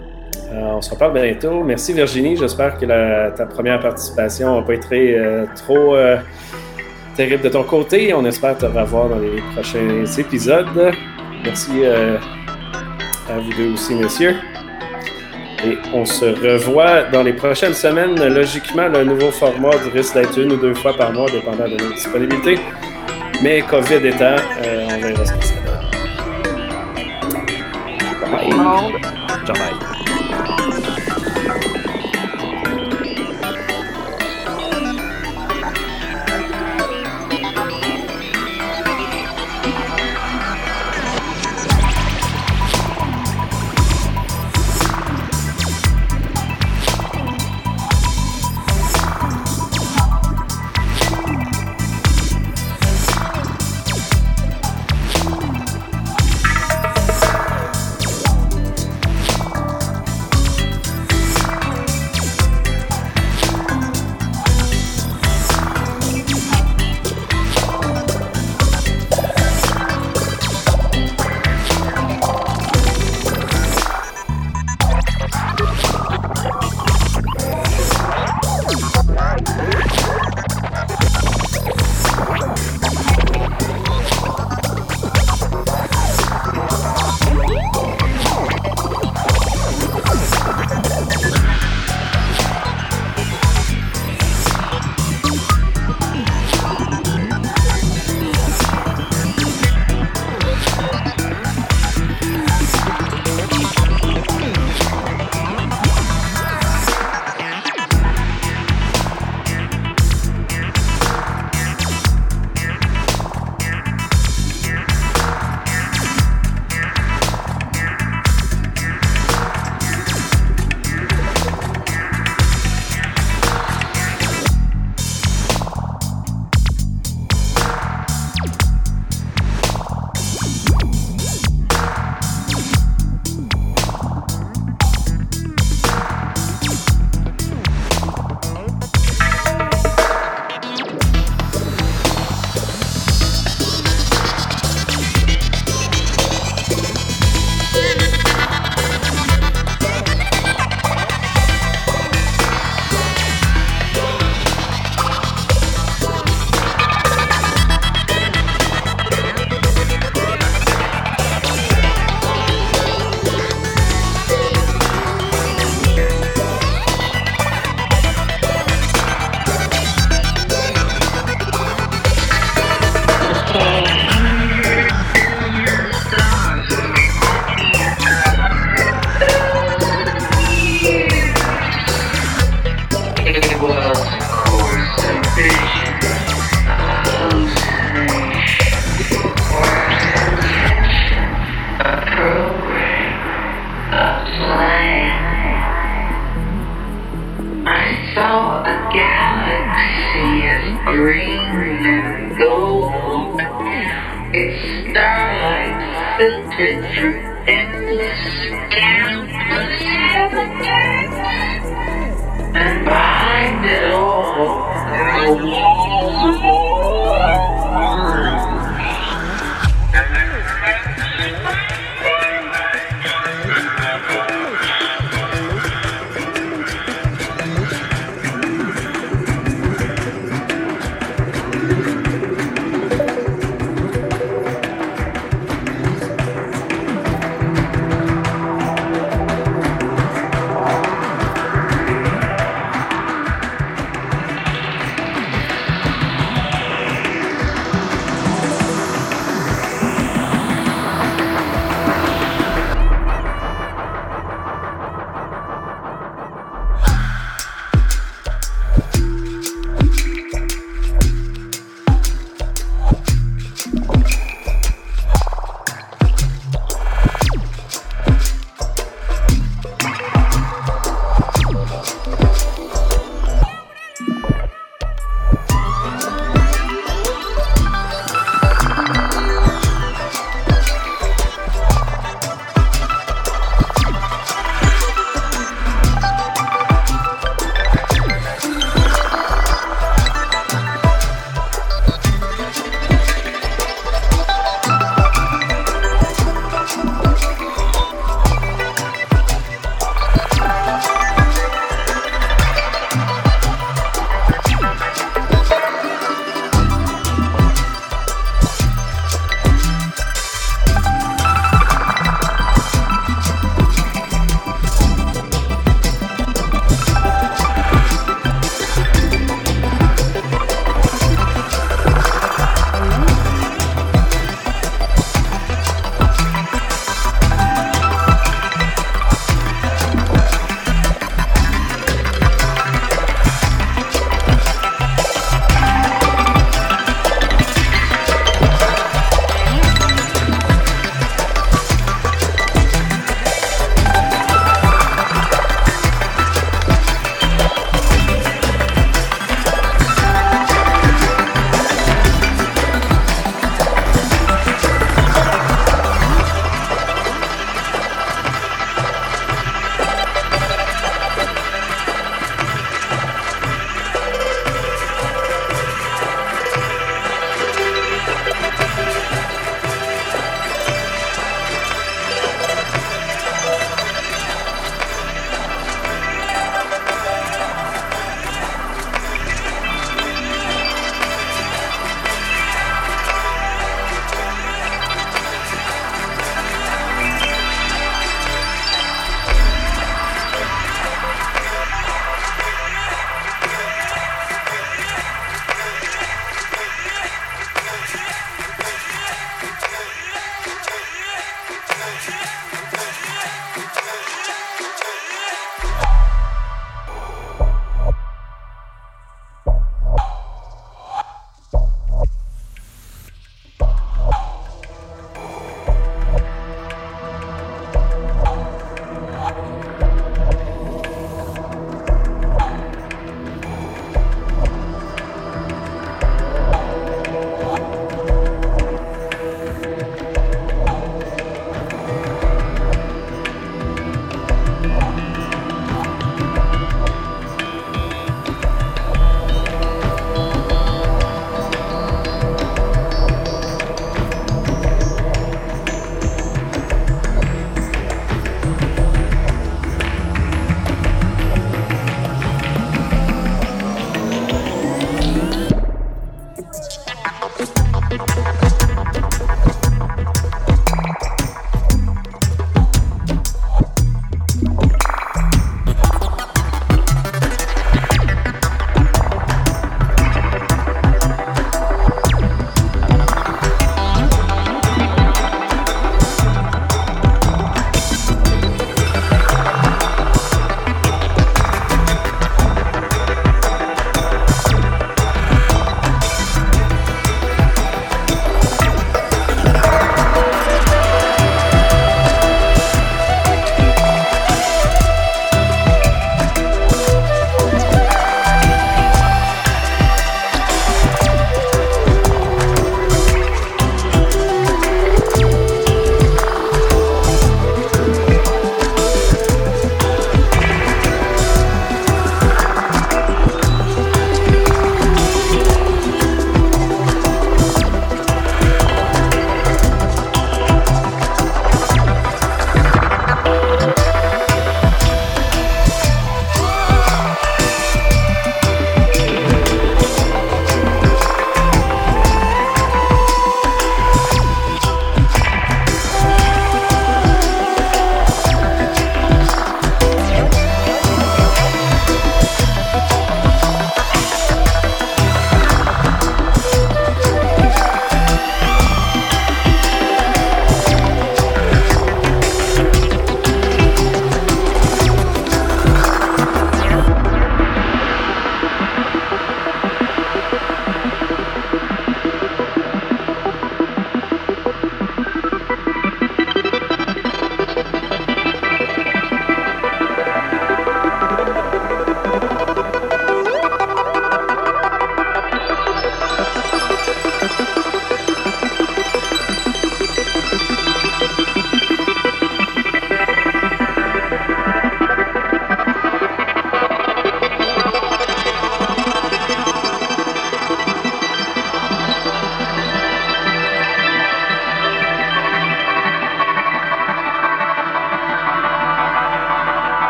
on 0.51 0.81
se 0.81 0.89
reparle 0.89 1.13
bientôt. 1.13 1.63
Merci 1.63 1.93
Virginie. 1.93 2.35
J'espère 2.35 2.77
que 2.77 2.85
ta 2.85 3.45
première 3.45 3.79
participation 3.79 4.59
n'a 4.59 4.65
pas 4.65 4.73
été 4.73 5.17
trop 5.55 5.95
terrible 7.15 7.43
de 7.43 7.49
ton 7.49 7.63
côté. 7.63 8.13
On 8.13 8.25
espère 8.25 8.57
te 8.57 8.65
revoir 8.65 9.07
dans 9.07 9.19
les 9.19 9.41
prochains 9.53 10.05
épisodes. 10.17 10.91
Merci 11.43 11.83
à 13.29 13.39
vous 13.39 13.51
deux 13.53 13.73
aussi, 13.73 13.95
messieurs. 13.95 14.35
Et 15.65 15.77
on 15.93 16.05
se 16.05 16.25
revoit 16.25 17.03
dans 17.03 17.23
les 17.23 17.33
prochaines 17.33 17.73
semaines. 17.73 18.15
Logiquement, 18.27 18.87
le 18.87 19.03
nouveau 19.03 19.31
format 19.31 19.71
risque 19.93 20.13
d'être 20.13 20.37
une 20.37 20.53
ou 20.53 20.57
deux 20.57 20.75
fois 20.75 20.93
par 20.95 21.11
mois, 21.11 21.29
dépendant 21.29 21.67
de 21.67 21.75
nos 21.81 21.93
disponibilités. 21.93 22.59
Mais 23.41 23.61
COVID 23.61 24.05
étant, 24.07 24.35
on 24.59 24.99
verra 24.99 25.25
ce 25.25 25.33
que 25.33 25.43
ça 25.43 25.55
donne. 25.65 25.89
Ciao, 29.45 29.55
bye. 29.55 30.94